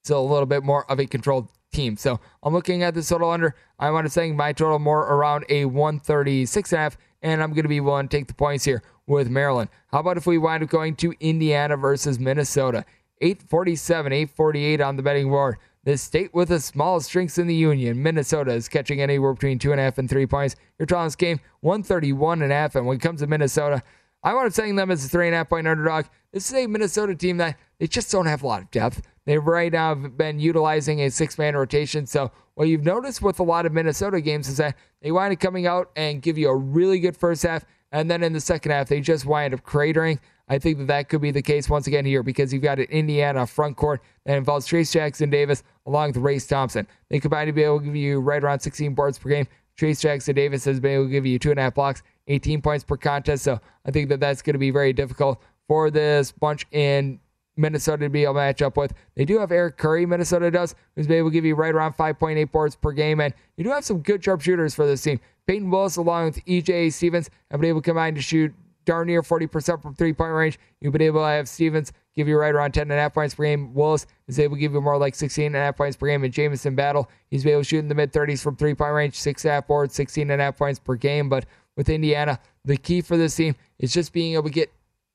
still 0.03 0.21
a 0.21 0.31
little 0.31 0.47
bit 0.47 0.63
more 0.63 0.89
of 0.89 0.99
a 0.99 1.05
controlled 1.05 1.49
team. 1.71 1.95
So 1.97 2.19
I'm 2.41 2.53
looking 2.53 2.83
at 2.83 2.93
this 2.93 3.09
total 3.09 3.29
under. 3.29 3.55
I 3.77 3.91
want 3.91 4.05
to 4.05 4.09
say 4.09 4.31
my 4.31 4.53
total 4.53 4.79
more 4.79 5.01
around 5.01 5.45
a 5.49 5.65
136 5.65 6.71
and 6.71 6.79
a 6.79 6.81
half, 6.81 6.97
and 7.21 7.41
I'm 7.41 7.51
going 7.51 7.63
to 7.63 7.69
be 7.69 7.79
willing 7.79 8.07
to 8.07 8.17
take 8.17 8.27
the 8.27 8.33
points 8.33 8.65
here 8.65 8.81
with 9.05 9.29
Maryland. 9.29 9.69
How 9.91 9.99
about 9.99 10.17
if 10.17 10.25
we 10.25 10.37
wind 10.37 10.63
up 10.63 10.69
going 10.69 10.95
to 10.97 11.13
Indiana 11.19 11.77
versus 11.77 12.19
Minnesota? 12.19 12.85
847, 13.21 14.11
848 14.11 14.81
on 14.81 14.95
the 14.95 15.03
betting 15.03 15.29
board. 15.29 15.57
The 15.83 15.97
state 15.97 16.33
with 16.33 16.49
the 16.49 16.59
smallest 16.59 17.07
strengths 17.07 17.37
in 17.37 17.45
the 17.45 17.55
union, 17.55 18.01
Minnesota, 18.01 18.51
is 18.51 18.67
catching 18.67 19.01
anywhere 19.01 19.33
between 19.33 19.59
two 19.59 19.71
and 19.71 19.79
a 19.79 19.83
half 19.83 19.99
and 19.99 20.09
three 20.09 20.25
points. 20.25 20.55
Your 20.79 20.87
tallest 20.87 21.19
game, 21.19 21.39
131 21.61 22.41
and 22.41 22.51
a 22.51 22.55
half. 22.55 22.75
And 22.75 22.87
when 22.87 22.97
it 22.97 23.01
comes 23.01 23.21
to 23.21 23.27
Minnesota, 23.27 23.83
I 24.23 24.33
want 24.33 24.49
to 24.49 24.55
saying 24.55 24.75
them 24.75 24.89
as 24.89 25.05
a 25.05 25.07
three 25.07 25.27
and 25.27 25.35
a 25.35 25.37
half 25.37 25.49
point 25.49 25.67
underdog. 25.67 26.05
This 26.31 26.49
is 26.49 26.55
a 26.55 26.65
Minnesota 26.65 27.13
team 27.13 27.37
that 27.37 27.59
they 27.79 27.85
just 27.85 28.11
don't 28.11 28.25
have 28.25 28.41
a 28.41 28.47
lot 28.47 28.63
of 28.63 28.71
depth. 28.71 29.03
They've 29.25 29.45
right 29.45 29.71
now 29.71 29.93
been 29.93 30.39
utilizing 30.39 31.01
a 31.01 31.11
six 31.11 31.37
man 31.37 31.55
rotation. 31.55 32.07
So 32.07 32.31
what 32.55 32.67
you've 32.67 32.83
noticed 32.83 33.21
with 33.21 33.39
a 33.39 33.43
lot 33.43 33.67
of 33.67 33.71
Minnesota 33.71 34.21
games 34.21 34.47
is 34.47 34.57
that 34.57 34.75
they 35.01 35.11
wind 35.11 35.33
up 35.33 35.39
coming 35.39 35.67
out 35.67 35.91
and 35.95 36.23
give 36.23 36.39
you 36.39 36.49
a 36.49 36.55
really 36.55 36.99
good 36.99 37.15
first 37.15 37.43
half, 37.43 37.63
and 37.91 38.09
then 38.09 38.23
in 38.23 38.33
the 38.33 38.39
second 38.39 38.71
half 38.71 38.87
they 38.87 39.01
just 39.01 39.25
wind 39.25 39.53
up 39.53 39.61
cratering. 39.61 40.19
I 40.47 40.59
think 40.59 40.77
that 40.77 40.87
that 40.87 41.09
could 41.09 41.21
be 41.21 41.31
the 41.31 41.41
case 41.41 41.69
once 41.69 41.87
again 41.87 42.05
here 42.05 42.21
because 42.21 42.53
you've 42.53 42.61
got 42.61 42.77
an 42.79 42.85
Indiana 42.85 43.47
front 43.47 43.77
court 43.77 44.01
that 44.25 44.37
involves 44.37 44.67
Trayce 44.67 44.91
Jackson 44.91 45.29
Davis 45.29 45.63
along 45.85 46.09
with 46.09 46.17
Race 46.17 46.45
Thompson. 46.45 46.87
They 47.09 47.19
combine 47.19 47.47
to 47.47 47.53
be 47.53 47.63
able 47.63 47.79
to 47.79 47.85
give 47.85 47.95
you 47.95 48.19
right 48.19 48.43
around 48.43 48.59
16 48.59 48.93
boards 48.93 49.17
per 49.17 49.29
game. 49.29 49.47
Trayce 49.77 49.99
Jackson 49.99 50.35
Davis 50.35 50.63
has 50.65 50.79
been 50.79 50.91
able 50.91 51.05
to 51.05 51.11
give 51.11 51.25
you 51.25 51.39
two 51.39 51.51
and 51.51 51.59
a 51.59 51.63
half 51.63 51.73
blocks. 51.73 52.03
18 52.27 52.61
points 52.61 52.83
per 52.83 52.97
contest. 52.97 53.43
So 53.43 53.59
I 53.85 53.91
think 53.91 54.09
that 54.09 54.19
that's 54.19 54.41
going 54.41 54.53
to 54.53 54.59
be 54.59 54.71
very 54.71 54.93
difficult 54.93 55.41
for 55.67 55.89
this 55.91 56.31
bunch 56.31 56.65
in 56.71 57.19
Minnesota 57.57 58.05
to 58.05 58.09
be 58.09 58.23
able 58.23 58.33
to 58.33 58.39
match 58.39 58.61
up 58.61 58.77
with. 58.77 58.93
They 59.15 59.25
do 59.25 59.39
have 59.39 59.51
Eric 59.51 59.77
Curry, 59.77 60.05
Minnesota 60.05 60.51
does, 60.51 60.75
who's 60.95 61.09
able 61.09 61.29
to 61.29 61.33
give 61.33 61.45
you 61.45 61.55
right 61.55 61.73
around 61.73 61.93
5.8 61.93 62.51
boards 62.51 62.75
per 62.75 62.91
game. 62.91 63.19
And 63.19 63.33
you 63.57 63.63
do 63.63 63.71
have 63.71 63.85
some 63.85 63.99
good 63.99 64.21
sharpshooters 64.21 64.75
for 64.75 64.85
this 64.85 65.01
team. 65.01 65.19
Payton 65.47 65.69
Willis, 65.69 65.95
along 65.95 66.25
with 66.25 66.45
EJ 66.45 66.91
Stevens, 66.93 67.29
have 67.51 67.61
been 67.61 67.69
able 67.69 67.81
to 67.81 67.85
combine 67.85 68.15
to 68.15 68.21
shoot 68.21 68.53
darn 68.85 69.07
near 69.07 69.21
40% 69.21 69.81
from 69.81 69.95
three 69.95 70.13
point 70.13 70.33
range. 70.33 70.59
You've 70.79 70.93
been 70.93 71.01
able 71.01 71.21
to 71.21 71.27
have 71.27 71.49
Stevens 71.49 71.91
give 72.15 72.27
you 72.27 72.37
right 72.37 72.53
around 72.53 72.73
10 72.73 72.83
and 72.83 72.93
a 72.93 72.95
half 72.95 73.13
points 73.13 73.35
per 73.35 73.43
game. 73.43 73.73
Willis 73.73 74.07
is 74.27 74.39
able 74.39 74.55
to 74.55 74.59
give 74.59 74.73
you 74.73 74.81
more 74.81 74.97
like 74.97 75.15
16 75.15 75.47
and 75.47 75.55
a 75.55 75.59
half 75.59 75.75
points 75.75 75.97
per 75.97 76.07
game. 76.07 76.23
And 76.23 76.33
Jamison 76.33 76.75
Battle, 76.75 77.09
he's 77.29 77.43
been 77.43 77.53
able 77.53 77.61
to 77.61 77.67
shoot 77.67 77.79
in 77.79 77.87
the 77.87 77.95
mid 77.95 78.13
30s 78.13 78.41
from 78.41 78.55
three 78.55 78.73
point 78.73 78.93
range, 78.93 79.15
6.5 79.15 79.67
boards, 79.67 79.97
16.5 79.97 80.57
points 80.57 80.79
per 80.79 80.95
game. 80.95 81.29
But 81.29 81.45
with 81.75 81.89
Indiana, 81.89 82.39
the 82.63 82.77
key 82.77 83.01
for 83.01 83.17
this 83.17 83.35
team 83.35 83.55
is 83.79 83.93
just 83.93 84.13
being 84.13 84.33
able 84.33 84.43
to 84.43 84.49
get 84.49 84.71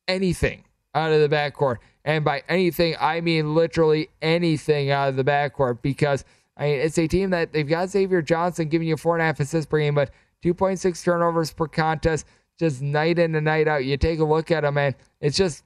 anything 0.09 0.65
out 0.95 1.13
of 1.13 1.21
the 1.21 1.35
backcourt. 1.35 1.77
And 2.05 2.25
by 2.25 2.43
anything, 2.49 2.97
I 3.01 3.21
mean 3.21 3.55
literally 3.55 4.09
anything 4.21 4.91
out 4.91 5.09
of 5.09 5.17
the 5.17 5.25
backcourt 5.25 5.83
because 5.83 6.25
I 6.57 6.65
mean, 6.65 6.81
it's 6.81 6.99
a 6.99 7.07
team 7.07 7.31
that 7.31 7.53
they've 7.53 7.67
got 7.67 7.89
Xavier 7.89 8.21
Johnson 8.23 8.69
giving 8.69 8.89
you 8.89 8.97
four 8.97 9.15
and 9.15 9.23
a 9.23 9.27
half 9.27 9.41
assists 9.41 9.69
per 9.69 9.79
game, 9.79 9.95
but 9.95 10.11
2.6 10.45 11.03
turnovers 11.05 11.53
per 11.53 11.67
contest, 11.67 12.27
just 12.61 12.83
night 12.83 13.19
in 13.19 13.35
and 13.35 13.45
night 13.45 13.67
out. 13.67 13.85
You 13.85 13.97
take 13.97 14.21
a 14.21 14.25
look 14.25 14.51
at 14.53 14.61
them, 14.61 14.79
and 14.79 14.95
it's 15.21 15.37
just 15.37 15.65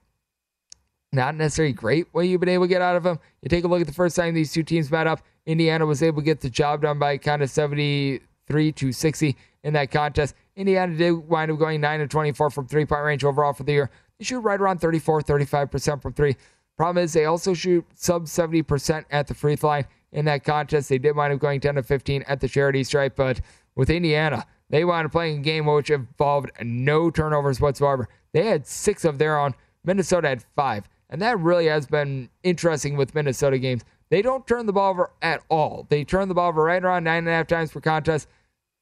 not 1.11 1.35
necessarily 1.35 1.73
great 1.73 2.07
what 2.11 2.21
you've 2.21 2.39
been 2.39 2.49
able 2.49 2.63
to 2.63 2.69
get 2.69 2.81
out 2.81 2.95
of 2.95 3.03
them. 3.03 3.19
You 3.41 3.49
take 3.49 3.63
a 3.63 3.67
look 3.67 3.81
at 3.81 3.87
the 3.87 3.93
first 3.93 4.15
time 4.15 4.33
these 4.33 4.51
two 4.51 4.63
teams 4.63 4.89
met 4.89 5.05
up, 5.05 5.21
Indiana 5.45 5.85
was 5.85 6.01
able 6.01 6.21
to 6.21 6.25
get 6.25 6.41
the 6.41 6.49
job 6.49 6.81
done 6.81 6.97
by 6.97 7.17
kind 7.17 7.43
of 7.43 7.49
73 7.49 8.71
to 8.71 8.91
60 8.91 9.35
in 9.63 9.73
that 9.73 9.91
contest. 9.91 10.35
Indiana 10.55 10.95
did 10.95 11.11
wind 11.11 11.51
up 11.51 11.59
going 11.59 11.81
9 11.81 11.99
to 11.99 12.07
24 12.07 12.49
from 12.49 12.67
three 12.67 12.85
point 12.85 13.03
range 13.03 13.23
overall 13.23 13.53
for 13.53 13.63
the 13.63 13.73
year. 13.73 13.91
They 14.17 14.25
shoot 14.25 14.39
right 14.39 14.59
around 14.59 14.79
34, 14.79 15.21
35% 15.21 16.01
from 16.01 16.13
three. 16.13 16.35
Problem 16.77 17.03
is, 17.03 17.13
they 17.13 17.25
also 17.25 17.53
shoot 17.53 17.85
sub 17.93 18.25
70% 18.25 19.05
at 19.11 19.27
the 19.27 19.33
free 19.33 19.55
throw 19.55 19.69
line 19.69 19.85
in 20.11 20.25
that 20.25 20.43
contest. 20.43 20.89
They 20.89 20.97
did 20.97 21.15
wind 21.15 21.33
up 21.33 21.39
going 21.39 21.59
10 21.59 21.75
to 21.75 21.83
15 21.83 22.23
at 22.23 22.41
the 22.41 22.47
charity 22.47 22.83
stripe, 22.83 23.15
but 23.15 23.41
with 23.75 23.89
Indiana, 23.89 24.45
they 24.69 24.83
wound 24.83 25.05
up 25.05 25.11
playing 25.11 25.39
a 25.39 25.41
game 25.41 25.65
which 25.65 25.89
involved 25.89 26.51
no 26.61 27.09
turnovers 27.11 27.61
whatsoever. 27.61 28.07
They 28.33 28.45
had 28.45 28.67
six 28.67 29.05
of 29.05 29.17
their 29.17 29.37
own. 29.37 29.53
Minnesota 29.83 30.29
had 30.29 30.43
five. 30.55 30.89
And 31.09 31.21
that 31.21 31.39
really 31.39 31.67
has 31.67 31.85
been 31.85 32.29
interesting 32.43 32.97
with 32.97 33.13
Minnesota 33.13 33.59
games. 33.59 33.83
They 34.09 34.21
don't 34.21 34.47
turn 34.47 34.65
the 34.65 34.73
ball 34.73 34.91
over 34.91 35.11
at 35.21 35.43
all. 35.49 35.85
They 35.89 36.03
turn 36.03 36.27
the 36.27 36.35
ball 36.35 36.49
over 36.49 36.63
right 36.63 36.83
around 36.83 37.03
nine 37.03 37.19
and 37.19 37.29
a 37.29 37.31
half 37.31 37.47
times 37.47 37.71
per 37.71 37.79
contest. 37.79 38.27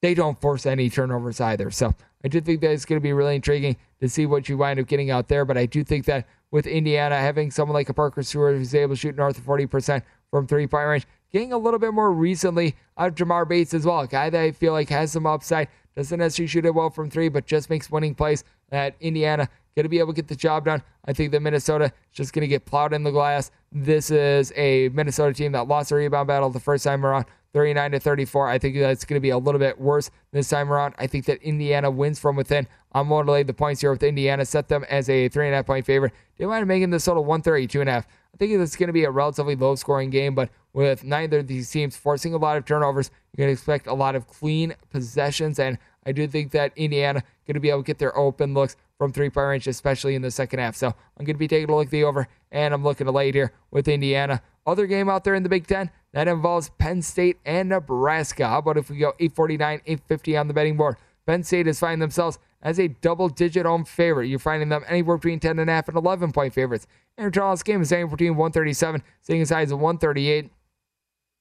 They 0.01 0.13
don't 0.13 0.39
force 0.39 0.65
any 0.65 0.89
turnovers 0.89 1.39
either. 1.39 1.71
So 1.71 1.93
I 2.23 2.27
do 2.27 2.41
think 2.41 2.61
that 2.61 2.71
it's 2.71 2.85
going 2.85 2.99
to 2.99 3.03
be 3.03 3.13
really 3.13 3.35
intriguing 3.35 3.77
to 4.01 4.09
see 4.09 4.25
what 4.25 4.49
you 4.49 4.57
wind 4.57 4.79
up 4.79 4.87
getting 4.87 5.11
out 5.11 5.27
there. 5.27 5.45
But 5.45 5.57
I 5.57 5.65
do 5.65 5.83
think 5.83 6.05
that 6.05 6.27
with 6.51 6.67
Indiana 6.67 7.17
having 7.17 7.51
someone 7.51 7.73
like 7.73 7.89
a 7.89 7.93
Parker 7.93 8.23
Stewart 8.23 8.57
who's 8.57 8.75
able 8.75 8.95
to 8.95 8.99
shoot 8.99 9.15
north 9.15 9.37
of 9.37 9.45
40% 9.45 10.01
from 10.29 10.47
three 10.47 10.67
point 10.67 10.87
range, 10.87 11.07
getting 11.33 11.51
a 11.51 11.57
little 11.57 11.79
bit 11.79 11.93
more 11.93 12.13
recently 12.13 12.75
of 12.95 13.15
Tamar 13.15 13.43
Bates 13.45 13.73
as 13.73 13.85
well, 13.85 14.01
a 14.01 14.07
guy 14.07 14.29
that 14.29 14.39
I 14.39 14.51
feel 14.51 14.71
like 14.71 14.89
has 14.89 15.11
some 15.11 15.25
upside, 15.25 15.67
doesn't 15.95 16.19
necessarily 16.19 16.47
shoot 16.47 16.65
it 16.65 16.73
well 16.73 16.89
from 16.89 17.09
three, 17.09 17.27
but 17.27 17.45
just 17.45 17.69
makes 17.69 17.91
winning 17.91 18.15
plays. 18.15 18.43
at 18.71 18.95
Indiana 19.01 19.49
going 19.75 19.83
to 19.83 19.89
be 19.89 19.99
able 19.99 20.13
to 20.13 20.15
get 20.15 20.27
the 20.27 20.35
job 20.35 20.65
done. 20.65 20.83
I 21.05 21.13
think 21.13 21.31
that 21.31 21.41
Minnesota 21.41 21.85
is 21.85 21.91
just 22.11 22.33
going 22.33 22.41
to 22.41 22.47
get 22.47 22.65
plowed 22.65 22.93
in 22.93 23.03
the 23.03 23.11
glass. 23.11 23.51
This 23.71 24.11
is 24.11 24.53
a 24.55 24.89
Minnesota 24.89 25.33
team 25.33 25.51
that 25.53 25.67
lost 25.67 25.91
a 25.91 25.95
rebound 25.95 26.27
battle 26.27 26.49
the 26.49 26.59
first 26.59 26.83
time 26.83 27.05
around, 27.05 27.25
39 27.53 27.91
to 27.91 27.99
34. 27.99 28.47
I 28.47 28.59
think 28.59 28.77
that's 28.77 29.05
going 29.05 29.17
to 29.17 29.21
be 29.21 29.31
a 29.31 29.37
little 29.37 29.59
bit 29.59 29.79
worse 29.79 30.11
this 30.31 30.49
time 30.49 30.71
around. 30.71 30.93
I 30.97 31.07
think 31.07 31.25
that 31.25 31.41
Indiana 31.41 31.89
wins 31.89 32.19
from 32.19 32.35
within. 32.35 32.67
I'm 32.93 33.09
going 33.09 33.25
to 33.25 33.31
lay 33.31 33.43
the 33.43 33.53
points 33.53 33.81
here 33.81 33.91
with 33.91 34.03
Indiana, 34.03 34.45
set 34.45 34.67
them 34.67 34.85
as 34.89 35.09
a 35.09 35.27
three 35.29 35.47
and 35.47 35.53
a 35.53 35.57
half 35.57 35.65
point 35.65 35.85
favorite. 35.85 36.13
They 36.37 36.45
might 36.45 36.59
have 36.59 36.67
making 36.67 36.91
this 36.91 37.05
total 37.05 37.25
132 37.25 37.81
and 37.81 37.89
a 37.89 37.93
half. 37.93 38.07
I 38.33 38.37
think 38.37 38.51
it's 38.51 38.75
going 38.75 38.87
to 38.87 38.93
be 38.93 39.03
a 39.03 39.11
relatively 39.11 39.55
low 39.55 39.75
scoring 39.75 40.09
game, 40.09 40.33
but 40.33 40.49
with 40.73 41.03
neither 41.03 41.39
of 41.39 41.47
these 41.47 41.69
teams 41.69 41.95
forcing 41.95 42.33
a 42.33 42.37
lot 42.37 42.57
of 42.57 42.65
turnovers, 42.65 43.11
you're 43.31 43.45
going 43.45 43.55
to 43.55 43.59
expect 43.59 43.85
a 43.85 43.93
lot 43.93 44.15
of 44.15 44.27
clean 44.27 44.75
possessions. 44.89 45.59
And 45.59 45.77
I 46.05 46.11
do 46.11 46.27
think 46.27 46.51
that 46.51 46.73
Indiana 46.75 47.23
going 47.45 47.53
to 47.53 47.59
be 47.59 47.69
able 47.69 47.83
to 47.83 47.87
get 47.87 47.99
their 47.99 48.17
open 48.17 48.53
looks 48.53 48.75
from 48.97 49.11
three 49.11 49.29
point 49.29 49.47
range, 49.47 49.67
especially 49.67 50.15
in 50.15 50.21
the 50.21 50.31
second 50.31 50.59
half. 50.59 50.75
So 50.75 50.87
I'm 50.87 51.25
going 51.25 51.35
to 51.35 51.39
be 51.39 51.47
taking 51.47 51.69
a 51.69 51.75
look 51.75 51.87
at 51.87 51.91
the 51.91 52.03
over, 52.03 52.27
and 52.51 52.73
I'm 52.73 52.83
looking 52.83 53.05
to 53.05 53.11
lay 53.11 53.29
it 53.29 53.35
here 53.35 53.53
with 53.69 53.87
Indiana. 53.87 54.41
Other 54.65 54.87
game 54.87 55.09
out 55.09 55.23
there 55.23 55.35
in 55.35 55.43
the 55.43 55.49
Big 55.49 55.67
Ten 55.67 55.91
that 56.13 56.27
involves 56.27 56.69
Penn 56.77 57.01
State 57.01 57.37
and 57.45 57.69
Nebraska. 57.69 58.47
How 58.47 58.59
about 58.59 58.77
if 58.77 58.89
we 58.89 58.97
go 58.97 59.09
849, 59.19 59.81
850 59.85 60.37
on 60.37 60.47
the 60.47 60.53
betting 60.53 60.77
board? 60.77 60.95
Penn 61.25 61.43
State 61.43 61.67
is 61.67 61.79
finding 61.79 61.99
themselves 61.99 62.39
as 62.63 62.79
a 62.79 62.87
double 62.87 63.29
digit 63.29 63.65
home 63.65 63.85
favorite. 63.85 64.27
You're 64.27 64.39
finding 64.39 64.69
them 64.69 64.83
anywhere 64.87 65.17
between 65.17 65.39
10 65.39 65.59
and 65.59 65.69
a 65.69 65.73
half 65.73 65.89
and 65.89 65.97
11 65.97 66.31
point 66.31 66.53
favorites. 66.53 66.87
And 67.17 67.31
Charles 67.31 67.61
game 67.61 67.81
is 67.81 67.91
anywhere 67.91 68.15
between 68.15 68.35
137, 68.35 69.03
seeing 69.21 69.41
as 69.41 69.49
high 69.49 69.61
as 69.61 69.73
138 69.73 70.49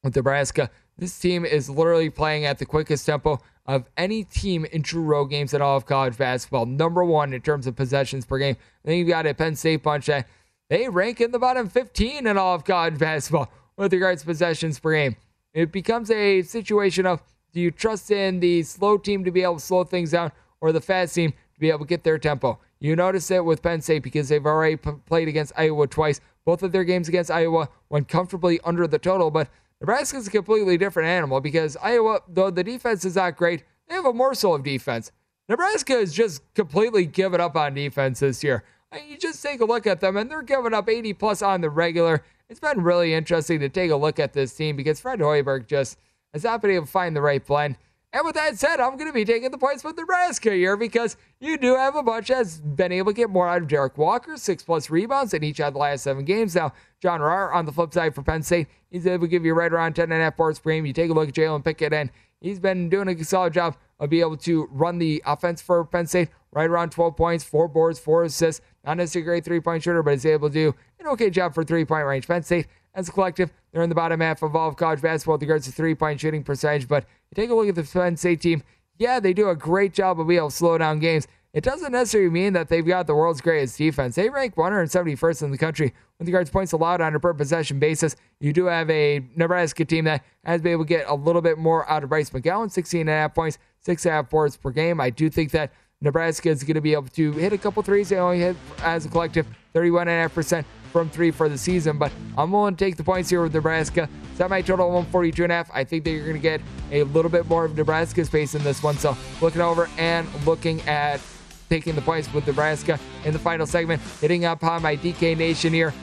with 0.02 0.16
Nebraska. 0.16 0.68
This 0.98 1.18
team 1.18 1.44
is 1.44 1.70
literally 1.70 2.10
playing 2.10 2.44
at 2.44 2.58
the 2.58 2.66
quickest 2.66 3.06
tempo 3.06 3.40
of 3.64 3.88
any 3.96 4.24
team 4.24 4.64
in 4.66 4.82
true 4.82 5.02
road 5.02 5.26
games 5.26 5.54
in 5.54 5.62
all 5.62 5.76
of 5.76 5.86
college 5.86 6.18
basketball. 6.18 6.66
Number 6.66 7.04
one 7.04 7.32
in 7.32 7.40
terms 7.40 7.66
of 7.66 7.76
possessions 7.76 8.26
per 8.26 8.38
game. 8.38 8.56
Then 8.84 8.98
you've 8.98 9.08
got 9.08 9.26
a 9.26 9.32
Penn 9.32 9.54
State 9.54 9.82
bunch 9.82 10.06
that 10.06 10.28
they 10.68 10.88
rank 10.88 11.20
in 11.20 11.30
the 11.30 11.38
bottom 11.38 11.68
15 11.68 12.26
in 12.26 12.36
all 12.36 12.56
of 12.56 12.64
college 12.64 12.98
basketball 12.98 13.50
with 13.76 13.92
regards 13.92 14.22
to 14.22 14.26
possessions 14.26 14.80
per 14.80 14.92
game. 14.92 15.16
It 15.54 15.70
becomes 15.70 16.10
a 16.10 16.42
situation 16.42 17.06
of 17.06 17.22
do 17.52 17.60
you 17.60 17.70
trust 17.70 18.10
in 18.10 18.40
the 18.40 18.62
slow 18.62 18.96
team 18.96 19.24
to 19.24 19.30
be 19.30 19.42
able 19.42 19.56
to 19.56 19.60
slow 19.60 19.84
things 19.84 20.10
down 20.10 20.32
or 20.62 20.72
the 20.72 20.80
fast 20.80 21.14
team 21.14 21.32
to 21.32 21.60
be 21.60 21.68
able 21.68 21.80
to 21.80 21.84
get 21.84 22.04
their 22.04 22.18
tempo? 22.18 22.58
You 22.80 22.96
notice 22.96 23.30
it 23.30 23.44
with 23.44 23.62
Penn 23.62 23.82
State 23.82 24.02
because 24.02 24.30
they've 24.30 24.46
already 24.46 24.76
p- 24.76 24.92
played 25.04 25.28
against 25.28 25.52
Iowa 25.56 25.86
twice. 25.86 26.20
Both 26.46 26.62
of 26.62 26.72
their 26.72 26.84
games 26.84 27.08
against 27.08 27.30
Iowa 27.30 27.68
went 27.90 28.08
comfortably 28.08 28.58
under 28.64 28.86
the 28.86 28.98
total, 28.98 29.30
but 29.30 29.48
Nebraska's 29.80 30.28
a 30.28 30.30
completely 30.30 30.78
different 30.78 31.08
animal 31.08 31.40
because 31.40 31.76
Iowa, 31.82 32.20
though 32.26 32.50
the 32.50 32.64
defense 32.64 33.04
is 33.04 33.16
not 33.16 33.36
great, 33.36 33.64
they 33.88 33.94
have 33.94 34.06
a 34.06 34.12
morsel 34.12 34.54
of 34.54 34.62
defense. 34.62 35.12
Nebraska 35.48 35.94
has 35.94 36.12
just 36.12 36.42
completely 36.54 37.04
given 37.04 37.40
up 37.40 37.56
on 37.56 37.74
defense 37.74 38.20
this 38.20 38.42
year. 38.42 38.64
I 38.90 38.96
mean, 38.96 39.10
you 39.10 39.16
just 39.16 39.42
take 39.42 39.60
a 39.60 39.64
look 39.64 39.86
at 39.86 40.00
them, 40.00 40.16
and 40.16 40.30
they're 40.30 40.42
giving 40.42 40.74
up 40.74 40.88
80 40.88 41.14
plus 41.14 41.42
on 41.42 41.60
the 41.60 41.70
regular. 41.70 42.22
It's 42.48 42.60
been 42.60 42.82
really 42.82 43.14
interesting 43.14 43.60
to 43.60 43.68
take 43.68 43.90
a 43.90 43.96
look 43.96 44.18
at 44.18 44.34
this 44.34 44.54
team 44.54 44.76
because 44.76 45.00
Fred 45.00 45.20
Hoiberg 45.20 45.66
just 45.66 45.98
has 46.32 46.44
not 46.44 46.62
been 46.62 46.72
able 46.72 46.86
to 46.86 46.92
find 46.92 47.16
the 47.16 47.22
right 47.22 47.44
blend. 47.44 47.76
And 48.14 48.26
with 48.26 48.34
that 48.34 48.58
said, 48.58 48.78
I'm 48.78 48.96
going 48.96 49.06
to 49.06 49.12
be 49.12 49.24
taking 49.24 49.50
the 49.50 49.58
points 49.58 49.82
with 49.82 49.96
Nebraska 49.96 50.52
here 50.52 50.76
because 50.76 51.16
you 51.40 51.56
do 51.56 51.76
have 51.76 51.96
a 51.96 52.02
bunch 52.02 52.28
that's 52.28 52.58
been 52.58 52.92
able 52.92 53.12
to 53.12 53.16
get 53.16 53.30
more 53.30 53.48
out 53.48 53.62
of 53.62 53.68
Derrick 53.68 53.96
Walker, 53.96 54.36
six 54.36 54.62
plus 54.62 54.90
rebounds 54.90 55.32
in 55.32 55.42
each 55.42 55.60
of 55.60 55.72
the 55.72 55.78
last 55.78 56.02
seven 56.02 56.26
games. 56.26 56.54
Now, 56.54 56.74
John 57.00 57.20
Harrar 57.20 57.54
on 57.54 57.64
the 57.64 57.72
flip 57.72 57.94
side 57.94 58.14
for 58.14 58.22
Penn 58.22 58.42
State, 58.42 58.66
he's 58.90 59.06
able 59.06 59.24
to 59.24 59.28
give 59.28 59.46
you 59.46 59.54
right 59.54 59.72
around 59.72 59.94
10 59.94 60.04
and 60.04 60.20
a 60.20 60.24
half 60.24 60.36
boards 60.36 60.58
per 60.58 60.72
game. 60.72 60.84
You 60.84 60.92
take 60.92 61.10
a 61.10 61.14
look 61.14 61.28
at 61.30 61.34
Jalen 61.34 61.64
Pickett, 61.64 61.94
and 61.94 62.10
he's 62.42 62.60
been 62.60 62.90
doing 62.90 63.08
a 63.08 63.24
solid 63.24 63.54
job 63.54 63.76
of 63.98 64.10
being 64.10 64.22
able 64.22 64.36
to 64.36 64.68
run 64.70 64.98
the 64.98 65.22
offense 65.24 65.62
for 65.62 65.82
Penn 65.86 66.06
State 66.06 66.28
right 66.52 66.68
around 66.68 66.90
12 66.90 67.16
points, 67.16 67.44
four 67.44 67.66
boards, 67.66 67.98
four 67.98 68.24
assists. 68.24 68.60
Not 68.84 68.98
necessarily 68.98 69.26
a 69.26 69.30
great 69.30 69.44
three 69.44 69.60
point 69.60 69.84
shooter, 69.84 70.02
but 70.02 70.14
is 70.14 70.26
able 70.26 70.48
to 70.48 70.54
do 70.54 70.74
an 71.00 71.06
okay 71.08 71.30
job 71.30 71.54
for 71.54 71.64
three 71.64 71.86
point 71.86 72.04
range. 72.04 72.26
Penn 72.26 72.42
State, 72.42 72.66
as 72.94 73.08
a 73.08 73.12
collective, 73.12 73.52
they're 73.72 73.82
in 73.82 73.88
the 73.88 73.94
bottom 73.94 74.20
half 74.20 74.42
of 74.42 74.54
all 74.54 74.68
of 74.68 74.76
college 74.76 75.00
basketball 75.00 75.36
with 75.36 75.42
regards 75.42 75.64
to 75.64 75.72
three 75.72 75.94
point 75.94 76.20
shooting 76.20 76.44
percentage. 76.44 76.86
But 76.86 77.06
you 77.32 77.42
take 77.42 77.50
a 77.50 77.54
look 77.54 77.68
at 77.68 77.74
the 77.74 77.82
Penn 77.82 78.16
State 78.16 78.40
team, 78.40 78.62
yeah, 78.98 79.20
they 79.20 79.32
do 79.32 79.48
a 79.48 79.56
great 79.56 79.92
job 79.92 80.20
of 80.20 80.28
being 80.28 80.38
able 80.38 80.50
to 80.50 80.56
slow 80.56 80.78
down 80.78 80.98
games. 80.98 81.26
It 81.52 81.64
doesn't 81.64 81.92
necessarily 81.92 82.30
mean 82.30 82.54
that 82.54 82.68
they've 82.68 82.86
got 82.86 83.06
the 83.06 83.14
world's 83.14 83.42
greatest 83.42 83.76
defense. 83.76 84.14
They 84.14 84.30
rank 84.30 84.54
171st 84.54 85.42
in 85.42 85.50
the 85.50 85.58
country 85.58 85.92
with 86.18 86.26
regards 86.26 86.50
points 86.50 86.72
allowed 86.72 87.02
on 87.02 87.14
a 87.14 87.20
per 87.20 87.34
possession 87.34 87.78
basis. 87.78 88.16
You 88.40 88.54
do 88.54 88.66
have 88.66 88.88
a 88.88 89.20
Nebraska 89.36 89.84
team 89.84 90.06
that 90.06 90.24
has 90.44 90.62
been 90.62 90.72
able 90.72 90.84
to 90.84 90.88
get 90.88 91.06
a 91.08 91.14
little 91.14 91.42
bit 91.42 91.58
more 91.58 91.88
out 91.90 92.04
of 92.04 92.08
Bryce 92.08 92.30
McGowan, 92.30 92.70
16 92.70 93.02
and 93.02 93.10
a 93.10 93.12
half 93.12 93.34
points, 93.34 93.58
six 93.80 94.06
and 94.06 94.12
a 94.12 94.14
half 94.16 94.30
boards 94.30 94.56
per 94.56 94.70
game. 94.70 95.00
I 95.00 95.10
do 95.10 95.28
think 95.28 95.50
that 95.50 95.72
Nebraska 96.00 96.48
is 96.48 96.64
going 96.64 96.74
to 96.74 96.80
be 96.80 96.94
able 96.94 97.08
to 97.08 97.32
hit 97.32 97.52
a 97.52 97.58
couple 97.58 97.82
threes. 97.82 98.08
They 98.08 98.16
only 98.16 98.38
hit 98.38 98.56
as 98.82 99.04
a 99.04 99.08
collective 99.08 99.46
31.5% 99.74 100.64
from 100.92 101.08
three 101.08 101.30
for 101.30 101.48
the 101.48 101.58
season, 101.58 101.98
but 101.98 102.12
I'm 102.36 102.52
willing 102.52 102.76
to 102.76 102.84
take 102.84 102.96
the 102.96 103.04
points 103.04 103.30
here 103.30 103.42
with 103.42 103.54
Nebraska. 103.54 104.08
Semi 104.36 104.60
total 104.60 104.86
142 104.86 105.42
and 105.42 105.52
a 105.52 105.56
half. 105.56 105.70
I 105.72 105.84
think 105.84 106.04
that 106.04 106.10
you're 106.10 106.24
going 106.24 106.36
to 106.36 106.42
get 106.42 106.60
a 106.90 107.02
little 107.04 107.30
bit 107.30 107.48
more 107.48 107.64
of 107.64 107.76
Nebraska's 107.76 108.28
pace 108.28 108.54
in 108.54 108.62
this 108.62 108.82
one. 108.82 108.96
So 108.96 109.16
looking 109.40 109.62
over 109.62 109.88
and 109.98 110.28
looking 110.44 110.80
at 110.82 111.20
taking 111.68 111.94
the 111.94 112.02
points 112.02 112.32
with 112.34 112.46
Nebraska 112.46 112.98
in 113.24 113.32
the 113.32 113.38
final 113.38 113.66
segment, 113.66 114.02
hitting 114.20 114.44
up 114.44 114.62
on 114.62 114.82
my 114.82 114.96
DK 114.96 115.36
Nation 115.36 115.72
here. 115.72 115.94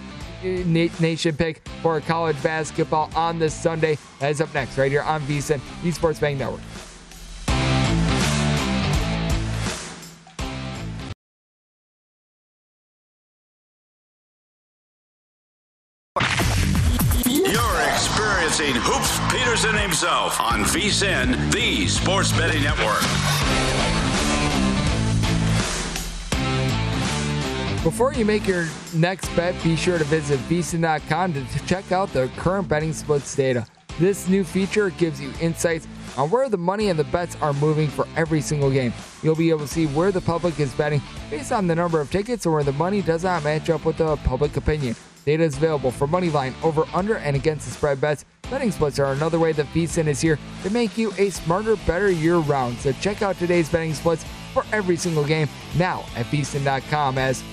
Eh, 0.43 0.89
Nation 0.99 1.35
pick 1.35 1.67
for 1.81 1.99
college 2.01 2.41
basketball 2.41 3.11
on 3.15 3.39
this 3.39 3.53
Sunday. 3.53 3.97
That 4.19 4.31
is 4.31 4.41
up 4.41 4.53
next, 4.53 4.77
right 4.77 4.89
here 4.89 5.03
on 5.03 5.21
VSIN, 5.21 5.59
Esports 5.83 6.19
Bank 6.19 6.39
Network. 6.39 6.61
Peterson 19.59 19.81
himself 19.81 20.39
on 20.39 20.61
VSIN, 20.63 21.51
the 21.51 21.85
Sports 21.85 22.31
Betting 22.31 22.63
Network. 22.63 23.01
Before 27.83 28.13
you 28.13 28.23
make 28.23 28.47
your 28.47 28.69
next 28.93 29.27
bet, 29.35 29.61
be 29.61 29.75
sure 29.75 29.97
to 29.97 30.05
visit 30.05 30.39
vsin.com 30.47 31.33
to 31.33 31.65
check 31.65 31.91
out 31.91 32.13
the 32.13 32.31
current 32.37 32.69
betting 32.69 32.93
splits 32.93 33.35
data. 33.35 33.67
This 33.99 34.29
new 34.29 34.45
feature 34.45 34.91
gives 34.91 35.19
you 35.19 35.33
insights 35.41 35.89
on 36.15 36.29
where 36.29 36.47
the 36.47 36.57
money 36.57 36.87
and 36.87 36.97
the 36.97 37.03
bets 37.03 37.35
are 37.41 37.51
moving 37.51 37.89
for 37.89 38.07
every 38.15 38.39
single 38.39 38.71
game. 38.71 38.93
You'll 39.23 39.35
be 39.35 39.49
able 39.49 39.61
to 39.61 39.67
see 39.67 39.87
where 39.87 40.13
the 40.13 40.21
public 40.21 40.57
is 40.61 40.73
betting 40.73 41.01
based 41.29 41.51
on 41.51 41.67
the 41.67 41.75
number 41.75 41.99
of 41.99 42.09
tickets 42.09 42.45
or 42.45 42.53
where 42.53 42.63
the 42.63 42.71
money 42.71 43.01
does 43.01 43.25
not 43.25 43.43
match 43.43 43.69
up 43.69 43.83
with 43.83 43.97
the 43.97 44.15
public 44.17 44.55
opinion. 44.55 44.95
Data 45.29 45.43
is 45.43 45.57
available 45.57 45.91
for 45.91 46.07
money 46.07 46.31
line, 46.31 46.55
over, 46.63 46.85
under, 46.91 47.17
and 47.17 47.35
against 47.35 47.67
the 47.67 47.71
spread 47.71 48.01
bets. 48.01 48.25
Betting 48.49 48.71
splits 48.71 48.97
are 48.97 49.13
another 49.13 49.37
way 49.37 49.51
that 49.51 49.67
VSiN 49.67 50.07
is 50.07 50.19
here 50.19 50.39
to 50.63 50.71
make 50.71 50.97
you 50.97 51.13
a 51.19 51.29
smarter, 51.29 51.75
better 51.85 52.09
year 52.09 52.37
round. 52.37 52.79
So 52.79 52.91
check 52.93 53.21
out 53.21 53.37
today's 53.37 53.69
betting 53.69 53.93
splits 53.93 54.25
for 54.55 54.65
every 54.73 54.97
single 54.97 55.23
game 55.23 55.47
now 55.77 56.03
at 56.15 56.25
VSiN.com 56.25 57.19
as 57.19 57.43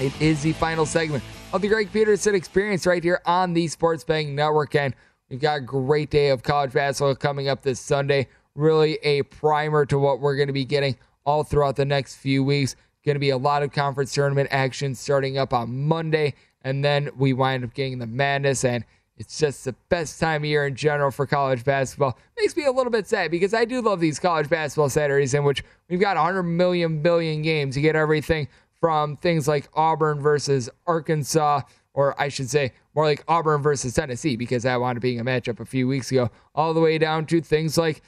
it 0.00 0.20
is 0.20 0.42
the 0.42 0.52
final 0.54 0.84
segment 0.84 1.22
of 1.52 1.62
the 1.62 1.68
Greg 1.68 1.92
Peterson 1.92 2.34
experience 2.34 2.84
right 2.86 3.04
here 3.04 3.20
on 3.24 3.54
the 3.54 3.68
Sports 3.68 4.02
Betting 4.02 4.34
Network. 4.34 4.74
And 4.74 4.92
we've 5.28 5.38
got 5.38 5.58
a 5.58 5.60
great 5.60 6.10
day 6.10 6.30
of 6.30 6.42
college 6.42 6.72
basketball 6.72 7.14
coming 7.14 7.46
up 7.46 7.62
this 7.62 7.78
Sunday. 7.78 8.26
Really 8.56 8.94
a 9.04 9.22
primer 9.22 9.86
to 9.86 9.96
what 9.96 10.18
we're 10.18 10.34
going 10.34 10.48
to 10.48 10.52
be 10.52 10.64
getting 10.64 10.96
all 11.24 11.44
throughout 11.44 11.76
the 11.76 11.84
next 11.84 12.16
few 12.16 12.42
weeks. 12.42 12.74
Going 13.04 13.14
to 13.14 13.20
be 13.20 13.30
a 13.30 13.38
lot 13.38 13.62
of 13.62 13.70
conference 13.72 14.12
tournament 14.12 14.48
action 14.50 14.96
starting 14.96 15.38
up 15.38 15.54
on 15.54 15.86
Monday. 15.86 16.34
And 16.62 16.84
then 16.84 17.10
we 17.16 17.32
wind 17.32 17.64
up 17.64 17.74
getting 17.74 17.98
the 17.98 18.06
madness. 18.06 18.64
And 18.64 18.84
it's 19.16 19.38
just 19.38 19.64
the 19.66 19.74
best 19.90 20.18
time 20.18 20.42
of 20.42 20.46
year 20.46 20.66
in 20.66 20.74
general 20.74 21.10
for 21.10 21.26
college 21.26 21.62
basketball. 21.64 22.18
Makes 22.38 22.56
me 22.56 22.64
a 22.64 22.72
little 22.72 22.90
bit 22.90 23.06
sad 23.06 23.30
because 23.30 23.52
I 23.52 23.64
do 23.64 23.82
love 23.82 24.00
these 24.00 24.18
college 24.18 24.48
basketball 24.48 24.88
Saturdays 24.88 25.34
in 25.34 25.44
which 25.44 25.62
we've 25.88 26.00
got 26.00 26.16
100 26.16 26.42
million 26.42 27.02
billion 27.02 27.42
games. 27.42 27.76
You 27.76 27.82
get 27.82 27.96
everything 27.96 28.48
from 28.80 29.18
things 29.18 29.46
like 29.46 29.68
Auburn 29.74 30.20
versus 30.20 30.70
Arkansas, 30.86 31.60
or 31.92 32.18
I 32.20 32.28
should 32.28 32.48
say 32.48 32.72
more 32.94 33.04
like 33.04 33.22
Auburn 33.28 33.62
versus 33.62 33.92
Tennessee, 33.92 34.36
because 34.36 34.62
that 34.62 34.80
wound 34.80 34.96
up 34.96 35.02
being 35.02 35.20
a 35.20 35.24
matchup 35.24 35.60
a 35.60 35.66
few 35.66 35.86
weeks 35.86 36.10
ago, 36.10 36.30
all 36.54 36.72
the 36.72 36.80
way 36.80 36.96
down 36.96 37.26
to 37.26 37.42
things 37.42 37.76
like 37.76 38.00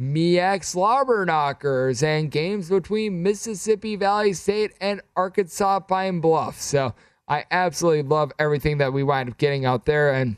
MEAC 0.00 1.26
knockers 1.26 2.02
and 2.02 2.30
games 2.30 2.68
between 2.68 3.22
Mississippi 3.22 3.94
Valley 3.94 4.32
State 4.32 4.72
and 4.80 5.00
Arkansas 5.14 5.80
Pine 5.80 6.20
Bluff. 6.20 6.60
So 6.60 6.92
I 7.28 7.44
absolutely 7.50 8.02
love 8.02 8.32
everything 8.38 8.78
that 8.78 8.92
we 8.92 9.02
wind 9.02 9.28
up 9.28 9.38
getting 9.38 9.64
out 9.64 9.84
there, 9.84 10.12
and 10.12 10.36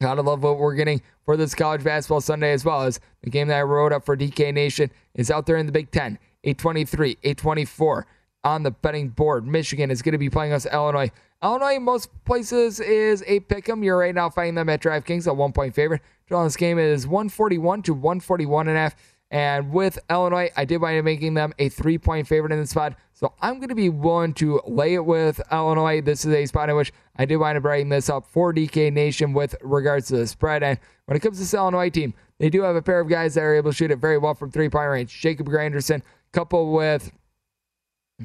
gotta 0.00 0.22
love 0.22 0.42
what 0.42 0.58
we're 0.58 0.74
getting 0.74 1.02
for 1.24 1.36
this 1.36 1.54
college 1.54 1.84
basketball 1.84 2.20
Sunday 2.20 2.52
as 2.52 2.64
well 2.64 2.82
as 2.82 3.00
the 3.22 3.30
game 3.30 3.48
that 3.48 3.58
I 3.58 3.62
wrote 3.62 3.92
up 3.92 4.04
for 4.04 4.16
DK 4.16 4.52
Nation 4.52 4.90
is 5.14 5.30
out 5.30 5.46
there 5.46 5.56
in 5.56 5.66
the 5.66 5.72
Big 5.72 5.90
Ten, 5.90 6.18
823, 6.44 7.18
824 7.22 8.06
on 8.44 8.62
the 8.62 8.70
betting 8.70 9.08
board. 9.08 9.46
Michigan 9.46 9.90
is 9.90 10.00
going 10.00 10.12
to 10.12 10.18
be 10.18 10.30
playing 10.30 10.52
us 10.52 10.66
Illinois. 10.66 11.10
Illinois, 11.42 11.78
most 11.78 12.10
places 12.24 12.80
is 12.80 13.22
a 13.26 13.40
pick 13.40 13.68
'em. 13.68 13.82
You're 13.82 13.98
right 13.98 14.14
now 14.14 14.30
finding 14.30 14.54
them 14.54 14.68
at 14.68 14.80
DraftKings, 14.80 15.26
a 15.26 15.34
one 15.34 15.52
point 15.52 15.74
favorite. 15.74 16.00
Draw 16.26 16.44
this 16.44 16.56
game 16.56 16.78
is 16.78 17.06
141 17.06 17.82
to 17.82 17.94
141 17.94 18.68
and 18.68 18.76
a 18.76 18.80
half. 18.80 18.96
And 19.30 19.72
with 19.72 19.98
Illinois, 20.08 20.50
I 20.56 20.64
did 20.64 20.80
wind 20.80 20.98
up 20.98 21.04
making 21.04 21.34
them 21.34 21.52
a 21.58 21.68
three 21.68 21.98
point 21.98 22.26
favorite 22.26 22.52
in 22.52 22.60
the 22.60 22.66
spot. 22.66 22.94
So 23.12 23.34
I'm 23.42 23.56
going 23.56 23.68
to 23.68 23.74
be 23.74 23.90
willing 23.90 24.32
to 24.34 24.60
lay 24.66 24.94
it 24.94 25.04
with 25.04 25.40
Illinois. 25.52 26.00
This 26.00 26.24
is 26.24 26.32
a 26.32 26.46
spot 26.46 26.70
in 26.70 26.76
which 26.76 26.92
I 27.16 27.26
did 27.26 27.36
wind 27.36 27.58
up 27.58 27.64
writing 27.64 27.90
this 27.90 28.08
up 28.08 28.26
for 28.26 28.54
DK 28.54 28.92
Nation 28.92 29.34
with 29.34 29.54
regards 29.60 30.08
to 30.08 30.16
the 30.16 30.26
spread. 30.26 30.62
And 30.62 30.78
when 31.06 31.16
it 31.16 31.20
comes 31.20 31.36
to 31.36 31.42
this 31.42 31.52
Illinois 31.52 31.90
team, 31.90 32.14
they 32.38 32.48
do 32.48 32.62
have 32.62 32.76
a 32.76 32.82
pair 32.82 33.00
of 33.00 33.08
guys 33.08 33.34
that 33.34 33.42
are 33.42 33.54
able 33.54 33.70
to 33.70 33.76
shoot 33.76 33.90
it 33.90 33.98
very 33.98 34.16
well 34.16 34.34
from 34.34 34.50
three 34.50 34.70
point 34.70 34.88
range. 34.88 35.20
Jacob 35.20 35.46
Grandison, 35.46 36.02
coupled 36.32 36.74
with 36.74 37.10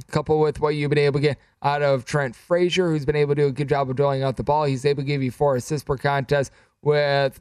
coupled 0.10 0.42
with 0.42 0.60
what 0.60 0.70
you've 0.70 0.90
been 0.90 0.98
able 0.98 1.20
to 1.20 1.28
get 1.28 1.38
out 1.62 1.82
of 1.82 2.06
Trent 2.06 2.36
Frazier, 2.36 2.90
who's 2.90 3.06
been 3.06 3.16
able 3.16 3.36
to 3.36 3.42
do 3.42 3.48
a 3.48 3.52
good 3.52 3.70
job 3.70 3.90
of 3.90 3.96
drawing 3.96 4.24
out 4.24 4.38
the 4.38 4.44
ball. 4.44 4.64
He's 4.64 4.86
able 4.86 5.04
to 5.04 5.08
give 5.08 5.22
you 5.22 5.32
four 5.32 5.56
assists 5.56 5.86
per 5.86 5.98
contest 5.98 6.52
with 6.82 7.40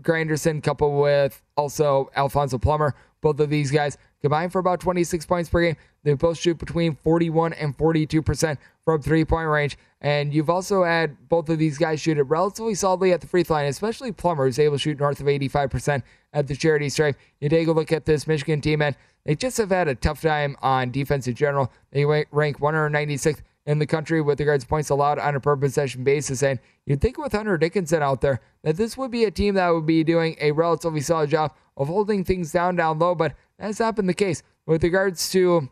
Grandison, 0.00 0.60
coupled 0.60 1.00
with 1.00 1.42
also 1.56 2.10
Alfonso 2.16 2.58
Plummer. 2.58 2.94
Both 3.20 3.38
of 3.40 3.50
these 3.50 3.70
guys 3.70 3.98
combined 4.20 4.52
for 4.52 4.58
about 4.58 4.80
26 4.80 5.26
points 5.26 5.48
per 5.48 5.62
game. 5.62 5.76
They 6.02 6.14
both 6.14 6.38
shoot 6.38 6.58
between 6.58 6.96
41 6.96 7.52
and 7.52 7.76
42% 7.76 8.58
from 8.84 9.02
three 9.02 9.24
point 9.24 9.48
range. 9.48 9.78
And 10.00 10.34
you've 10.34 10.50
also 10.50 10.82
had 10.82 11.28
both 11.28 11.48
of 11.48 11.58
these 11.58 11.78
guys 11.78 12.00
shoot 12.00 12.18
it 12.18 12.24
relatively 12.24 12.74
solidly 12.74 13.12
at 13.12 13.20
the 13.20 13.28
free 13.28 13.44
throw 13.44 13.56
line, 13.56 13.66
especially 13.66 14.10
Plummer, 14.10 14.46
who's 14.46 14.58
able 14.58 14.76
to 14.76 14.80
shoot 14.80 14.98
north 14.98 15.20
of 15.20 15.26
85% 15.26 16.02
at 16.32 16.48
the 16.48 16.56
charity 16.56 16.88
stripe. 16.88 17.16
You 17.40 17.48
take 17.48 17.68
a 17.68 17.72
look 17.72 17.92
at 17.92 18.06
this 18.06 18.26
Michigan 18.26 18.60
team, 18.60 18.82
and 18.82 18.96
they 19.24 19.36
just 19.36 19.58
have 19.58 19.70
had 19.70 19.86
a 19.86 19.94
tough 19.94 20.20
time 20.20 20.56
on 20.60 20.90
defense 20.90 21.28
in 21.28 21.34
general. 21.34 21.70
They 21.92 22.04
rank 22.04 22.58
196th 22.58 23.42
in 23.66 23.78
the 23.78 23.86
country 23.86 24.20
with 24.20 24.40
regards 24.40 24.64
to 24.64 24.68
points 24.68 24.90
allowed 24.90 25.18
on 25.18 25.34
a 25.34 25.40
per 25.40 25.56
possession 25.56 26.04
basis. 26.04 26.42
And 26.42 26.58
you'd 26.86 27.00
think 27.00 27.18
with 27.18 27.32
Hunter 27.32 27.56
Dickinson 27.56 28.02
out 28.02 28.20
there 28.20 28.40
that 28.62 28.76
this 28.76 28.96
would 28.96 29.10
be 29.10 29.24
a 29.24 29.30
team 29.30 29.54
that 29.54 29.70
would 29.70 29.86
be 29.86 30.02
doing 30.04 30.36
a 30.40 30.52
relatively 30.52 31.00
solid 31.00 31.30
job 31.30 31.54
of 31.76 31.88
holding 31.88 32.24
things 32.24 32.52
down 32.52 32.76
down 32.76 32.98
low, 32.98 33.14
but 33.14 33.34
that's 33.58 33.80
not 33.80 33.96
been 33.96 34.06
the 34.06 34.14
case. 34.14 34.42
With 34.66 34.82
regards 34.82 35.30
to 35.30 35.68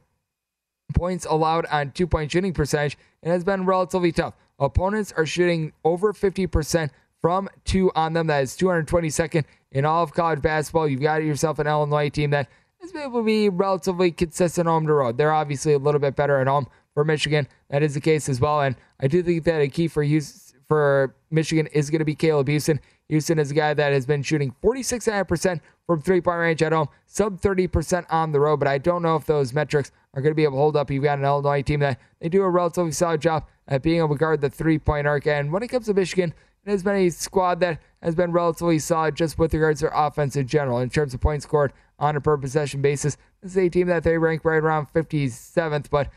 points 0.95 1.27
allowed 1.27 1.67
on 1.67 1.93
two 1.93 2.07
point 2.07 2.31
shooting 2.33 2.53
percentage, 2.53 2.97
it 3.23 3.29
has 3.29 3.45
been 3.45 3.67
relatively 3.67 4.13
tough. 4.13 4.35
Opponents 4.59 5.13
are 5.17 5.27
shooting 5.27 5.73
over 5.85 6.13
50% 6.13 6.91
from 7.21 7.49
two 7.65 7.91
on 7.95 8.13
them. 8.13 8.27
That 8.29 8.43
is 8.43 8.57
222nd 8.57 9.45
in 9.73 9.85
all 9.85 10.03
of 10.03 10.13
college 10.13 10.43
basketball. 10.43 10.89
You've 10.89 11.01
got 11.01 11.23
yourself 11.23 11.59
an 11.59 11.67
Illinois 11.67 12.09
team 12.09 12.31
that 12.31 12.49
been 12.93 13.03
able 13.03 13.21
to 13.21 13.25
be 13.25 13.49
relatively 13.49 14.11
consistent 14.11 14.67
home 14.67 14.87
to 14.87 14.93
road. 14.93 15.17
They're 15.17 15.33
obviously 15.33 15.73
a 15.73 15.79
little 15.79 16.01
bit 16.01 16.17
better 16.17 16.41
at 16.41 16.47
home 16.47 16.69
for 16.95 17.05
Michigan. 17.05 17.47
That 17.69 17.83
is 17.83 17.95
the 17.95 18.01
case 18.01 18.29
as 18.29 18.41
well. 18.41 18.61
And 18.61 18.77
I 19.01 19.07
do 19.07 19.23
think 19.23 19.45
that 19.45 19.61
a 19.61 19.69
key 19.69 19.89
for 19.89 20.03
use 20.03 20.55
for 20.69 21.15
Michigan 21.31 21.67
is 21.69 21.91
going 21.91 21.99
to 21.99 22.05
be 22.05 22.15
Caleb 22.15 22.49
Houstan. 22.49 22.79
Houstan 23.11 23.41
is 23.41 23.51
a 23.51 23.55
guy 23.55 23.75
that 23.75 23.93
has 23.93 24.07
been 24.07 24.23
shooting 24.23 24.55
46.5% 24.63 25.61
from 25.87 26.01
three 26.01 26.21
point 26.21 26.39
range 26.39 26.63
at 26.63 26.73
home, 26.73 26.89
sub 27.07 27.41
30% 27.41 28.07
on 28.09 28.31
the 28.31 28.39
road, 28.39 28.59
but 28.59 28.69
I 28.69 28.79
don't 28.79 29.03
know 29.03 29.17
if 29.17 29.27
those 29.27 29.53
metrics 29.53 29.91
are 30.15 30.23
going 30.23 30.31
to 30.31 30.37
be 30.37 30.45
able 30.45 30.55
to 30.55 30.59
hold 30.59 30.77
up. 30.77 30.91
You've 30.91 31.03
got 31.03 31.19
an 31.19 31.25
Illinois 31.25 31.63
team 31.63 31.81
that 31.81 31.99
they 32.21 32.29
do 32.29 32.43
a 32.43 32.49
relatively 32.49 32.93
solid 32.93 33.21
job 33.21 33.47
at 33.67 33.83
being 33.83 33.99
able 33.99 34.11
to 34.11 34.15
guard 34.15 34.41
the 34.41 34.51
three 34.51 34.79
point 34.79 35.09
arc. 35.09 35.27
And 35.27 35.53
when 35.53 35.65
it 35.65 35.69
comes 35.69 35.87
to 35.87 35.95
Michigan, 35.95 36.33
it 36.65 36.71
has 36.71 36.85
been 36.85 36.95
a 36.95 37.11
squad 37.11 37.59
that 37.61 37.81
has 38.03 38.15
been 38.15 38.31
relatively 38.31 38.79
solid 38.79 39.17
just 39.17 39.39
with 39.39 39.53
regards 39.55 39.81
to 39.81 39.87
their 39.87 39.95
offense 39.95 40.37
in 40.37 40.47
general. 40.47 40.79
In 40.79 40.91
terms 40.91 41.15
of 41.15 41.21
points 41.21 41.45
scored 41.45 41.73
on 41.99 42.15
a 42.15 42.21
per 42.21 42.37
possession 42.37 42.81
basis, 42.81 43.17
this 43.43 43.53
is 43.53 43.59
a 43.59 43.69
team 43.69 43.89
that 43.89 44.05
they 44.05 44.19
rank 44.19 44.45
right 44.45 44.63
around 44.63 44.87
57th. 44.93 45.91
But 45.91 46.11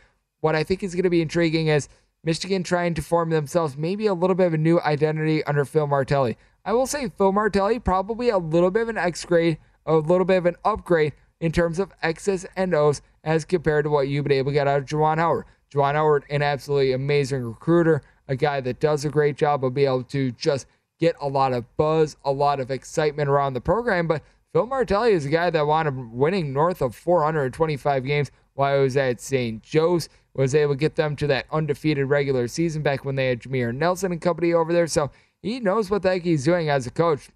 what 0.44 0.56
I 0.58 0.64
think 0.64 0.84
is 0.84 0.94
going 0.94 1.04
to 1.04 1.10
be 1.10 1.22
intriguing 1.22 1.68
is 1.68 1.88
Michigan 2.22 2.64
trying 2.64 2.96
to 2.96 3.02
form 3.02 3.30
themselves 3.30 3.78
maybe 3.78 4.08
a 4.08 4.14
little 4.14 4.36
bit 4.36 4.48
of 4.48 4.54
a 4.54 4.58
new 4.58 4.80
identity 4.82 5.42
under 5.46 5.64
Phil 5.64 5.88
Martelli. 5.88 6.38
I 6.66 6.74
will 6.74 6.86
say 6.86 7.10
Phil 7.18 7.32
Martelli 7.32 7.80
probably 7.80 8.28
a 8.28 8.38
little 8.38 8.70
bit 8.70 8.82
of 8.82 8.90
an 8.90 8.98
X 8.98 9.24
grade, 9.24 9.58
a 9.86 9.96
little 9.96 10.26
bit 10.26 10.38
of 10.38 10.46
an 10.46 10.58
upgrade 10.66 11.14
in 11.40 11.54
terms 11.54 11.80
of 11.80 11.94
X's 12.02 12.46
and 12.58 12.76
O's 12.76 13.02
as 13.24 13.46
compared 13.46 13.86
to 13.86 13.90
what 13.90 14.10
you've 14.10 14.26
been 14.26 14.34
able 14.34 14.52
to 14.52 14.56
get 14.56 14.68
out 14.68 14.80
of 14.80 14.86
Juwan 14.86 15.18
Howard. 15.18 15.46
Juwan 15.74 15.94
Howard, 15.94 16.26
an 16.30 16.42
absolutely 16.42 16.92
amazing 16.92 17.44
recruiter, 17.44 18.02
a 18.28 18.36
guy 18.36 18.60
that 18.60 18.82
does 18.82 19.06
a 19.06 19.10
great 19.10 19.38
job 19.38 19.64
of 19.64 19.74
being 19.74 19.88
able 19.88 20.04
to 20.04 20.32
just 20.32 20.68
get 21.00 21.16
a 21.22 21.28
lot 21.28 21.54
of 21.54 21.78
buzz, 21.78 22.18
a 22.26 22.32
lot 22.34 22.60
of 22.60 22.70
excitement 22.70 23.30
around 23.30 23.54
the 23.54 23.62
program. 23.62 24.08
But 24.08 24.22
Phil 24.52 24.66
Martelli 24.66 25.14
is 25.14 25.26
a 25.26 25.30
guy 25.30 25.50
that 25.50 25.66
wound 25.66 25.88
up 25.88 25.94
winning 26.12 26.52
north 26.52 26.82
of 26.82 26.96
425 26.96 28.04
games 28.04 28.30
while 28.54 28.78
he 28.78 28.84
was 28.84 28.98
at 28.98 29.22
St. 29.22 29.62
Joe's. 29.62 30.10
Was 30.36 30.56
able 30.56 30.74
to 30.74 30.80
get 30.80 30.96
them 30.96 31.16
to 31.18 31.28
that 31.28 31.46
undefeated 31.52 32.08
regular 32.08 32.48
season 32.48 32.82
back 32.82 33.06
when 33.06 33.14
they 33.16 33.28
had 33.28 33.42
Jameer 33.42 33.72
Nelson 33.72 34.12
and 34.12 34.20
company 34.20 34.52
over 34.52 34.74
there. 34.74 34.88
So 34.88 35.12
he 35.44 35.60
knows 35.60 35.92
what 35.92 36.02
the 36.02 36.10
heck 36.10 36.24
he's 36.24 36.44
doing 36.44 36.70
as 36.70 36.88
a 36.88 36.92
coach. 36.92 37.30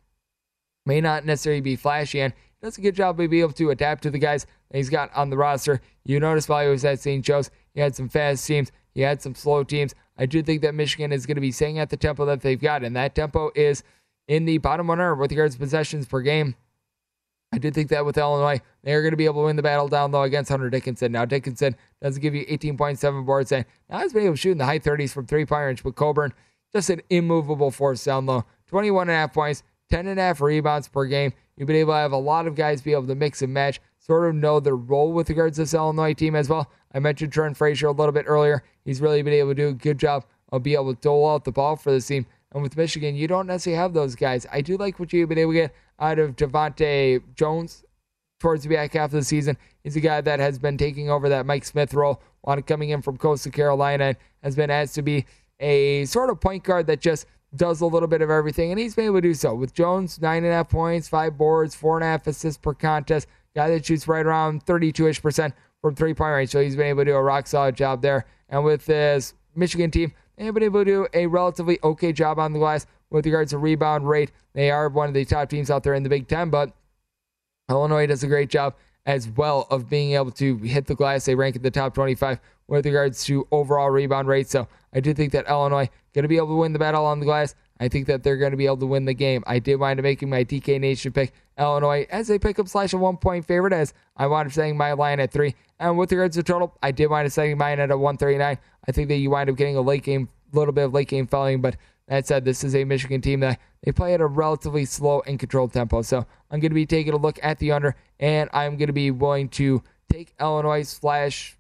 May 0.84 1.00
not 1.00 1.24
necessarily 1.24 1.62
be 1.62 1.76
flashy, 1.76 2.22
and 2.22 2.34
does 2.62 2.78
a 2.78 2.82
good 2.82 2.96
job 2.96 3.20
of 3.20 3.30
being 3.30 3.44
able 3.44 3.54
to 3.54 3.70
adapt 3.70 4.04
to 4.04 4.10
the 4.10 4.18
guys 4.18 4.48
he's 4.74 4.90
got 4.90 5.14
on 5.16 5.30
the 5.30 5.38
roster. 5.38 5.80
You 6.06 6.20
notice 6.20 6.50
while 6.50 6.64
he 6.64 6.72
was 6.72 6.86
at 6.86 7.00
St. 7.00 7.24
Joe's, 7.24 7.52
he 7.74 7.82
had 7.82 7.96
some 7.96 8.10
fast 8.10 8.48
teams, 8.48 8.72
he 8.94 9.02
had 9.02 9.22
some 9.22 9.36
slow 9.36 9.64
teams. 9.64 9.94
I 10.18 10.26
do 10.26 10.42
think 10.42 10.64
that 10.64 10.74
Michigan 10.74 11.12
is 11.12 11.26
going 11.26 11.36
to 11.36 11.42
be 11.42 11.52
staying 11.52 11.78
at 11.78 11.90
the 11.90 11.98
tempo 11.98 12.26
that 12.26 12.42
they've 12.42 12.60
got, 12.60 12.84
and 12.84 12.96
that 12.96 13.14
tempo 13.14 13.52
is 13.54 13.84
in 14.28 14.46
the 14.46 14.58
bottom 14.58 14.88
100 14.88 15.16
with 15.16 15.32
regards 15.32 15.56
to 15.56 15.60
possessions 15.60 16.08
per 16.08 16.22
game. 16.22 16.56
I 17.52 17.60
did 17.60 17.74
think 17.74 17.90
that 17.90 18.06
with 18.06 18.18
Illinois, 18.18 18.60
they're 18.84 19.02
going 19.02 19.12
to 19.12 19.18
be 19.18 19.26
able 19.26 19.42
to 19.42 19.46
win 19.46 19.56
the 19.56 19.64
battle 19.64 19.88
down 19.88 20.12
low 20.12 20.24
against 20.24 20.50
Hunter 20.50 20.70
Dickinson. 20.70 21.14
Now, 21.14 21.26
Dickinson 21.26 21.76
doesn't 22.02 22.22
give 22.22 22.36
you 22.36 22.46
18.7 22.46 23.26
boards, 23.26 23.52
and 23.52 23.66
now 23.90 24.00
he's 24.00 24.14
been 24.14 24.24
able 24.24 24.34
to 24.34 24.38
shoot 24.38 24.52
in 24.52 24.58
the 24.58 24.66
high 24.66 24.80
30s 24.80 25.14
from 25.14 25.26
three 25.26 25.46
point 25.46 25.66
range, 25.66 25.84
but 25.84 25.96
Cockburn 25.96 26.34
just 26.74 26.90
an 26.90 27.02
immovable 27.10 27.72
force 27.72 28.04
down 28.04 28.26
low. 28.26 28.44
21 28.68 29.04
and 29.04 29.12
a 29.12 29.20
half 29.20 29.34
points, 29.34 29.64
10 29.90 30.08
and 30.08 30.20
a 30.20 30.24
half 30.24 30.42
rebounds 30.42 30.88
per 30.88 31.06
game. 31.06 31.32
You've 31.56 31.68
been 31.68 31.78
able 31.78 31.94
to 31.94 31.98
have 31.98 32.12
a 32.12 32.18
lot 32.18 32.48
of 32.48 32.56
guys 32.56 32.82
be 32.82 32.92
able 32.92 33.08
to 33.08 33.16
mix 33.16 33.42
and 33.42 33.54
match, 33.54 33.80
sort 33.98 34.30
of 34.30 34.36
know 34.36 34.60
their 34.60 34.76
role 34.76 35.14
with 35.14 35.30
regards 35.30 35.56
to 35.56 35.62
this 35.62 35.74
Illinois 35.74 36.14
team 36.14 36.36
as 36.36 36.50
well. 36.50 36.70
I 36.94 37.00
mentioned 37.00 37.32
Trent 37.32 37.58
Frazier 37.58 37.88
a 37.88 37.92
little 37.92 38.12
bit 38.12 38.26
earlier. 38.28 38.64
He's 38.84 39.02
really 39.02 39.22
been 39.22 39.34
able 39.34 39.52
to 39.52 39.56
do 39.56 39.68
a 39.70 39.74
good 39.74 39.98
job 39.98 40.26
of 40.52 40.64
being 40.64 40.76
able 40.76 40.94
to 40.94 41.02
dole 41.02 41.30
out 41.30 41.46
the 41.46 41.52
ball 41.52 41.76
for 41.76 41.92
this 41.92 42.08
team. 42.08 42.26
And 42.54 42.64
with 42.64 42.78
Michigan, 42.78 43.16
you 43.16 43.28
don't 43.28 43.48
necessarily 43.48 43.82
have 43.82 43.94
those 43.94 44.16
guys. 44.16 44.46
I 44.52 44.62
do 44.62 44.78
like 44.78 45.00
what 45.00 45.12
you've 45.12 45.30
been 45.30 45.38
able 45.38 45.52
to 45.52 45.58
get 45.58 45.76
out 46.00 46.20
of 46.20 46.36
DeVante 46.36 47.22
Jones 47.36 47.84
towards 48.40 48.64
the 48.64 48.70
back 48.70 48.94
half 48.94 49.06
of 49.06 49.12
the 49.12 49.24
season. 49.24 49.58
He's 49.84 49.96
a 49.96 50.02
guy 50.02 50.22
that 50.22 50.40
has 50.40 50.60
been 50.60 50.78
taking 50.78 51.10
over 51.10 51.28
that 51.30 51.46
Mike 51.46 51.66
Smith 51.66 51.94
role 51.94 52.22
Wander 52.44 52.62
coming 52.62 52.90
in 52.90 53.02
from 53.02 53.18
Coastal 53.18 53.52
Carolina 53.52 54.06
and 54.06 54.18
has 54.42 54.56
been 54.56 54.70
asked 54.70 54.96
to 54.96 55.02
be 55.02 55.26
a 55.60 56.06
sort 56.06 56.30
of 56.30 56.40
point 56.40 56.64
guard 56.64 56.88
that 56.88 57.02
just 57.02 57.26
does 57.56 57.82
a 57.82 57.86
little 57.86 58.08
bit 58.08 58.22
of 58.22 58.30
everything, 58.30 58.72
and 58.72 58.80
he's 58.80 58.96
been 58.96 59.06
able 59.06 59.18
to 59.18 59.22
do 59.22 59.34
so. 59.34 59.56
With 59.56 59.74
Jones, 59.74 60.22
nine 60.22 60.44
and 60.44 60.54
a 60.54 60.58
half 60.58 60.70
points, 60.70 61.08
five 61.08 61.38
boards, 61.38 61.76
four 61.76 61.98
and 61.98 62.04
a 62.04 62.08
half 62.08 62.28
assists 62.28 62.60
per 62.60 62.74
contest. 62.74 63.28
Guy 63.56 63.70
that 63.70 63.86
shoots 63.86 64.08
right 64.08 64.26
around 64.26 64.64
32 64.64 65.08
ish 65.08 65.22
percent 65.22 65.54
from 65.82 65.96
three 65.96 66.14
point 66.14 66.34
range. 66.34 66.50
So 66.52 66.62
he's 66.62 66.76
been 66.76 66.88
able 66.88 67.02
to 67.02 67.12
do 67.12 67.16
a 67.16 67.22
rock 67.22 67.48
solid 67.48 67.76
job 67.76 68.02
there. 68.02 68.26
And 68.50 68.64
with 68.64 68.86
this 68.86 69.34
Michigan 69.56 69.92
team, 69.92 70.14
been 70.38 70.64
able 70.64 70.82
to 70.82 70.86
do 70.86 71.08
a 71.14 71.28
relatively 71.28 71.80
okay 71.84 72.14
job 72.14 72.40
on 72.40 72.54
the 72.54 72.60
glass 72.60 72.86
with 73.10 73.26
regards 73.26 73.52
to 73.52 73.58
rebound 73.58 74.08
rate. 74.08 74.32
They 74.54 74.72
are 74.72 74.90
one 74.90 75.08
of 75.08 75.14
the 75.14 75.26
top 75.26 75.50
teams 75.50 75.72
out 75.72 75.84
there 75.84 75.94
in 75.94 76.04
the 76.04 76.10
Big 76.10 76.28
Ten, 76.28 76.50
but 76.50 76.74
Illinois 77.70 78.08
does 78.08 78.24
a 78.24 78.28
great 78.28 78.50
job 78.50 78.76
as 79.06 79.30
well 79.30 79.68
of 79.72 79.90
being 79.90 80.12
able 80.12 80.32
to 80.32 80.58
hit 80.58 80.86
the 80.86 80.96
glass. 80.96 81.26
They 81.26 81.36
rank 81.36 81.56
in 81.56 81.62
the 81.62 81.72
top 81.72 81.94
25 81.94 82.40
with 82.68 82.86
regards 82.86 83.24
to 83.26 83.48
overall 83.52 83.90
rebound 83.90 84.28
rate. 84.28 84.50
So 84.50 84.68
I 84.94 85.00
do 85.00 85.14
think 85.14 85.32
that 85.32 85.48
Illinois 85.48 85.90
going 86.14 86.24
to 86.24 86.30
be 86.30 86.38
able 86.38 86.48
to 86.48 86.56
win 86.56 86.74
the 86.74 86.80
battle 86.80 87.06
on 87.06 87.20
the 87.20 87.26
glass. 87.26 87.56
I 87.80 87.88
think 87.88 88.08
that 88.08 88.24
they're 88.24 88.38
going 88.38 88.52
to 88.52 88.58
be 88.58 88.66
able 88.66 88.78
to 88.78 88.86
win 88.86 89.06
the 89.06 89.14
game. 89.14 89.44
I 89.48 89.60
did 89.60 89.76
wind 89.76 90.00
up 90.00 90.04
making 90.04 90.30
my 90.30 90.44
DK 90.44 90.80
Nation 90.80 91.14
pick 91.14 91.32
Illinois 91.58 92.08
as 92.10 92.30
a 92.30 92.40
pickup 92.40 92.68
slash 92.68 92.94
a 92.94 92.98
one 92.98 93.18
point 93.18 93.46
favorite 93.46 93.74
as 93.74 93.94
I 94.18 94.28
wound 94.28 94.48
up 94.48 94.54
setting 94.54 94.76
my 94.76 94.94
line 94.94 95.20
at 95.20 95.32
three. 95.32 95.56
And 95.80 95.98
with 95.98 96.12
regards 96.12 96.36
to 96.36 96.44
total, 96.44 96.76
I 96.82 96.92
did 96.92 97.08
wind 97.08 97.28
up 97.28 97.32
setting 97.32 97.58
mine 97.58 97.80
at 97.80 97.92
a 97.92 97.98
139. 97.98 98.58
I 98.88 98.92
think 98.92 99.10
that 99.10 99.18
you 99.18 99.30
wind 99.30 99.50
up 99.50 99.56
getting 99.56 99.76
a 99.76 99.82
late 99.82 100.04
game, 100.04 100.30
a 100.54 100.58
little 100.58 100.74
bit 100.74 100.86
of 100.86 100.94
late 100.94 101.10
game 101.10 101.28
following, 101.28 101.62
but 101.62 101.76
that 102.08 102.26
said, 102.26 102.46
this 102.46 102.64
is 102.64 102.74
a 102.74 102.86
Michigan 102.86 103.20
team 103.20 103.42
that 103.42 103.60
they 103.84 103.92
play 103.92 104.14
at 104.14 104.22
a 104.22 104.26
relatively 104.26 104.86
slow 104.86 105.22
and 105.28 105.38
controlled 105.38 105.74
tempo. 105.74 106.02
So 106.02 106.26
I'm 106.50 106.60
going 106.60 106.72
to 106.72 106.76
be 106.76 106.86
taking 106.86 107.14
a 107.14 107.18
look 107.18 107.38
at 107.44 107.60
the 107.60 107.74
under, 107.74 107.96
and 108.20 108.50
I'm 108.54 108.78
going 108.78 108.88
to 108.88 108.94
be 108.94 109.12
willing 109.12 109.50
to 109.50 109.84
take 110.10 110.34
Illinois 110.40 110.84
slash 110.84 111.58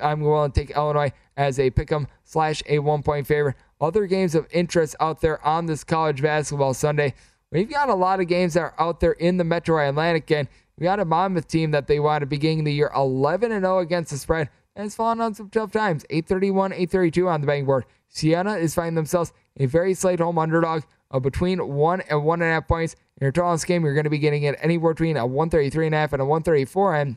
I'm 0.00 0.20
willing 0.20 0.52
to 0.52 0.60
take 0.60 0.76
Illinois 0.76 1.12
as 1.36 1.58
a 1.58 1.70
pick'em 1.70 2.06
slash 2.24 2.62
a 2.68 2.78
one 2.78 3.02
point 3.02 3.26
favorite. 3.26 3.56
Other 3.80 4.06
games 4.06 4.34
of 4.34 4.46
interest 4.52 4.94
out 5.00 5.20
there 5.20 5.44
on 5.44 5.66
this 5.66 5.84
college 5.84 6.22
basketball 6.22 6.74
Sunday. 6.74 7.14
We've 7.50 7.70
got 7.70 7.88
a 7.88 7.94
lot 7.94 8.20
of 8.20 8.26
games 8.26 8.54
that 8.54 8.60
are 8.60 8.74
out 8.78 9.00
there 9.00 9.12
in 9.12 9.36
the 9.36 9.44
Metro 9.44 9.86
Atlantic, 9.86 10.30
and 10.30 10.48
we 10.78 10.84
got 10.84 11.00
a 11.00 11.04
Monmouth 11.04 11.48
team 11.48 11.70
that 11.70 11.86
they 11.86 12.00
wanted 12.00 12.28
beginning 12.28 12.64
the 12.64 12.72
year 12.72 12.90
11 12.94 13.52
and 13.52 13.64
0 13.64 13.78
against 13.78 14.10
the 14.10 14.18
spread, 14.18 14.50
it's 14.84 14.94
fallen 14.94 15.20
on 15.20 15.34
some 15.34 15.48
tough 15.48 15.72
times. 15.72 16.04
831, 16.10 16.72
832 16.72 17.28
on 17.28 17.40
the 17.40 17.46
betting 17.46 17.64
board. 17.64 17.84
Siena 18.08 18.54
is 18.54 18.74
finding 18.74 18.94
themselves 18.94 19.32
a 19.58 19.66
very 19.66 19.94
slight 19.94 20.20
home 20.20 20.38
underdog 20.38 20.82
of 21.10 21.22
between 21.22 21.66
one 21.74 22.02
and 22.02 22.24
one 22.24 22.42
and 22.42 22.50
a 22.50 22.54
half 22.54 22.68
points. 22.68 22.94
In 23.18 23.24
your 23.24 23.32
tallest 23.32 23.66
game, 23.66 23.84
you're 23.84 23.94
going 23.94 24.04
to 24.04 24.10
be 24.10 24.18
getting 24.18 24.42
it 24.42 24.56
anywhere 24.60 24.92
between 24.92 25.16
a 25.16 25.26
133 25.26 25.86
and 25.86 25.94
a 25.94 25.98
half 25.98 26.12
and 26.12 26.20
a 26.20 26.26
134. 26.26 26.94
And 26.96 27.16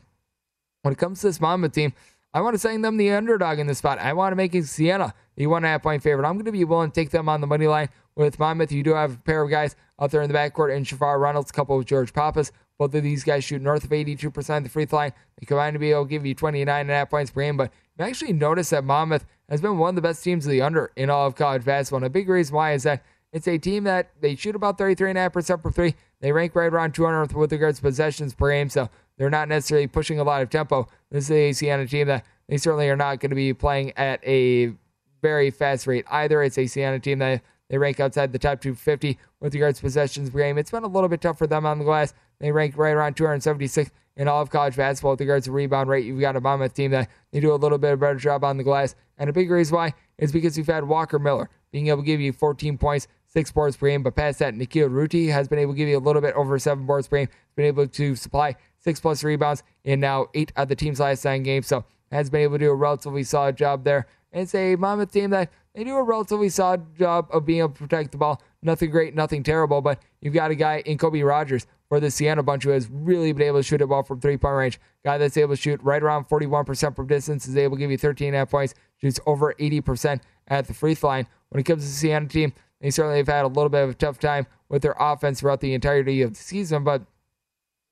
when 0.82 0.92
it 0.92 0.98
comes 0.98 1.20
to 1.20 1.26
this 1.26 1.40
Monmouth 1.40 1.72
team, 1.72 1.92
I 2.32 2.40
want 2.40 2.54
to 2.54 2.58
send 2.58 2.84
them 2.84 2.96
the 2.96 3.10
underdog 3.10 3.58
in 3.58 3.66
this 3.66 3.78
spot. 3.78 3.98
I 3.98 4.12
want 4.12 4.32
to 4.32 4.36
make 4.36 4.54
it 4.54 4.66
Siena 4.66 5.14
the 5.36 5.46
one 5.46 5.58
and 5.58 5.66
a 5.66 5.70
half 5.70 5.82
point 5.82 6.02
favorite. 6.02 6.26
I'm 6.26 6.34
going 6.34 6.44
to 6.44 6.52
be 6.52 6.64
willing 6.64 6.90
to 6.90 6.94
take 6.94 7.10
them 7.10 7.28
on 7.28 7.40
the 7.40 7.46
money 7.46 7.66
line 7.66 7.88
with 8.14 8.38
Monmouth. 8.38 8.72
You 8.72 8.82
do 8.82 8.94
have 8.94 9.14
a 9.14 9.18
pair 9.18 9.42
of 9.42 9.50
guys 9.50 9.74
out 10.00 10.10
there 10.10 10.22
in 10.22 10.30
the 10.30 10.38
backcourt 10.38 10.74
and 10.74 10.86
Shavar 10.86 11.18
Reynolds, 11.20 11.50
coupled 11.50 11.78
with 11.78 11.88
George 11.88 12.12
Papas. 12.12 12.52
Both 12.80 12.94
of 12.94 13.02
these 13.02 13.24
guys 13.24 13.44
shoot 13.44 13.60
north 13.60 13.84
of 13.84 13.90
82% 13.90 14.56
of 14.56 14.62
the 14.62 14.70
free 14.70 14.86
throw 14.86 15.00
line. 15.00 15.12
They 15.38 15.44
combine 15.44 15.74
to 15.74 15.78
be 15.78 15.90
able 15.90 16.06
to 16.06 16.08
give 16.08 16.24
you 16.24 16.34
29 16.34 16.80
and 16.80 16.90
a 16.90 16.94
half 16.94 17.10
points 17.10 17.30
per 17.30 17.42
game. 17.42 17.58
But 17.58 17.70
you 17.98 18.06
actually 18.06 18.32
notice 18.32 18.70
that 18.70 18.84
Monmouth 18.84 19.26
has 19.50 19.60
been 19.60 19.76
one 19.76 19.90
of 19.90 19.96
the 19.96 20.00
best 20.00 20.24
teams 20.24 20.46
of 20.46 20.50
the 20.50 20.62
under 20.62 20.90
in 20.96 21.10
all 21.10 21.26
of 21.26 21.34
college 21.34 21.62
basketball. 21.62 21.98
And 21.98 22.06
a 22.06 22.08
big 22.08 22.26
reason 22.26 22.56
why 22.56 22.72
is 22.72 22.84
that 22.84 23.04
it's 23.34 23.46
a 23.46 23.58
team 23.58 23.84
that 23.84 24.12
they 24.22 24.34
shoot 24.34 24.56
about 24.56 24.78
33.5% 24.78 25.62
per 25.62 25.70
three. 25.70 25.94
They 26.20 26.32
rank 26.32 26.54
right 26.54 26.72
around 26.72 26.94
200 26.94 27.34
with 27.34 27.52
regards 27.52 27.80
to 27.80 27.82
possessions 27.82 28.32
per 28.32 28.50
game. 28.50 28.70
So 28.70 28.88
they're 29.18 29.28
not 29.28 29.48
necessarily 29.48 29.86
pushing 29.86 30.18
a 30.18 30.24
lot 30.24 30.40
of 30.40 30.48
tempo. 30.48 30.88
This 31.10 31.24
is 31.24 31.32
a 31.32 31.52
Siena 31.52 31.86
team 31.86 32.06
that 32.06 32.24
they 32.48 32.56
certainly 32.56 32.88
are 32.88 32.96
not 32.96 33.20
going 33.20 33.28
to 33.28 33.36
be 33.36 33.52
playing 33.52 33.92
at 33.98 34.26
a 34.26 34.72
very 35.20 35.50
fast 35.50 35.86
rate 35.86 36.06
either. 36.10 36.42
It's 36.42 36.56
a 36.56 36.66
Siena 36.66 36.98
team 36.98 37.18
that 37.18 37.42
they 37.68 37.76
rank 37.76 38.00
outside 38.00 38.32
the 38.32 38.38
top 38.38 38.62
250 38.62 39.18
with 39.38 39.52
regards 39.52 39.80
to 39.80 39.82
possessions 39.82 40.30
per 40.30 40.38
game. 40.38 40.56
It's 40.56 40.70
been 40.70 40.82
a 40.82 40.88
little 40.88 41.10
bit 41.10 41.20
tough 41.20 41.36
for 41.36 41.46
them 41.46 41.66
on 41.66 41.78
the 41.78 41.84
glass. 41.84 42.14
They 42.40 42.50
rank 42.50 42.76
right 42.76 42.90
around 42.90 43.14
276 43.16 43.90
in 44.16 44.28
all 44.28 44.42
of 44.42 44.50
college 44.50 44.76
basketball 44.76 45.12
with 45.12 45.20
regards 45.20 45.46
to 45.46 45.52
rebound 45.52 45.88
rate. 45.88 46.04
You've 46.04 46.20
got 46.20 46.36
a 46.36 46.40
Monmouth 46.40 46.74
team 46.74 46.90
that 46.90 47.08
they 47.32 47.40
do 47.40 47.52
a 47.52 47.56
little 47.56 47.78
bit 47.78 47.92
of 47.92 48.00
better 48.00 48.16
job 48.16 48.44
on 48.44 48.56
the 48.56 48.64
glass. 48.64 48.94
And 49.18 49.30
a 49.30 49.32
big 49.32 49.50
reason 49.50 49.76
why 49.76 49.94
is 50.18 50.32
because 50.32 50.58
you've 50.58 50.66
had 50.66 50.84
Walker 50.84 51.18
Miller 51.18 51.48
being 51.70 51.88
able 51.88 52.02
to 52.02 52.06
give 52.06 52.20
you 52.20 52.32
14 52.32 52.78
points, 52.78 53.06
six 53.26 53.52
boards 53.52 53.76
per 53.76 53.88
game. 53.88 54.02
But 54.02 54.16
past 54.16 54.38
that, 54.40 54.54
Nikkei 54.54 54.90
Rutty 54.90 55.28
has 55.28 55.48
been 55.48 55.58
able 55.58 55.74
to 55.74 55.76
give 55.78 55.88
you 55.88 55.98
a 55.98 56.00
little 56.00 56.22
bit 56.22 56.34
over 56.34 56.58
seven 56.58 56.86
boards 56.86 57.08
per 57.08 57.18
game. 57.18 57.28
Has 57.28 57.54
been 57.56 57.66
able 57.66 57.86
to 57.86 58.16
supply 58.16 58.56
six 58.78 59.00
plus 59.00 59.22
rebounds 59.22 59.62
in 59.84 60.00
now 60.00 60.26
eight 60.34 60.52
of 60.56 60.68
the 60.68 60.76
team's 60.76 61.00
last 61.00 61.24
nine 61.24 61.42
games. 61.42 61.66
So 61.66 61.84
has 62.10 62.30
been 62.30 62.40
able 62.40 62.58
to 62.58 62.64
do 62.64 62.70
a 62.70 62.74
relatively 62.74 63.22
solid 63.22 63.56
job 63.56 63.84
there. 63.84 64.06
And 64.32 64.42
it's 64.42 64.54
a 64.54 64.76
Monmouth 64.76 65.12
team 65.12 65.30
that 65.30 65.50
they 65.74 65.84
do 65.84 65.96
a 65.96 66.02
relatively 66.02 66.48
solid 66.48 66.96
job 66.96 67.28
of 67.30 67.44
being 67.44 67.60
able 67.60 67.70
to 67.70 67.78
protect 67.78 68.12
the 68.12 68.18
ball. 68.18 68.42
Nothing 68.62 68.90
great, 68.90 69.14
nothing 69.14 69.42
terrible, 69.42 69.80
but 69.80 70.00
you've 70.20 70.34
got 70.34 70.50
a 70.50 70.54
guy 70.54 70.82
in 70.84 70.98
Colby 70.98 71.22
Rogers 71.22 71.66
for 71.90 71.98
the 71.98 72.10
Siena 72.10 72.40
bunch 72.42 72.62
who 72.62 72.70
has 72.70 72.88
really 72.88 73.32
been 73.32 73.48
able 73.48 73.58
to 73.58 73.64
shoot 73.64 73.82
a 73.82 73.86
ball 73.86 74.04
from 74.04 74.20
three 74.20 74.36
point 74.36 74.54
range. 74.54 74.80
Guy 75.04 75.18
that's 75.18 75.36
able 75.36 75.56
to 75.56 75.60
shoot 75.60 75.82
right 75.82 76.00
around 76.00 76.28
41% 76.28 76.94
from 76.94 77.06
distance 77.08 77.48
is 77.48 77.56
able 77.56 77.76
to 77.76 77.80
give 77.80 77.90
you 77.90 77.98
13 77.98 78.28
and 78.28 78.36
a 78.36 78.38
half 78.38 78.50
points, 78.50 78.74
shoots 79.00 79.18
over 79.26 79.54
80% 79.54 80.20
at 80.46 80.68
the 80.68 80.72
free 80.72 80.94
throw 80.94 81.10
line. 81.10 81.26
When 81.48 81.60
it 81.60 81.64
comes 81.64 81.82
to 81.82 81.88
the 81.88 81.94
Siena 81.94 82.28
team, 82.28 82.52
they 82.80 82.90
certainly 82.90 83.18
have 83.18 83.26
had 83.26 83.44
a 83.44 83.48
little 83.48 83.68
bit 83.68 83.82
of 83.82 83.90
a 83.90 83.94
tough 83.94 84.20
time 84.20 84.46
with 84.68 84.82
their 84.82 84.94
offense 85.00 85.40
throughout 85.40 85.60
the 85.60 85.74
entirety 85.74 86.22
of 86.22 86.34
the 86.34 86.40
season, 86.40 86.84
but 86.84 87.02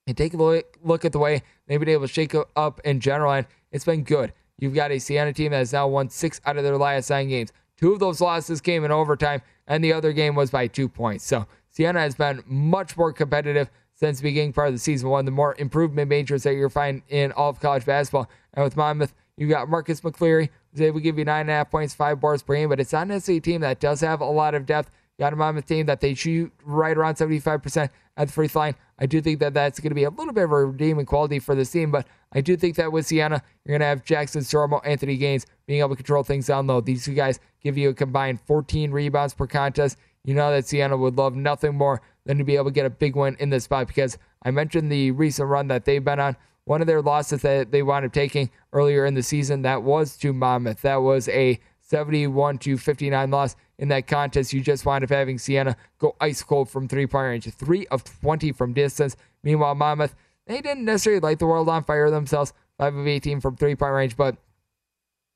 and 0.06 0.16
take 0.16 0.32
a 0.32 0.36
look, 0.36 1.04
at 1.04 1.12
the 1.12 1.18
way 1.18 1.42
they've 1.66 1.80
been 1.80 1.88
able 1.88 2.06
to 2.06 2.12
shake 2.12 2.34
up 2.56 2.80
in 2.84 3.00
general, 3.00 3.32
and 3.32 3.46
it's 3.72 3.84
been 3.84 4.04
good. 4.04 4.32
You've 4.58 4.74
got 4.74 4.90
a 4.90 4.98
Siena 4.98 5.32
team 5.32 5.50
that 5.50 5.58
has 5.58 5.72
now 5.72 5.86
won 5.88 6.08
six 6.08 6.40
out 6.46 6.56
of 6.56 6.64
their 6.64 6.78
last 6.78 7.10
nine 7.10 7.28
games. 7.28 7.52
Two 7.76 7.92
of 7.92 7.98
those 7.98 8.20
losses 8.20 8.60
came 8.60 8.84
in 8.84 8.90
overtime, 8.90 9.42
and 9.66 9.84
the 9.84 9.92
other 9.92 10.12
game 10.12 10.34
was 10.34 10.50
by 10.50 10.66
two 10.66 10.88
points. 10.88 11.26
So 11.26 11.46
Siena 11.70 12.00
has 12.00 12.14
been 12.14 12.42
much 12.46 12.96
more 12.96 13.12
competitive 13.12 13.70
since 13.98 14.18
the 14.18 14.22
beginning 14.22 14.52
part 14.52 14.68
of 14.68 14.74
the 14.74 14.78
season. 14.78 15.08
One 15.08 15.20
of 15.20 15.26
the 15.26 15.32
more 15.32 15.56
improvement 15.58 16.08
majors 16.08 16.44
that 16.44 16.54
you'll 16.54 16.68
find 16.68 17.02
in 17.08 17.32
all 17.32 17.50
of 17.50 17.60
college 17.60 17.84
basketball. 17.84 18.28
And 18.54 18.62
with 18.62 18.76
Monmouth, 18.76 19.12
you've 19.36 19.50
got 19.50 19.68
Marcus 19.68 20.00
McClary, 20.02 20.50
who's 20.70 20.80
able 20.80 21.00
to 21.00 21.02
give 21.02 21.18
you 21.18 21.24
nine 21.24 21.42
and 21.42 21.50
a 21.50 21.54
half 21.54 21.70
points, 21.70 21.94
five 21.94 22.20
bars 22.20 22.42
per 22.42 22.54
game, 22.54 22.68
but 22.68 22.78
it's 22.78 22.92
not 22.92 23.08
necessarily 23.08 23.38
a 23.38 23.42
team 23.42 23.60
that 23.62 23.80
does 23.80 24.00
have 24.00 24.20
a 24.20 24.24
lot 24.24 24.54
of 24.54 24.66
depth. 24.66 24.90
You 25.18 25.24
got 25.24 25.32
a 25.32 25.36
Monmouth 25.36 25.66
team 25.66 25.86
that 25.86 26.00
they 26.00 26.14
shoot 26.14 26.52
right 26.64 26.96
around 26.96 27.16
75% 27.16 27.90
at 28.16 28.28
the 28.28 28.32
free 28.32 28.46
throw 28.46 28.62
line. 28.62 28.74
I 29.00 29.06
do 29.06 29.20
think 29.20 29.40
that 29.40 29.54
that's 29.54 29.80
going 29.80 29.90
to 29.90 29.94
be 29.94 30.04
a 30.04 30.10
little 30.10 30.32
bit 30.32 30.44
of 30.44 30.52
a 30.52 30.66
redeeming 30.66 31.06
quality 31.06 31.40
for 31.40 31.56
this 31.56 31.70
team, 31.70 31.90
but 31.90 32.06
I 32.32 32.40
do 32.40 32.56
think 32.56 32.76
that 32.76 32.92
with 32.92 33.06
Siena, 33.06 33.42
you're 33.64 33.72
going 33.72 33.80
to 33.80 33.86
have 33.86 34.04
Jackson 34.04 34.42
Stormo, 34.42 34.80
Anthony 34.84 35.16
Gaines 35.16 35.46
being 35.66 35.80
able 35.80 35.90
to 35.90 35.96
control 35.96 36.22
things 36.22 36.46
down 36.46 36.68
low. 36.68 36.80
These 36.80 37.04
two 37.04 37.14
guys 37.14 37.40
give 37.62 37.76
you 37.76 37.88
a 37.88 37.94
combined 37.94 38.40
14 38.42 38.92
rebounds 38.92 39.34
per 39.34 39.46
contest. 39.46 39.98
You 40.24 40.34
know 40.34 40.52
that 40.52 40.66
Siena 40.66 40.96
would 40.96 41.16
love 41.16 41.34
nothing 41.34 41.74
more 41.74 42.02
than 42.28 42.36
to 42.36 42.44
be 42.44 42.56
able 42.56 42.66
to 42.66 42.70
get 42.70 42.84
a 42.84 42.90
big 42.90 43.16
win 43.16 43.36
in 43.40 43.48
this 43.48 43.64
spot 43.64 43.88
because 43.88 44.18
I 44.42 44.50
mentioned 44.50 44.92
the 44.92 45.12
recent 45.12 45.48
run 45.48 45.68
that 45.68 45.86
they've 45.86 46.04
been 46.04 46.20
on. 46.20 46.36
One 46.64 46.82
of 46.82 46.86
their 46.86 47.00
losses 47.00 47.40
that 47.40 47.72
they 47.72 47.82
wound 47.82 48.04
up 48.04 48.12
taking 48.12 48.50
earlier 48.74 49.06
in 49.06 49.14
the 49.14 49.22
season, 49.22 49.62
that 49.62 49.82
was 49.82 50.14
to 50.18 50.34
Monmouth. 50.34 50.82
That 50.82 50.96
was 50.96 51.30
a 51.30 51.58
71 51.80 52.58
to 52.58 52.76
59 52.76 53.30
loss 53.30 53.56
in 53.78 53.88
that 53.88 54.06
contest. 54.06 54.52
You 54.52 54.60
just 54.60 54.84
wind 54.84 55.04
up 55.04 55.08
having 55.08 55.38
Siena 55.38 55.74
go 55.98 56.16
ice 56.20 56.42
cold 56.42 56.68
from 56.68 56.86
three 56.86 57.06
point 57.06 57.28
range, 57.28 57.54
three 57.54 57.86
of 57.86 58.04
20 58.04 58.52
from 58.52 58.74
distance. 58.74 59.16
Meanwhile, 59.42 59.76
Monmouth, 59.76 60.14
they 60.46 60.60
didn't 60.60 60.84
necessarily 60.84 61.20
light 61.20 61.38
the 61.38 61.46
world 61.46 61.70
on 61.70 61.82
fire 61.84 62.10
themselves, 62.10 62.52
five 62.76 62.94
of 62.94 63.06
18 63.06 63.40
from 63.40 63.56
three 63.56 63.74
point 63.74 63.94
range, 63.94 64.18
but 64.18 64.36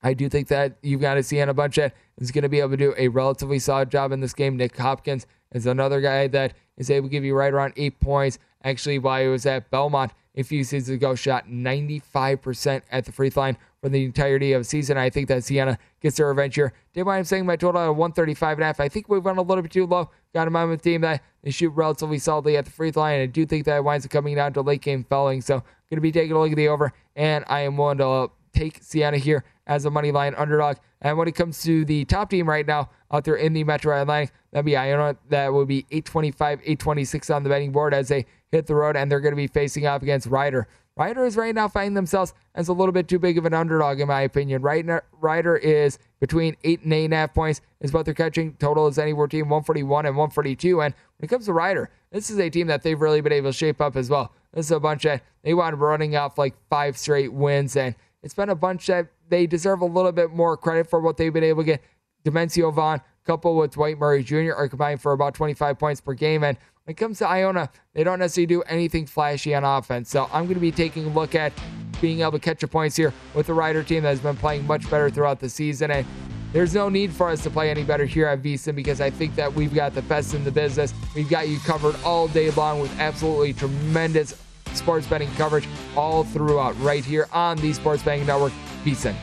I 0.03 0.13
do 0.13 0.29
think 0.29 0.49
that 0.49 0.77
you've 0.83 1.01
got 1.01 1.15
to 1.15 1.21
a 1.21 1.23
Siena 1.23 1.55
bunch 1.55 1.77
that 1.77 1.95
is 2.19 2.33
going 2.33 2.43
to 2.43 2.51
be 2.51 2.61
able 2.61 2.71
to 2.71 2.77
do 2.77 2.95
a 2.99 3.09
relatively 3.09 3.59
solid 3.59 3.91
job 3.91 4.13
in 4.13 4.21
this 4.21 4.35
game. 4.35 4.59
Nick 4.59 4.77
Hopkins 4.77 5.27
is 5.53 5.67
another 5.67 6.01
guy 6.01 6.27
that 6.29 6.55
is 6.77 6.91
able 6.91 7.09
to 7.09 7.13
give 7.13 7.25
you 7.25 7.35
right 7.35 7.53
around 7.53 7.75
eight 7.77 8.01
points. 8.01 8.39
Actually, 8.65 8.99
while 8.99 9.23
he 9.23 9.29
was 9.29 9.47
at 9.47 9.71
Belmont 9.71 10.13
a 10.37 10.43
few 10.43 10.65
seasons 10.65 10.97
ago, 10.97 11.15
shot 11.15 11.49
95% 11.49 12.83
at 12.91 13.05
the 13.05 13.13
free 13.13 13.31
throw 13.31 13.43
line 13.43 13.57
for 13.83 13.89
the 13.89 14.05
entirety 14.05 14.53
of 14.53 14.61
the 14.61 14.65
season. 14.65 14.97
I 14.97 15.11
think 15.11 15.29
that 15.29 15.45
Siena 15.45 15.79
gets 16.01 16.17
their 16.17 16.29
revenge 16.29 16.55
here. 16.55 16.73
Did 16.95 17.05
mind 17.05 17.27
saying 17.27 17.45
my 17.45 17.57
total 17.57 17.81
at 17.81 17.89
135 17.89 18.59
and 18.59 18.63
a 18.63 18.67
half. 18.67 18.81
I 18.81 18.89
think 18.89 19.09
we've 19.09 19.23
gone 19.23 19.39
a 19.39 19.43
little 19.43 19.63
bit 19.63 19.73
too 19.73 19.87
low. 19.87 20.11
Got 20.33 20.47
in 20.47 20.53
mind 20.53 20.65
a 20.65 20.67
Monmouth 20.69 20.83
team 20.83 21.01
that 21.03 21.23
they 21.43 21.51
shoot 21.51 21.71
relatively 21.71 22.19
solidly 22.19 22.57
at 22.57 22.65
the 22.65 22.71
free 22.71 22.93
throw 22.93 23.03
line. 23.03 23.21
I 23.21 23.27
do 23.27 23.45
think 23.45 23.65
that 23.67 23.83
winds 23.83 24.07
up 24.07 24.13
coming 24.13 24.37
down 24.37 24.53
to 24.55 24.63
late 24.63 24.83
game 24.83 25.05
fouling. 25.05 25.41
So 25.41 25.55
going 25.91 25.97
to 25.97 26.01
be 26.01 26.13
taking 26.13 26.33
a 26.33 26.39
look 26.39 26.53
at 26.53 26.57
the 26.57 26.69
over, 26.69 26.93
and 27.17 27.45
I 27.49 27.61
am 27.61 27.77
willing 27.77 27.99
to 27.99 28.07
uh, 28.07 28.29
take 28.55 28.79
Siena 28.83 29.19
here 29.19 29.45
as 29.67 29.85
a 29.85 29.91
money 29.91 30.13
line 30.13 30.35
underdog. 30.37 30.77
And 31.01 31.17
when 31.19 31.29
it 31.29 31.35
comes 31.35 31.63
to 31.63 31.85
the 31.85 32.05
top 32.05 32.31
team 32.31 32.49
right 32.49 32.67
now 32.67 32.91
out 33.11 33.25
there 33.25 33.37
in 33.37 33.53
the 33.53 33.65
Metro 33.65 34.01
Atlantic, 34.01 34.33
that'd 34.51 34.65
be 34.65 34.77
Iona. 34.77 35.17
That 35.29 35.53
would 35.53 35.69
be 35.69 35.87
825, 35.91 36.61
826 36.61 37.31
on 37.31 37.43
the 37.43 37.49
betting 37.49 37.73
board 37.73 37.95
as 37.95 38.09
they 38.09 38.27
hit 38.51 38.67
the 38.67 38.75
road, 38.75 38.97
and 38.97 39.11
they're 39.11 39.21
going 39.21 39.33
to 39.33 39.37
be 39.37 39.47
facing 39.47 39.87
off 39.87 40.03
against 40.03 40.27
Rider. 40.27 40.69
Rider 40.95 41.25
is 41.25 41.37
right 41.37 41.55
now 41.55 41.69
finding 41.69 41.95
themselves 41.95 42.35
as 42.55 42.69
a 42.69 42.73
little 42.73 42.93
bit 42.93 43.09
too 43.09 43.19
big 43.19 43.39
of 43.39 43.47
an 43.47 43.55
underdog, 43.55 44.01
in 44.01 44.09
my 44.09 44.21
opinion. 44.21 44.63
Rider 44.63 45.57
is 45.57 45.99
between 46.21 46.55
eight 46.65 46.83
and 46.83 46.93
eight 46.93 47.07
and 47.07 47.15
a 47.15 47.17
half 47.17 47.35
points 47.35 47.63
is 47.81 47.93
what 47.93 48.05
they're 48.05 48.13
catching. 48.13 48.55
Total 48.55 48.87
is 48.89 48.99
anywhere 48.99 49.27
between 49.27 49.49
141 49.49 50.05
and 50.05 50.17
142. 50.17 50.83
And 50.83 50.95
when 51.17 51.25
it 51.25 51.29
comes 51.29 51.47
to 51.47 51.55
Rider, 51.55 51.91
this 52.11 52.29
is 52.29 52.39
a 52.39 52.51
team 52.51 52.67
that 52.67 52.83
they've 52.83 53.01
really 53.01 53.23
been 53.23 53.33
able 53.33 53.51
to 53.51 53.57
shape 53.57 53.81
up 53.81 53.97
as 53.97 54.11
well. 54.11 54.35
This 54.53 54.67
is 54.67 54.73
a 54.73 54.81
bunch 54.81 55.05
that 55.05 55.23
they 55.43 55.55
wound 55.55 55.81
running 55.81 56.15
off 56.15 56.37
like 56.37 56.55
five 56.69 56.99
straight 56.99 57.33
wins, 57.33 57.75
and 57.75 57.95
it's 58.23 58.35
been 58.35 58.51
a 58.51 58.55
bunch 58.55 58.87
that 58.89 59.09
they 59.33 59.47
deserve 59.47 59.81
a 59.81 59.87
little 59.87 60.13
bit 60.13 60.31
more 60.31 60.59
credit 60.59 60.89
for 60.91 61.01
what 61.01 61.17
they've 61.17 61.33
been 61.33 61.43
able 61.43 61.63
to 61.63 61.67
get. 61.67 61.83
Dimencio 62.23 62.73
Vaughn, 62.73 63.01
coupled 63.25 63.57
with 63.57 63.73
Dwight 63.73 63.99
Murray 63.99 64.23
Jr., 64.23 64.53
are 64.53 64.69
combined 64.69 65.01
for 65.01 65.13
about 65.13 65.33
25 65.35 65.79
points 65.79 66.03
per 66.03 66.13
game. 66.13 66.45
And 66.45 66.59
when 66.85 66.93
it 66.93 66.97
comes 66.99 67.19
to 67.19 67.27
Iona, 67.27 67.71
they 67.95 68.05
don't 68.05 68.19
necessarily 68.19 68.47
do 68.47 68.63
anything 68.63 69.07
flashy 69.07 69.55
on 69.55 69.65
offense. 69.65 70.11
So 70.11 70.29
I'm 70.35 70.45
going 70.45 70.55
to 70.55 70.61
be 70.61 70.71
taking 70.71 71.07
a 71.07 71.09
look 71.09 71.35
at 71.35 71.55
being 72.03 72.21
able 72.21 72.33
to 72.33 72.39
catch 72.39 72.61
the 72.61 72.69
points 72.69 72.95
here 72.95 73.15
with 73.35 73.47
the 73.47 73.55
Rider 73.55 73.83
team 73.83 74.03
that 74.03 74.11
has 74.11 74.21
been 74.21 74.37
playing 74.37 74.67
much 74.67 74.89
better 74.91 75.09
throughout 75.09 75.41
the 75.41 75.49
season. 75.49 75.91
And 75.91 76.07
there's 76.53 76.75
no 76.75 76.91
need 76.91 77.11
for 77.11 77.31
us 77.31 77.43
to 77.45 77.51
play 77.51 77.71
any 77.71 77.85
better 77.85 78.05
here 78.05 78.27
at 78.27 78.43
VSiN 78.43 78.75
because 78.75 79.01
I 79.01 79.09
think 79.09 79.35
that 79.37 79.55
we've 79.55 79.73
got 79.73 79.95
the 79.95 80.03
best 80.03 80.35
in 80.35 80.45
the 80.45 80.53
business. 80.53 80.93
We've 81.17 81.31
got 81.31 81.49
you 81.49 81.59
covered 81.61 81.97
all 82.05 82.29
day 82.29 82.51
long 82.51 82.81
with 82.81 83.01
absolutely 83.01 83.55
tremendous 83.55 84.35
sports 84.77 85.07
betting 85.07 85.31
coverage 85.33 85.69
all 85.97 86.25
throughout 86.25 86.79
right 86.81 87.05
here 87.05 87.29
on 87.33 87.57
the 87.59 87.73
Sports 87.73 88.03
Betting 88.03 88.27
Network, 88.27 88.53
VSiN. 88.85 89.15